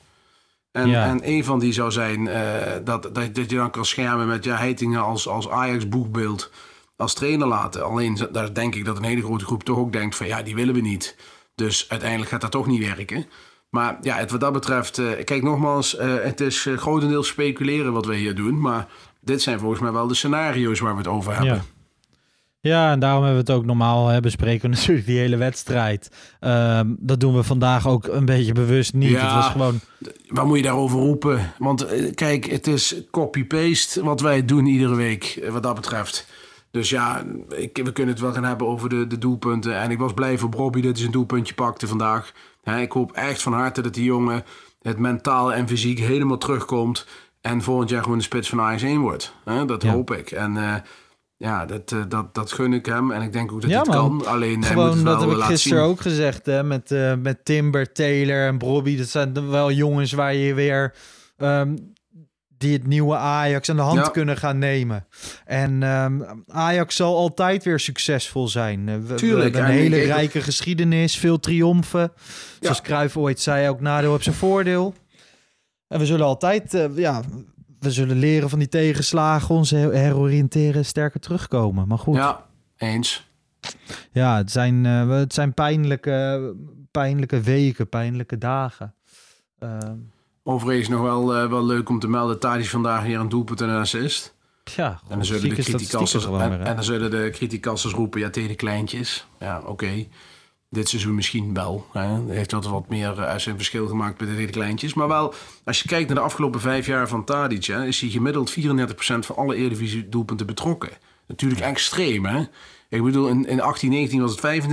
En, 0.71 0.89
Ja. 0.89 1.05
en 1.05 1.19
een 1.23 1.43
van 1.43 1.59
die 1.59 1.73
zou 1.73 1.91
zijn 1.91 2.27
eh, 2.27 2.71
dat, 2.83 3.03
dat, 3.03 3.15
dat 3.15 3.49
je 3.49 3.55
dan 3.55 3.71
kan 3.71 3.85
schermen 3.85 4.27
met 4.27 4.43
ja, 4.43 4.55
Heitinga 4.55 4.99
als, 4.99 5.27
als 5.27 5.49
Ajax-boekbeeld 5.49 6.51
als 6.95 7.13
trainer 7.13 7.47
laten. 7.47 7.83
Alleen 7.85 8.19
daar 8.31 8.53
denk 8.53 8.75
ik 8.75 8.85
dat 8.85 8.97
een 8.97 9.03
hele 9.03 9.23
grote 9.23 9.45
groep 9.45 9.63
toch 9.63 9.77
ook 9.77 9.91
denkt 9.91 10.15
van 10.15 10.27
ja, 10.27 10.41
die 10.41 10.55
willen 10.55 10.73
we 10.73 10.81
niet. 10.81 11.15
Dus 11.55 11.85
uiteindelijk 11.89 12.29
gaat 12.29 12.41
dat 12.41 12.51
toch 12.51 12.67
niet 12.67 12.95
werken. 12.95 13.25
Maar 13.69 13.97
ja, 14.01 14.15
het, 14.15 14.31
wat 14.31 14.39
dat 14.39 14.53
betreft, 14.53 14.97
eh, 14.97 15.23
kijk 15.23 15.43
nogmaals, 15.43 15.95
eh, 15.95 16.13
het 16.21 16.41
is 16.41 16.67
grotendeels 16.75 17.27
speculeren 17.27 17.93
wat 17.93 18.05
we 18.05 18.15
hier 18.15 18.35
doen. 18.35 18.59
Maar 18.59 18.87
dit 19.29 19.41
zijn 19.41 19.59
volgens 19.59 19.81
mij 19.81 19.91
wel 19.91 20.07
de 20.07 20.13
scenario's 20.13 20.79
waar 20.79 20.91
we 20.91 20.97
het 20.97 21.07
over 21.07 21.33
hebben. 21.33 21.53
Ja. 21.53 21.61
Ja, 22.61 22.91
en 22.91 22.99
daarom 22.99 23.23
hebben 23.23 23.45
we 23.45 23.51
het 23.51 23.59
ook 23.59 23.65
normaal 23.65 24.07
hè, 24.07 24.19
bespreken 24.19 24.69
natuurlijk 24.79 25.05
die 25.05 25.17
hele 25.17 25.37
wedstrijd. 25.37 26.11
Ehm, 26.39 26.87
dat 26.97 27.19
doen 27.19 27.35
we 27.35 27.43
vandaag 27.43 27.87
ook 27.87 28.07
een 28.07 28.25
beetje 28.25 28.53
bewust 28.53 28.93
niet. 28.93 29.09
Ja. 29.09 29.25
Het 29.25 29.33
was 29.33 29.47
gewoon... 29.47 29.79
Waar 30.27 30.45
moet 30.45 30.57
je 30.57 30.63
daarover 30.63 30.99
roepen? 30.99 31.53
Want 31.57 31.85
eh, 31.85 32.13
kijk, 32.13 32.45
het 32.45 32.67
is 32.67 32.95
copy-paste 33.11 34.03
wat 34.03 34.21
wij 34.21 34.45
doen 34.45 34.65
iedere 34.65 34.95
week, 34.95 35.23
eh, 35.23 35.51
wat 35.51 35.63
dat 35.63 35.75
betreft. 35.75 36.27
Dus 36.71 36.89
ja, 36.89 37.23
ik, 37.49 37.79
we 37.83 37.91
kunnen 37.91 38.13
het 38.13 38.23
wel 38.23 38.33
gaan 38.33 38.43
hebben 38.43 38.67
over 38.67 38.89
de, 38.89 39.07
de 39.07 39.17
doelpunten. 39.17 39.79
En 39.79 39.91
ik 39.91 39.99
was 39.99 40.13
blij 40.13 40.37
voor 40.37 40.49
Bobby 40.49 40.81
dat 40.81 40.91
hij 40.91 40.99
zijn 40.99 41.11
doelpuntje 41.11 41.53
pakte 41.53 41.87
vandaag. 41.87 42.31
Ik 42.79 42.91
hoop 42.91 43.11
echt 43.11 43.41
van 43.41 43.53
harte 43.53 43.81
dat 43.81 43.93
die 43.93 44.03
jongen 44.03 44.43
het 44.81 44.97
mentaal 44.97 45.53
en 45.53 45.67
fysiek 45.67 45.99
helemaal 45.99 46.37
terugkomt. 46.37 47.05
En 47.41 47.61
volgend 47.61 47.89
jaar 47.89 48.03
gewoon 48.03 48.17
de 48.17 48.23
spits 48.23 48.49
van 48.49 48.61
Ajax 48.61 48.81
1 48.81 48.99
wordt. 48.99 49.33
Hè, 49.45 49.65
dat 49.65 49.83
Ja. 49.83 49.91
hoop 49.91 50.11
ik. 50.11 50.31
En 50.31 50.57
eh, 50.57 50.73
ja, 51.37 51.65
dat, 51.65 51.91
eh, 51.91 51.99
dat, 52.07 52.33
dat 52.35 52.51
gun 52.51 52.73
ik 52.73 52.85
hem. 52.85 53.11
En 53.11 53.21
ik 53.21 53.33
denk 53.33 53.51
ook 53.51 53.61
dat 53.61 53.69
Ja, 53.69 53.75
hij 53.75 53.85
het 53.85 53.95
kan. 53.95 54.25
Alleen 54.25 54.63
hij 54.63 54.75
moet 54.75 54.83
Gewoon, 54.85 55.03
wel 55.03 55.17
dat 55.19 55.29
heb 55.29 55.37
ik 55.37 55.43
gisteren 55.43 55.77
zien. 55.77 55.87
ook 55.87 56.01
gezegd, 56.01 56.45
hè, 56.45 56.63
met, 56.63 56.91
eh, 56.91 57.13
met 57.15 57.45
Timber, 57.45 57.91
Taylor 57.91 58.47
en 58.47 58.57
Bobby. 58.57 58.97
Dat 58.97 59.07
zijn 59.07 59.49
wel 59.49 59.71
jongens 59.71 60.11
waar 60.11 60.33
je 60.33 60.53
weer... 60.53 60.93
ehm, 61.37 61.75
die 62.57 62.73
het 62.73 62.87
nieuwe 62.87 63.15
Ajax 63.15 63.69
aan 63.69 63.75
de 63.75 63.81
hand 63.81 63.97
Ja. 63.99 64.09
kunnen 64.09 64.37
gaan 64.37 64.57
nemen. 64.57 65.07
En 65.45 65.83
ehm, 65.83 66.19
Ajax 66.47 66.95
zal 66.95 67.15
altijd 67.17 67.63
weer 67.63 67.79
succesvol 67.79 68.47
zijn. 68.47 69.05
We, 69.07 69.13
Tuurlijk, 69.13 69.55
een 69.55 69.63
en 69.63 69.71
hele 69.71 69.99
rijke 69.99 70.41
geschiedenis, 70.41 71.17
veel 71.17 71.39
triomfen. 71.39 72.11
Zoals 72.59 72.81
Cruijff 72.81 73.17
ooit 73.17 73.39
zei, 73.39 73.65
elk 73.65 73.81
nadeel 73.81 74.11
heeft 74.11 74.23
zijn 74.23 74.35
voordeel. 74.35 74.93
En 75.89 75.99
we 75.99 76.05
zullen 76.05 76.25
altijd, 76.25 76.73
eh, 76.73 76.97
ja, 76.97 77.21
we 77.79 77.91
zullen 77.91 78.19
leren 78.19 78.49
van 78.49 78.59
die 78.59 78.67
tegenslagen, 78.69 79.55
ons 79.55 79.71
her- 79.71 79.93
heroriënteren, 79.93 80.85
sterker 80.85 81.19
terugkomen. 81.19 81.87
Maar 81.87 81.97
goed, 81.99 82.15
Ja, 82.15 82.45
eens. 82.77 83.27
ja, 84.11 84.37
het 84.37 84.51
zijn, 84.51 84.85
eh, 84.85 85.09
het 85.09 85.33
zijn 85.33 85.53
pijnlijke, 85.53 86.55
pijnlijke 86.91 87.41
weken, 87.41 87.89
pijnlijke 87.89 88.37
dagen. 88.37 88.93
Ehm, 89.59 89.95
Overigens 90.43 90.87
nog 90.87 91.01
wel, 91.01 91.35
eh, 91.35 91.49
wel 91.49 91.65
leuk 91.65 91.89
om 91.89 91.99
te 91.99 92.07
melden. 92.07 92.39
Thadis 92.39 92.69
vandaag 92.69 93.03
hier 93.03 93.19
een 93.19 93.29
doelpunt 93.29 93.61
en 93.61 93.69
een 93.69 93.79
assist. 93.79 94.35
ja, 94.75 94.89
En 95.09 95.15
dan 95.15 95.25
zullen 95.25 95.41
de 95.41 95.47
en, 96.43 96.49
weer, 96.49 96.59
en 96.67 96.75
dan 96.75 96.83
zullen 96.83 97.11
de 97.11 97.29
criticassers 97.31 97.93
roepen, 97.93 98.19
ja, 98.19 98.29
tegen 98.29 98.49
de 98.49 98.55
kleintjes. 98.55 99.27
Ja, 99.39 99.61
oké. 99.65 100.05
Dit 100.69 100.89
seizoen 100.89 101.15
misschien 101.15 101.53
wel. 101.53 101.85
Hè. 101.91 102.33
Heeft 102.33 102.51
wat, 102.51 102.65
wat 102.65 102.89
meer 102.89 103.25
uit 103.25 103.41
zijn 103.41 103.55
verschil 103.55 103.87
gemaakt 103.87 104.17
bij 104.17 104.27
de 104.27 104.35
de 104.35 104.45
kleintjes. 104.45 104.93
Maar 104.93 105.07
wel, 105.07 105.33
als 105.63 105.81
je 105.81 105.87
kijkt 105.87 106.07
naar 106.07 106.17
de 106.17 106.23
afgelopen 106.23 106.59
vijf 106.59 106.85
jaar 106.85 107.07
van 107.07 107.23
Tadic... 107.23 107.65
Hè, 107.65 107.85
is 107.85 108.01
hij 108.01 108.09
gemiddeld 108.09 108.55
34% 108.59 108.59
van 109.19 109.35
alle 109.35 109.55
Eredivisie 109.55 110.09
doelpunten 110.09 110.45
betrokken. 110.45 110.89
Natuurlijk 111.27 111.61
extreem, 111.61 112.25
hè. 112.25 112.43
Ik 112.89 113.03
bedoel, 113.03 113.27
in, 113.27 113.45
in 113.45 113.61
18, 113.61 113.89
19 113.89 114.21
was 114.21 114.41
het 114.41 114.63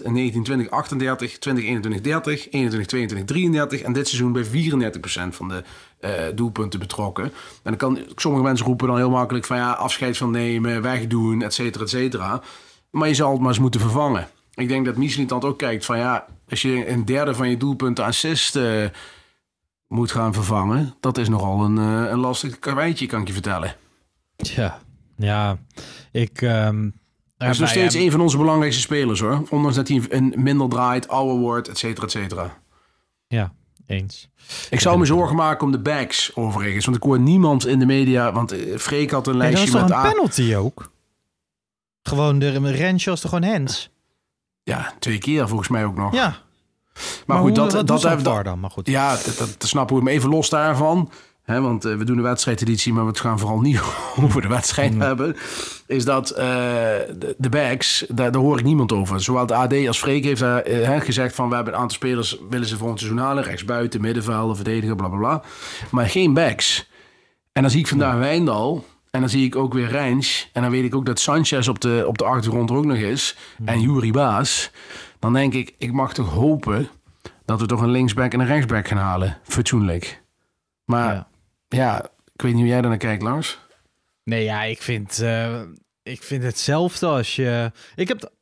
35%, 0.00 0.04
in 0.04 0.12
19, 0.12 0.42
20, 0.42 0.70
38, 0.70 1.38
20, 1.38 1.64
21, 1.64 2.00
30, 2.02 2.50
21, 2.50 2.86
22, 2.86 3.26
33 3.26 3.80
en 3.80 3.92
dit 3.92 4.08
seizoen 4.08 4.32
bij 4.32 4.44
34% 4.44 4.48
van 5.28 5.48
de 5.48 5.62
eh, 6.00 6.12
doelpunten 6.34 6.78
betrokken. 6.78 7.24
En 7.24 7.32
dan 7.62 7.76
kan 7.76 7.98
sommige 8.14 8.44
mensen 8.44 8.66
roepen 8.66 8.86
dan 8.86 8.96
heel 8.96 9.10
makkelijk 9.10 9.44
van 9.44 9.56
ja, 9.56 9.72
afscheid 9.72 10.16
van 10.16 10.30
nemen, 10.30 10.82
wegdoen, 10.82 11.42
et 11.42 11.54
cetera, 11.54 11.84
et 11.84 11.90
cetera. 11.90 12.42
Maar 12.90 13.08
je 13.08 13.14
zal 13.14 13.30
het 13.30 13.40
maar 13.40 13.48
eens 13.48 13.58
moeten 13.58 13.80
vervangen. 13.80 14.28
Ik 14.54 14.68
denk 14.68 14.84
dat 14.84 14.96
Mislintat 14.96 15.44
ook 15.44 15.58
kijkt 15.58 15.84
van 15.84 15.98
ja, 15.98 16.26
als 16.48 16.62
je 16.62 16.88
een 16.88 17.04
derde 17.04 17.34
van 17.34 17.50
je 17.50 17.56
doelpunten 17.56 18.04
assist 18.04 18.56
eh, 18.56 18.84
moet 19.88 20.12
gaan 20.12 20.32
vervangen, 20.32 20.94
dat 21.00 21.18
is 21.18 21.28
nogal 21.28 21.64
een, 21.64 21.78
eh, 21.78 22.10
een 22.10 22.18
lastig 22.18 22.58
karweitje, 22.58 23.06
kan 23.06 23.20
ik 23.20 23.26
je 23.26 23.32
vertellen. 23.32 23.76
Ja, 24.36 24.80
ja, 25.16 25.58
ik... 26.12 26.42
ehm 26.42 26.90
Hij 27.36 27.50
is 27.50 27.58
nog 27.58 27.68
steeds 27.68 27.94
een 27.94 28.10
van 28.10 28.20
onze 28.20 28.36
belangrijkste 28.36 28.80
spelers 28.80 29.20
hoor. 29.20 29.42
Ondanks 29.50 29.76
dat 29.76 29.88
hij 29.88 30.02
een 30.08 30.34
minder 30.36 30.68
draait, 30.68 31.08
ouder 31.08 31.36
wordt, 31.36 31.68
et 31.68 31.78
cetera, 31.78 32.06
et 32.06 32.12
cetera. 32.12 32.58
Ja, 33.26 33.52
eens. 33.86 34.28
Ik 34.70 34.80
zou 34.80 34.98
me 34.98 35.04
zorgen 35.04 35.36
maken 35.36 35.66
om 35.66 35.72
de 35.72 35.78
backs 35.78 36.36
overigens. 36.36 36.84
Want 36.84 36.96
ik 36.96 37.02
hoor 37.02 37.20
niemand 37.20 37.66
in 37.66 37.78
de 37.78 37.86
media. 37.86 38.32
Want 38.32 38.52
eh, 38.52 38.78
Freek 38.78 39.10
had 39.10 39.26
een 39.26 39.32
dat 39.32 39.42
lijstje 39.42 39.70
was 39.70 39.80
toch 39.80 39.88
met... 39.88 40.06
een 40.06 40.12
penalty 40.12 40.54
ook? 40.54 40.90
Gewoon, 42.02 42.38
de 42.38 42.70
Rensje 42.70 43.10
was 43.10 43.20
toch 43.20 43.30
gewoon 43.30 43.50
hands? 43.50 43.90
Ja, 44.62 44.92
twee 44.98 45.18
keer 45.18 45.48
volgens 45.48 45.68
mij 45.68 45.84
ook 45.84 45.96
nog. 45.96 46.14
Ja. 46.14 46.36
Maar, 47.26 47.38
goed, 47.38 47.56
hoe, 47.56 47.68
dat, 47.68 47.86
dat, 47.86 48.02
dat, 48.02 48.22
VAR 48.22 48.44
dan? 48.44 48.60
Maar 48.60 48.70
goed. 48.70 48.86
Ja, 48.86 49.10
dat, 49.10 49.34
dat, 49.38 49.54
dat 49.58 49.68
snappen 49.68 49.96
we. 49.96 50.02
Maar 50.02 50.12
even 50.12 50.30
los 50.30 50.48
daarvan. 50.48 51.10
Hè, 51.42 51.60
want 51.60 51.84
eh, 51.84 51.94
we 51.94 52.04
doen 52.04 52.16
een 52.16 52.22
wedstrijdeditie, 52.22 52.92
maar 52.92 53.06
we 53.06 53.18
gaan 53.18 53.38
vooral 53.38 53.60
niet 53.60 53.80
over 54.22 54.42
de 54.42 54.48
wedstrijd 54.48 54.94
hebben. 54.98 55.36
Is 55.86 56.04
dat 56.04 56.30
eh, 56.30 56.44
de, 57.18 57.34
de 57.38 57.48
backs, 57.48 58.04
daar, 58.08 58.32
daar 58.32 58.42
hoor 58.42 58.58
ik 58.58 58.64
niemand 58.64 58.92
over. 58.92 59.20
Zowel 59.20 59.46
de 59.46 59.54
AD 59.54 59.86
als 59.86 59.98
Freek 59.98 60.24
heeft 60.24 60.40
daar, 60.40 60.62
eh, 60.62 61.00
gezegd 61.00 61.34
van... 61.34 61.48
we 61.48 61.54
hebben 61.54 61.74
een 61.74 61.80
aantal 61.80 61.96
spelers, 61.96 62.38
willen 62.50 62.66
ze 62.66 62.76
volgend 62.76 62.98
seizoen 62.98 63.20
halen. 63.20 63.44
Rechtsbuiten, 63.44 64.00
middenvelden, 64.00 64.56
verdedigen, 64.56 64.96
bla 64.96 65.08
bla 65.08 65.18
bla. 65.18 65.42
Maar 65.90 66.08
geen 66.08 66.34
backs. 66.34 66.90
En 67.52 67.62
dan 67.62 67.70
zie 67.70 67.80
ik 67.80 67.88
vandaag 67.88 68.18
Wijndal... 68.18 68.84
En 69.12 69.20
dan 69.20 69.28
zie 69.28 69.44
ik 69.44 69.56
ook 69.56 69.72
weer 69.72 69.88
Rijns. 69.88 70.50
En 70.52 70.62
dan 70.62 70.70
weet 70.70 70.84
ik 70.84 70.94
ook 70.94 71.06
dat 71.06 71.20
Sanchez 71.20 71.68
op 71.68 71.80
de, 71.80 72.04
op 72.06 72.18
de 72.18 72.24
achtergrond 72.24 72.70
er 72.70 72.76
ook 72.76 72.84
nog 72.84 72.96
is. 72.96 73.36
En 73.64 73.80
Jury 73.80 74.10
Baas. 74.10 74.70
Dan 75.18 75.32
denk 75.32 75.54
ik, 75.54 75.74
ik 75.78 75.92
mag 75.92 76.14
toch 76.14 76.30
hopen 76.30 76.88
dat 77.44 77.60
we 77.60 77.66
toch 77.66 77.80
een 77.80 77.90
linksback 77.90 78.32
en 78.32 78.40
een 78.40 78.46
rechtsback 78.46 78.88
gaan 78.88 78.98
halen. 78.98 79.38
Fatsoenlijk. 79.42 80.22
Maar 80.84 81.14
Ja. 81.14 81.28
ja, 81.68 82.04
ik 82.34 82.42
weet 82.42 82.52
niet 82.52 82.60
hoe 82.60 82.70
jij 82.70 82.80
daar 82.80 82.90
naar 82.90 82.98
kijkt, 82.98 83.22
Lars. 83.22 83.58
Nee, 84.24 84.44
ja, 84.44 84.62
ik 84.62 84.82
vind, 84.82 85.18
eh, 85.20 85.60
ik 86.02 86.22
vind 86.22 86.42
hetzelfde 86.42 87.06
als 87.06 87.36
je... 87.36 87.72
Ik 87.94 88.08
heb... 88.08 88.32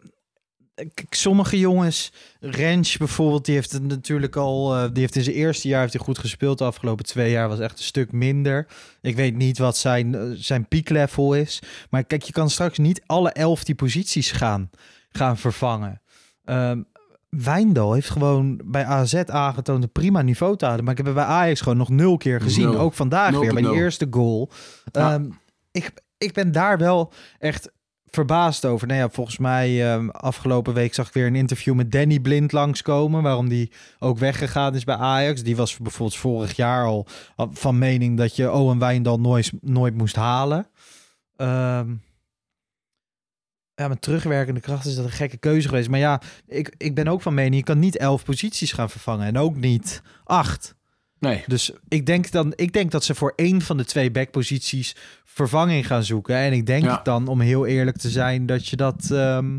Sommige 1.11 1.59
jongens, 1.59 2.13
Rens 2.41 2.97
bijvoorbeeld, 2.97 3.45
die 3.45 3.55
heeft 3.55 3.73
het 3.73 3.83
natuurlijk 3.83 4.37
al... 4.37 4.75
eh, 4.75 4.83
die 4.83 5.01
heeft 5.01 5.17
in 5.17 5.23
zijn 5.23 5.37
eerste 5.37 5.69
jaar 5.69 5.81
heeft 5.81 5.93
hij 5.93 6.03
goed 6.03 6.19
gespeeld. 6.19 6.59
De 6.59 6.65
afgelopen 6.65 7.05
twee 7.05 7.31
jaar 7.31 7.49
was 7.49 7.59
echt 7.59 7.79
een 7.79 7.85
stuk 7.85 8.13
minder. 8.13 8.67
Ik 9.01 9.17
weet 9.17 9.37
niet 9.37 9.59
wat 9.59 9.77
zijn, 9.77 10.15
eh, 10.15 10.23
zijn 10.35 10.69
pieklevel 10.69 11.35
is. 11.35 11.63
Maar 11.91 12.05
kijk, 12.05 12.23
je 12.23 12.33
kan 12.33 12.51
straks 12.51 12.79
niet 12.79 13.03
alle 13.07 13.31
elf 13.31 13.65
die 13.65 13.75
posities 13.75 14.31
gaan, 14.31 14.71
gaan 15.11 15.37
vervangen. 15.37 16.01
Ehm 16.45 16.81
Wijndal 17.31 17.93
heeft 17.93 18.11
gewoon 18.11 18.61
bij 18.65 18.85
AZ 18.85 19.15
aangetoond 19.15 19.83
een 19.83 19.93
prima 19.93 20.23
niveau 20.23 20.57
te 20.57 20.65
houden. 20.65 20.85
Maar 20.85 20.99
ik 20.99 21.05
heb 21.05 21.15
het 21.15 21.25
bij 21.25 21.35
Ajax 21.35 21.61
gewoon 21.61 21.79
nog 21.79 21.89
nul 21.89 22.17
keer 22.17 22.41
gezien. 22.41 22.77
Ook 22.77 22.95
vandaag 22.95 23.31
weer 23.31 23.55
bij 23.55 23.63
die 23.63 23.71
0.0. 23.71 23.77
eerste 23.77 24.07
goal. 24.11 24.51
Ja. 24.93 25.13
Ehm, 25.13 25.31
ik, 25.71 25.93
ik 26.19 26.33
ben 26.33 26.53
daar 26.53 26.79
wel 26.79 27.13
echt 27.39 27.71
verbaasd 28.11 28.65
over. 28.65 28.87
Nou 28.87 29.01
ja, 29.01 29.09
volgens 29.09 29.39
mij 29.39 29.93
ehm, 29.93 30.09
afgelopen 30.09 30.75
week 30.75 30.95
zag 30.95 31.07
ik 31.07 31.13
weer 31.13 31.27
een 31.27 31.37
interview 31.37 31.75
met 31.75 31.93
Danny 31.93 32.21
Blind 32.21 32.53
langskomen. 32.53 33.23
Waarom 33.23 33.49
die 33.49 33.71
ook 33.99 34.19
weggegaan 34.19 34.75
is 34.75 34.85
bij 34.85 34.97
Ajax. 34.97 35.43
Die 35.43 35.57
was 35.57 35.77
bijvoorbeeld 35.77 36.19
vorig 36.19 36.57
jaar 36.57 36.85
al 36.85 37.07
van 37.37 37.79
mening 37.79 38.17
dat 38.19 38.37
je 38.37 38.53
Owen 38.53 38.79
Wijndal 38.79 39.21
nooit, 39.21 39.53
nooit 39.61 39.95
moest 39.95 40.17
halen. 40.17 40.67
Ehm, 41.37 41.95
ja, 43.75 43.89
met 43.89 44.03
terugwerkende 44.03 44.61
kracht 44.61 44.87
is 44.87 44.95
dat 44.95 45.05
een 45.05 45.11
gekke 45.11 45.37
keuze 45.37 45.69
geweest. 45.69 45.89
Maar 45.89 45.99
ja, 45.99 46.21
ik, 46.47 46.75
ik 46.77 46.95
ben 46.95 47.09
ook 47.09 47.23
van 47.23 47.35
mening, 47.35 47.55
je 47.55 47.63
kan 47.63 47.79
niet 47.79 47.97
elf 47.97 48.25
posities 48.25 48.73
gaan 48.73 48.91
vervangen. 48.91 49.27
En 49.27 49.39
ook 49.39 49.57
niet 49.57 50.03
acht. 50.25 50.75
Nee. 51.21 51.45
Dus 51.47 51.73
ik 51.89 52.07
denk, 52.07 52.31
dan, 52.31 52.53
ik 52.57 52.73
denk 52.73 52.91
dat 52.91 53.05
ze 53.05 53.15
voor 53.15 53.33
één 53.37 53.61
van 53.63 53.77
de 53.77 53.85
twee 53.85 54.11
backposities 54.11 54.97
vervanging 55.25 55.87
gaan 55.87 56.05
zoeken. 56.05 56.37
En 56.37 56.53
ik 56.53 56.67
denk 56.67 56.85
Ja. 56.85 57.01
dan, 57.03 57.29
om 57.29 57.41
heel 57.41 57.67
eerlijk 57.67 57.97
te 57.97 58.11
zijn, 58.11 58.47
dat 58.47 58.67
je 58.69 58.77
dat, 58.77 59.11
ehm, 59.11 59.59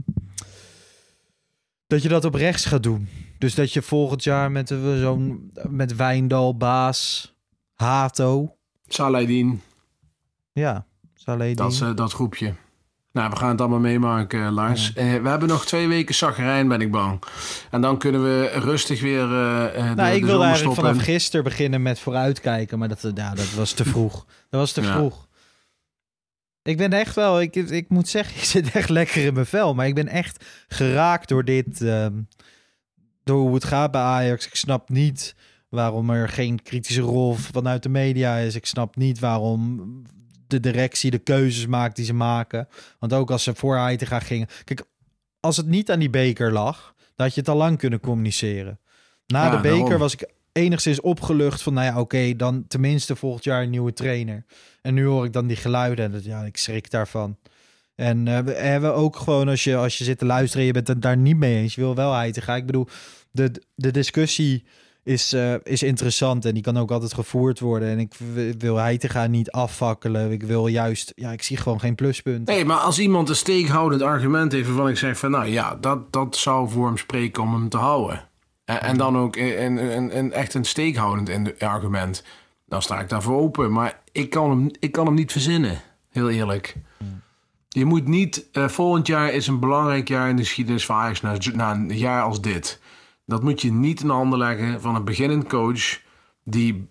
dat 1.87 2.01
je 2.01 2.09
dat 2.09 2.25
op 2.25 2.33
rechts 2.33 2.65
gaat 2.65 2.83
doen. 2.83 3.07
Dus 3.37 3.55
dat 3.55 3.73
je 3.73 3.81
volgend 3.81 4.23
jaar 4.23 4.51
met 4.51 4.71
eh, 4.71 4.99
zo'n 4.99 5.51
met 5.69 5.95
Wijndal, 5.95 6.57
Baas, 6.57 7.33
Hato. 7.73 8.55
Saladin, 8.87 9.61
Ja, 10.53 10.85
Saleh 11.13 11.55
dat, 11.55 11.81
eh, 11.81 11.95
dat 11.95 12.13
groepje. 12.13 12.53
Nou, 13.11 13.29
we 13.29 13.35
gaan 13.35 13.49
het 13.49 13.59
allemaal 13.61 13.79
meemaken, 13.79 14.45
eh, 14.45 14.51
Lars. 14.51 14.93
Eh, 14.93 15.21
we 15.21 15.29
hebben 15.29 15.47
nog 15.47 15.65
twee 15.65 15.87
weken 15.87 16.15
zagrijn, 16.15 16.67
ben 16.67 16.81
ik 16.81 16.91
bang. 16.91 17.23
En 17.71 17.81
dan 17.81 17.97
kunnen 17.97 18.23
we 18.23 18.45
rustig 18.47 19.01
weer 19.01 19.21
eh, 19.23 19.73
de, 19.89 19.93
Nou, 19.95 20.13
ik 20.15 20.21
de 20.21 20.27
wilde 20.27 20.43
eigenlijk 20.43 20.75
vanaf 20.75 20.97
gisteren 21.03 21.43
beginnen 21.43 21.81
met 21.81 21.99
vooruitkijken, 21.99 22.79
maar 22.79 22.87
dat, 22.87 23.11
ja, 23.15 23.33
dat 23.33 23.53
was 23.53 23.71
te 23.71 23.85
vroeg. 23.85 24.25
Dat 24.49 24.59
was 24.59 24.71
te 24.71 24.81
Ja. 24.81 24.93
vroeg. 24.93 25.27
Ik 26.63 26.77
ben 26.77 26.93
echt 26.93 27.15
wel, 27.15 27.41
ik, 27.41 27.55
ik 27.55 27.89
moet 27.89 28.07
zeggen, 28.07 28.35
ik 28.41 28.43
zit 28.43 28.71
echt 28.71 28.89
lekker 28.89 29.25
in 29.25 29.33
mijn 29.33 29.45
vel, 29.45 29.73
maar 29.73 29.87
ik 29.87 29.95
ben 29.95 30.07
echt 30.07 30.45
geraakt 30.67 31.27
door 31.29 31.45
dit, 31.45 31.81
ehm, 31.81 32.13
door 33.23 33.39
hoe 33.39 33.53
het 33.53 33.63
gaat 33.65 33.91
bij 33.91 34.01
Ajax. 34.01 34.45
Ik 34.47 34.55
snap 34.55 34.89
niet 34.89 35.35
waarom 35.69 36.09
er 36.09 36.29
geen 36.29 36.61
kritische 36.61 37.01
rol 37.01 37.33
vanuit 37.33 37.83
de 37.83 37.89
media 37.89 38.35
is. 38.37 38.55
Ik 38.55 38.65
snap 38.65 38.95
niet 38.95 39.19
waarom 39.19 39.81
de 40.51 40.59
directie 40.59 41.11
de 41.11 41.17
keuzes 41.17 41.65
maakt 41.65 41.95
die 41.95 42.05
ze 42.05 42.13
maken. 42.13 42.67
Want 42.99 43.13
ook 43.13 43.31
als 43.31 43.43
ze 43.43 43.55
voor 43.55 43.77
Heitinga 43.77 44.19
gingen. 44.19 44.47
Kijk, 44.63 44.83
als 45.39 45.57
het 45.57 45.67
niet 45.67 45.91
aan 45.91 45.99
die 45.99 46.09
beker 46.09 46.51
lag, 46.51 46.93
dan 47.15 47.25
had 47.25 47.35
je 47.35 47.39
het 47.41 47.49
al 47.49 47.55
lang 47.57 47.77
kunnen 47.77 47.99
communiceren. 47.99 48.79
Na 49.27 49.43
Ja, 49.45 49.49
de 49.49 49.61
beker 49.61 49.79
daarom. 49.79 49.99
was 49.99 50.13
ik 50.13 50.29
enigszins 50.51 51.01
opgelucht 51.01 51.61
van, 51.61 51.73
nou 51.73 51.85
ja, 51.85 51.99
oké, 51.99 52.35
dan 52.35 52.65
tenminste 52.67 53.15
volgend 53.15 53.43
jaar 53.43 53.63
een 53.63 53.69
nieuwe 53.69 53.93
trainer. 53.93 54.45
En 54.81 54.93
nu 54.93 55.05
hoor 55.05 55.25
ik 55.25 55.33
dan 55.33 55.47
die 55.47 55.57
geluiden 55.57 56.05
en 56.05 56.11
dat, 56.11 56.23
ja, 56.23 56.43
ik 56.43 56.57
schrik 56.57 56.91
daarvan. 56.91 57.37
En 57.95 58.27
eh, 58.27 58.39
we 58.39 58.51
hebben 58.51 58.95
ook 58.95 59.15
gewoon, 59.15 59.47
als 59.47 59.63
je, 59.63 59.75
als 59.75 59.97
je 59.97 60.03
zit 60.03 60.17
te 60.17 60.25
luisteren 60.25 60.59
en 60.59 60.65
je 60.67 60.73
bent 60.73 60.87
het 60.87 61.01
daar 61.01 61.17
niet 61.17 61.37
mee 61.37 61.57
eens, 61.57 61.75
je 61.75 61.81
wil 61.81 61.95
wel 61.95 62.13
Heitinga. 62.13 62.55
Ik 62.55 62.65
bedoel, 62.65 62.87
de, 63.31 63.51
de 63.75 63.91
discussie 63.91 64.65
is, 65.03 65.33
eh, 65.33 65.53
is 65.63 65.83
interessant 65.83 66.45
en 66.45 66.53
die 66.53 66.63
kan 66.63 66.77
ook 66.77 66.91
altijd 66.91 67.13
gevoerd 67.13 67.59
worden. 67.59 67.89
En 67.89 67.99
ik 67.99 68.13
wil 68.57 68.75
Heitinga 68.75 69.27
niet 69.27 69.51
afvakkelen. 69.51 70.31
Ik 70.31 70.43
wil 70.43 70.67
juist, 70.67 71.11
ja, 71.15 71.31
ik 71.31 71.43
zie 71.43 71.57
gewoon 71.57 71.79
geen 71.79 71.95
pluspunt. 71.95 72.47
Nee, 72.47 72.65
maar 72.65 72.77
als 72.77 72.99
iemand 72.99 73.29
een 73.29 73.35
steekhoudend 73.35 74.01
argument 74.01 74.51
heeft 74.51 74.67
waarvan 74.67 74.89
ik 74.89 74.97
zeg 74.97 75.17
van 75.17 75.31
nou 75.31 75.45
ja, 75.45 75.75
dat, 75.75 76.13
dat 76.13 76.35
zou 76.35 76.69
voor 76.69 76.85
hem 76.85 76.97
spreken 76.97 77.43
om 77.43 77.53
hem 77.53 77.69
te 77.69 77.77
houden. 77.77 78.27
En, 78.65 78.81
en 78.81 78.97
dan 78.97 79.17
ook 79.17 79.35
een, 79.35 80.17
een, 80.17 80.33
echt 80.33 80.53
een 80.53 80.65
steekhoudend 80.65 81.59
argument. 81.59 82.23
Dan 82.65 82.81
sta 82.81 82.99
ik 82.99 83.09
daarvoor 83.09 83.41
open. 83.41 83.71
Maar 83.71 84.01
ik 84.11 84.29
kan 84.29 84.49
hem, 84.49 84.69
ik 84.79 84.91
kan 84.91 85.05
hem 85.05 85.15
niet 85.15 85.31
verzinnen, 85.31 85.81
heel 86.09 86.29
eerlijk. 86.29 86.75
Je 87.69 87.85
moet 87.85 88.07
niet, 88.07 88.49
eh, 88.51 88.67
volgend 88.67 89.07
jaar 89.07 89.33
is 89.33 89.47
een 89.47 89.59
belangrijk 89.59 90.07
jaar 90.07 90.29
in 90.29 90.35
de 90.35 90.43
geschiedenis 90.43 90.85
van 90.85 90.95
Ajax 90.95 91.21
na 91.53 91.71
een 91.71 91.97
jaar 91.97 92.23
als 92.23 92.41
dit. 92.41 92.79
Dat 93.31 93.43
moet 93.43 93.61
je 93.61 93.71
niet 93.71 94.01
in 94.01 94.07
de 94.07 94.13
handen 94.13 94.39
leggen 94.39 94.81
van 94.81 94.95
een 94.95 95.03
beginnend 95.03 95.47
coach 95.47 96.01
die, 96.43 96.87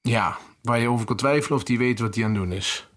ja, 0.00 0.38
waar 0.62 0.78
je 0.80 0.88
over 0.88 1.06
kan 1.06 1.16
twijfelen 1.16 1.58
of 1.58 1.64
die 1.64 1.78
weet 1.78 2.00
wat 2.00 2.14
hij 2.14 2.24
aan 2.24 2.30
het 2.30 2.40
doen 2.40 2.52
is. 2.52 2.88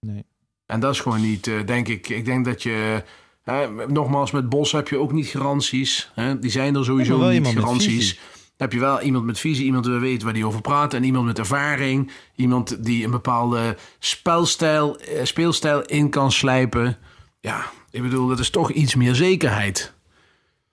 Nee. 0.00 0.24
En 0.66 0.80
dat 0.80 0.94
is 0.94 1.00
gewoon 1.00 1.20
niet, 1.20 1.46
eh, 1.46 1.66
denk 1.66 1.88
ik. 1.88 2.08
Ik 2.08 2.24
denk 2.24 2.44
dat 2.44 2.62
je. 2.62 3.02
Hè, 3.42 3.86
nogmaals, 3.86 4.30
met 4.30 4.48
Bos 4.48 4.72
heb 4.72 4.88
je 4.88 4.98
ook 4.98 5.12
niet 5.12 5.26
garanties. 5.26 6.10
Hè? 6.14 6.38
Die 6.38 6.50
zijn 6.50 6.74
er 6.74 6.84
sowieso 6.84 7.18
wel 7.18 7.28
niet 7.28 7.46
garanties. 7.46 8.14
Dan 8.14 8.22
heb 8.56 8.72
je 8.72 8.78
wel 8.78 9.00
iemand 9.00 9.24
met 9.24 9.38
visie, 9.38 9.64
iemand 9.64 9.84
die 9.84 9.92
weet 9.92 10.22
waar 10.22 10.32
die 10.32 10.46
over 10.46 10.60
praat. 10.60 10.94
En 10.94 11.04
iemand 11.04 11.26
met 11.26 11.38
ervaring. 11.38 12.10
Iemand 12.34 12.84
die 12.84 13.04
een 13.04 13.10
bepaalde 13.10 13.76
spelstijl, 13.98 14.98
eh, 14.98 15.24
speelstijl 15.24 15.82
in 15.82 16.10
kan 16.10 16.32
slijpen. 16.32 16.98
Ja, 17.40 17.70
ik 17.90 18.02
bedoel, 18.02 18.28
dat 18.28 18.38
is 18.38 18.50
toch 18.50 18.70
iets 18.72 18.94
meer 18.94 19.14
zekerheid. 19.14 19.94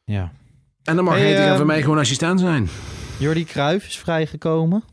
Ja. 0.05 0.31
En 0.85 0.95
dan 0.95 1.03
mag 1.05 1.13
Hey, 1.13 1.23
hij 1.25 1.35
tegen 1.35 1.49
eh, 1.51 1.55
voor 1.57 1.65
mij 1.65 1.81
gewoon 1.81 1.97
assistent 1.97 2.39
zijn. 2.39 2.69
Jordi 3.17 3.45
Cruijff 3.45 3.87
is 3.87 3.97
vrijgekomen. 3.97 4.83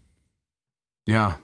Ja, 1.02 1.40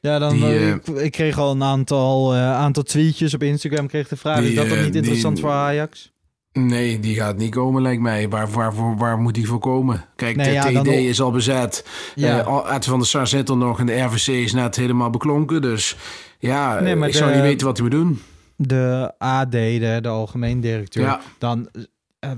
Ja, 0.00 0.18
dan, 0.18 0.32
Die, 0.32 0.44
eh, 0.44 0.68
eh, 0.70 0.74
ik, 0.74 0.86
ik 0.86 1.12
kreeg 1.12 1.38
al 1.38 1.50
een 1.50 1.62
aantal, 1.62 2.34
eh, 2.34 2.52
aantal 2.54 2.82
tweetjes 2.82 3.34
op 3.34 3.42
Instagram. 3.42 3.86
Kreeg 3.86 4.08
de 4.08 4.16
vraag, 4.16 4.38
Die, 4.40 4.48
is 4.48 4.54
dat 4.54 4.68
dan 4.68 4.82
niet 4.82 4.94
interessant 4.94 5.34
die- 5.36 5.44
voor 5.44 5.54
Ajax? 5.54 6.10
nee, 6.52 7.00
die 7.00 7.14
gaat 7.16 7.36
niet 7.36 7.50
komen, 7.54 7.82
lijkt 7.82 8.02
mij. 8.02 8.28
Waar, 8.28 8.50
waar, 8.50 8.74
waar, 8.74 8.96
waar 8.96 9.18
moet 9.18 9.34
die 9.34 9.46
voor 9.46 9.58
komen? 9.58 10.04
Kijk, 10.16 10.36
Nee, 10.36 10.46
de 10.46 10.52
ja, 10.72 10.82
TD 10.82 10.86
is 10.86 11.20
al 11.20 11.30
bezet. 11.30 11.86
Ja. 12.14 12.64
Ed 12.68 12.84
van 12.84 12.98
der 12.98 13.08
Sar 13.08 13.26
zit 13.26 13.48
er 13.48 13.56
nog 13.56 13.78
en 13.80 13.86
de 13.86 14.00
RVC 14.00 14.26
is 14.26 14.52
net 14.52 14.76
helemaal 14.76 15.10
beklonken. 15.10 15.62
Dus 15.62 15.96
ja, 16.38 16.80
Nee, 16.80 16.96
ik 16.96 17.14
zou 17.14 17.32
niet 17.32 17.40
weten 17.40 17.66
wat 17.66 17.76
hij 17.78 17.86
moet 17.88 17.96
doen. 17.96 18.22
de 18.56 19.12
AD, 19.18 19.52
de, 19.52 19.98
de 20.02 20.08
algemeen 20.08 20.60
directeur, 20.60 21.02
Ja. 21.04 21.20
dan 21.38 21.68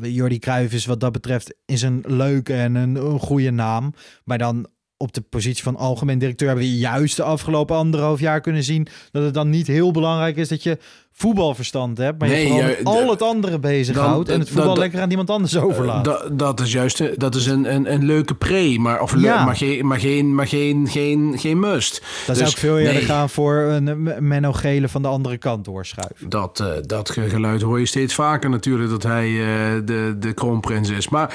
Jordi 0.00 0.38
Cruijff 0.38 0.74
is 0.74 0.86
wat 0.86 1.00
dat 1.00 1.12
betreft 1.12 1.54
is 1.64 1.82
een 1.82 2.04
leuke 2.06 2.54
en 2.54 2.74
een 2.74 3.18
goede 3.18 3.50
naam. 3.50 3.94
Maar 4.24 4.38
dan 4.38 4.66
op 5.04 5.12
de 5.14 5.20
positie 5.20 5.62
van 5.62 5.76
algemeen 5.76 6.18
directeur 6.18 6.48
hebben 6.48 6.64
we 6.66 6.76
juist 6.76 7.16
de 7.16 7.22
afgelopen 7.22 7.76
anderhalf 7.76 8.20
jaar 8.20 8.40
kunnen 8.40 8.62
zien 8.62 8.86
dat 9.12 9.22
het 9.22 9.34
dan 9.34 9.50
niet 9.50 9.66
heel 9.66 9.90
belangrijk 9.90 10.36
is 10.36 10.48
dat 10.48 10.62
je 10.62 10.78
voetbalverstand 11.12 11.98
hebt, 11.98 12.18
maar 12.18 12.28
je 12.28 12.46
vooral 12.48 12.66
met 12.66 12.84
al 12.84 13.10
het 13.10 13.22
andere 13.22 13.58
bezighoudt 13.58 14.28
en 14.28 14.38
het 14.38 14.48
voetbal 14.48 14.66
dan- 14.66 14.78
lekker 14.78 15.00
aan 15.00 15.10
iemand 15.10 15.30
anders 15.30 15.56
overlaat. 15.56 16.04
Dat, 16.04 16.38
dat 16.38 16.60
is 16.60 16.72
juist 16.72 17.00
een- 17.00 17.14
dat 17.16 17.34
is 17.34 17.46
een, 17.46 17.74
een, 17.74 17.92
een 17.92 18.04
leuke 18.04 18.34
pre, 18.34 18.78
maar, 18.78 19.00
of 19.02 19.12
le- 19.14 19.20
Ja. 19.26 19.44
maar, 19.44 19.56
geen, 19.56 19.86
maar, 19.86 19.98
geen, 20.00 20.34
maar 20.34 20.46
geen, 20.48 20.88
geen, 20.88 21.34
geen 21.38 21.60
must. 21.60 22.00
Dan 22.26 22.34
zou 22.34 22.38
Dus 22.46 22.54
ik 22.54 22.60
veel 22.60 22.78
eerder 22.78 22.92
nee. 22.94 23.02
gaan 23.02 23.30
voor 23.30 23.54
een 23.56 23.88
eh, 24.08 24.18
Menno 24.18 24.52
Gele 24.52 24.88
van 24.88 25.02
de 25.02 25.08
andere 25.08 25.38
kant 25.38 25.64
doorschuiven. 25.64 26.28
Dat, 26.28 26.60
eh, 26.60 26.68
dat 26.82 27.10
geluid 27.10 27.62
hoor 27.62 27.78
je 27.78 27.86
steeds 27.86 28.14
vaker 28.14 28.50
natuurlijk, 28.50 28.90
dat 28.90 29.02
hij 29.02 29.26
eh, 29.28 29.80
de, 29.84 30.16
de 30.18 30.32
kroonprins 30.32 30.90
is. 30.90 31.08
Maar 31.08 31.34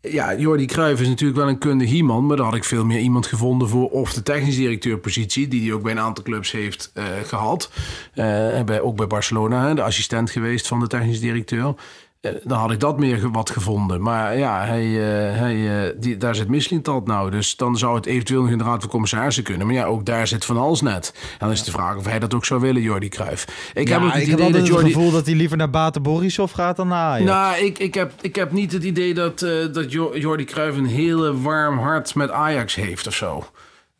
ja, 0.00 0.34
Jordi 0.34 0.66
Cruijff 0.66 1.00
is 1.00 1.08
natuurlijk 1.08 1.38
wel 1.38 1.48
een 1.48 1.58
kundig 1.58 1.90
iemand, 1.90 2.26
maar 2.26 2.36
daar 2.36 2.46
had 2.46 2.54
ik 2.54 2.64
veel 2.64 2.84
meer 2.84 3.00
iemand 3.00 3.26
gevonden 3.26 3.68
voor 3.68 3.88
of 3.88 4.12
de 4.12 4.22
technisch 4.22 4.56
directeurpositie, 4.56 5.48
die 5.48 5.62
hij 5.62 5.72
ook 5.72 5.82
bij 5.82 5.92
een 5.92 5.98
aantal 5.98 6.24
clubs 6.24 6.50
heeft 6.50 6.90
eh, 6.94 7.04
gehad. 7.24 7.70
Eh, 8.14 8.58
en 8.58 8.66
bij, 8.66 8.80
ook 8.80 8.96
bij 8.96 9.06
Barcelona, 9.06 9.74
de 9.74 9.82
assistent 9.82 10.30
geweest 10.30 10.66
van 10.66 10.80
de 10.80 10.86
technisch 10.86 11.20
directeur. 11.20 11.74
Dan 12.20 12.58
had 12.58 12.70
ik 12.70 12.80
dat 12.80 12.98
meer 12.98 13.30
wat 13.30 13.50
gevonden. 13.50 14.02
Maar 14.02 14.38
ja, 14.38 14.64
hij, 14.64 14.84
eh, 14.84 15.38
hij, 15.38 15.86
eh, 15.86 15.94
die, 15.96 16.16
daar 16.16 16.34
zit 16.34 16.48
Mislintat 16.48 17.06
nou. 17.06 17.30
Dus 17.30 17.56
dan 17.56 17.78
zou 17.78 17.96
het 17.96 18.06
eventueel 18.06 18.42
nog 18.42 18.50
in 18.50 18.58
de 18.58 18.64
Raad 18.64 18.80
van 18.80 18.90
Commissarissen 18.90 19.42
kunnen. 19.42 19.66
Maar 19.66 19.76
ja, 19.76 19.84
ook 19.84 20.04
daar 20.04 20.26
zit 20.26 20.44
Van 20.44 20.56
Hals 20.56 20.82
net. 20.82 21.12
En 21.14 21.38
dan 21.38 21.50
is 21.50 21.62
de 21.62 21.70
vraag 21.70 21.96
of 21.96 22.04
hij 22.04 22.18
dat 22.18 22.34
ook 22.34 22.44
zou 22.44 22.60
willen, 22.60 22.82
Jordi 22.82 23.08
Cruijff. 23.08 23.70
Ik 23.74 23.88
heb 23.88 24.02
ook 24.02 24.12
het 24.12 24.16
ik 24.16 24.22
idee 24.22 24.44
heb 24.44 24.52
dat 24.52 24.60
het 24.60 24.66
Jordi... 24.66 24.92
gevoel 24.92 25.10
dat 25.10 25.26
hij 25.26 25.34
liever 25.34 25.56
naar 25.56 25.70
Bate 25.70 26.00
Borisov 26.00 26.54
gaat 26.54 26.76
dan 26.76 26.88
naar 26.88 26.98
Ajax. 26.98 27.24
Nou, 27.24 27.64
ik, 27.64 27.78
ik, 27.78 27.94
heb, 27.94 28.12
ik 28.20 28.34
heb 28.36 28.52
niet 28.52 28.72
het 28.72 28.84
idee 28.84 29.14
dat, 29.14 29.42
eh, 29.42 29.52
dat 29.72 29.92
Jo- 29.92 30.16
Jordi 30.16 30.44
Cruijff 30.44 30.76
een 30.76 30.86
hele 30.86 31.40
warm 31.40 31.78
hart 31.78 32.14
met 32.14 32.30
Ajax 32.30 32.74
heeft 32.74 33.06
of 33.06 33.14
zo. 33.14 33.44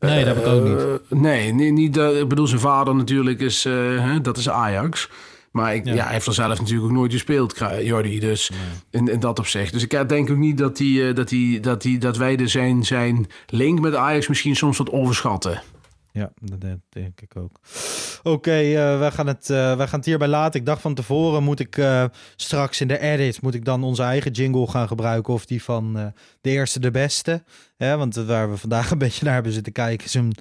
nee, 0.00 0.24
dat 0.24 0.34
heb 0.34 0.44
ik 0.44 0.52
ook 0.52 0.64
niet. 0.64 1.20
Nee, 1.20 1.52
niet, 1.52 1.72
niet 1.72 1.96
ik 1.96 2.28
bedoel, 2.28 2.46
zijn 2.46 2.60
vader 2.60 2.94
natuurlijk 2.94 3.40
is, 3.40 3.64
hè, 3.64 4.20
dat 4.20 4.36
is 4.36 4.48
Ajax. 4.48 5.08
Maar 5.58 5.74
ik, 5.74 5.84
Ja. 5.84 5.94
ja. 5.94 6.04
hij 6.04 6.12
heeft 6.12 6.26
er 6.26 6.34
zelf 6.34 6.58
natuurlijk 6.58 6.86
ook 6.88 6.96
nooit 6.96 7.12
gespeeld, 7.12 7.58
Jordi. 7.82 8.20
Dus 8.20 8.50
in, 8.90 9.08
in 9.08 9.20
dat 9.20 9.38
opzicht. 9.38 9.72
Dus 9.72 9.82
ik 9.82 10.08
denk 10.08 10.30
ook 10.30 10.36
niet 10.36 10.58
dat, 10.58 10.76
die, 10.76 11.08
eh, 11.08 11.14
dat, 11.14 11.28
die, 11.28 11.60
dat, 11.60 11.82
die, 11.82 11.98
dat 11.98 12.16
wij 12.16 12.36
de 12.36 12.46
zijn, 12.48 12.84
zijn 12.84 13.26
link 13.46 13.80
met 13.80 13.94
Ajax 13.94 14.28
misschien 14.28 14.56
soms 14.56 14.78
wat 14.78 14.90
overschatten. 14.90 15.62
Ja, 16.12 16.30
dat 16.40 16.60
denk- 16.88 17.20
ik 17.20 17.36
ook. 17.36 17.60
Oké, 18.22 18.50
eh, 18.50 18.98
wij, 18.98 19.10
gaan 19.10 19.26
het, 19.26 19.50
eh, 19.50 19.76
wij 19.76 19.86
gaan 19.86 19.98
het 19.98 20.08
hierbij 20.08 20.28
laten. 20.28 20.60
Ik 20.60 20.66
dacht 20.66 20.80
van 20.80 20.94
tevoren, 20.94 21.42
moet 21.42 21.60
ik 21.60 21.76
eh, 21.76 22.04
straks 22.36 22.80
in 22.80 22.88
de 22.88 22.98
edit... 23.00 23.42
moet 23.42 23.54
ik 23.54 23.64
dan 23.64 23.84
onze 23.84 24.02
eigen 24.02 24.30
jingle 24.30 24.66
gaan 24.66 24.88
gebruiken... 24.88 25.32
of 25.34 25.46
die 25.46 25.62
van 25.62 25.98
eh, 25.98 26.06
de 26.40 26.50
eerste 26.50 26.80
de 26.80 26.90
beste. 26.90 27.42
Hè, 27.76 27.96
want 27.96 28.14
waar 28.14 28.50
we 28.50 28.56
vandaag 28.56 28.90
een 28.90 28.98
beetje 29.08 29.24
naar 29.24 29.34
hebben 29.34 29.52
zitten 29.52 29.72
kijken... 29.72 30.06
is 30.06 30.14
een, 30.14 30.32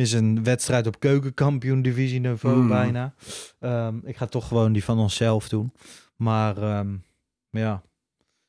is 0.00 0.12
een 0.12 0.44
wedstrijd 0.44 0.86
op 0.86 1.00
keukenkampioen 1.00 1.82
divisieniveau 1.82 2.56
Mm. 2.56 2.68
bijna. 2.68 3.14
Ehm, 3.60 3.94
ik 4.04 4.16
ga 4.16 4.26
toch 4.26 4.48
gewoon 4.48 4.72
die 4.72 4.84
van 4.84 4.98
onszelf 4.98 5.48
doen. 5.48 5.72
Maar 6.16 6.56
ehm, 6.62 6.88
ja, 7.50 7.82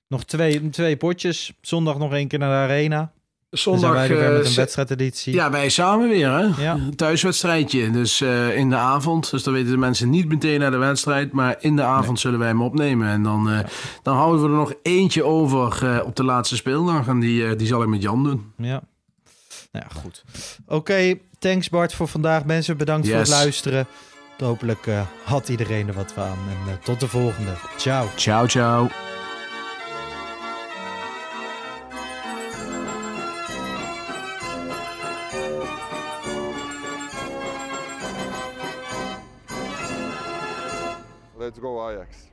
nog 0.08 0.24
twee, 0.26 0.70
twee 0.70 0.98
potjes. 0.98 1.54
Zondag 1.62 1.98
nog 1.98 2.14
één 2.14 2.28
keer 2.28 2.40
naar 2.40 2.50
de 2.68 2.72
arena. 2.74 3.12
Zondag 3.50 3.92
wij 3.92 4.10
er 4.10 4.16
weer 4.16 4.26
eh, 4.26 4.32
met 4.36 4.46
een 4.46 4.52
ze- 4.52 4.60
wedstrijdeditie. 4.60 5.34
Ja, 5.34 5.52
wij 5.52 5.70
samen 5.70 6.10
weer, 6.10 6.30
hè? 6.32 6.64
Ja. 6.64 6.74
Een 6.74 6.96
thuiswedstrijdje. 6.96 7.92
Dus 7.92 8.22
eh, 8.22 8.58
in 8.58 8.70
de 8.70 8.76
avond. 8.76 9.32
Dus 9.32 9.44
dan 9.44 9.54
weten 9.54 9.72
de 9.72 9.78
mensen 9.78 10.10
niet 10.10 10.28
meteen 10.28 10.60
naar 10.60 10.72
de 10.72 10.78
wedstrijd. 10.78 11.32
Maar 11.32 11.56
in 11.60 11.76
de 11.76 11.82
avond 11.84 12.20
zullen 12.20 12.40
wij 12.40 12.48
hem 12.48 12.62
opnemen. 12.62 13.08
En 13.08 13.24
dan, 13.24 13.50
eh, 13.50 13.60
dan 14.04 14.16
houden 14.16 14.42
we 14.44 14.48
er 14.50 14.56
nog 14.56 14.74
eentje 14.82 15.24
over 15.24 15.86
eh, 15.96 16.06
op 16.06 16.16
de 16.16 16.24
laatste 16.24 16.56
speeldag. 16.56 17.08
En 17.08 17.20
die, 17.20 17.46
eh, 17.48 17.58
die 17.58 17.68
zal 17.68 17.82
ik 17.82 17.88
met 17.88 18.02
Jan 18.02 18.24
doen. 18.24 18.52
Ja. 18.58 18.82
Nou 19.72 19.86
ja, 19.90 20.00
goed. 20.02 20.24
Oké, 20.68 21.18
thanks 21.42 21.70
Bart 21.70 21.94
voor 21.94 22.08
vandaag. 22.08 22.46
Mensen, 22.46 22.78
bedankt 22.78 23.08
voor 23.08 23.18
het 23.18 23.28
luisteren. 23.28 23.88
Hopelijk 24.38 24.88
eh, 24.88 25.08
had 25.24 25.50
iedereen 25.50 25.88
er 25.88 25.94
wat 25.94 26.14
van. 26.14 26.26
En 26.26 26.72
eh, 26.72 26.84
tot 26.84 27.00
de 27.00 27.08
volgende. 27.08 27.54
Ciao. 27.78 28.08
Ciao, 28.16 28.48
ciao. 28.48 28.88
Let's 41.38 41.60
go 41.60 41.82
Ajax. 41.82 42.31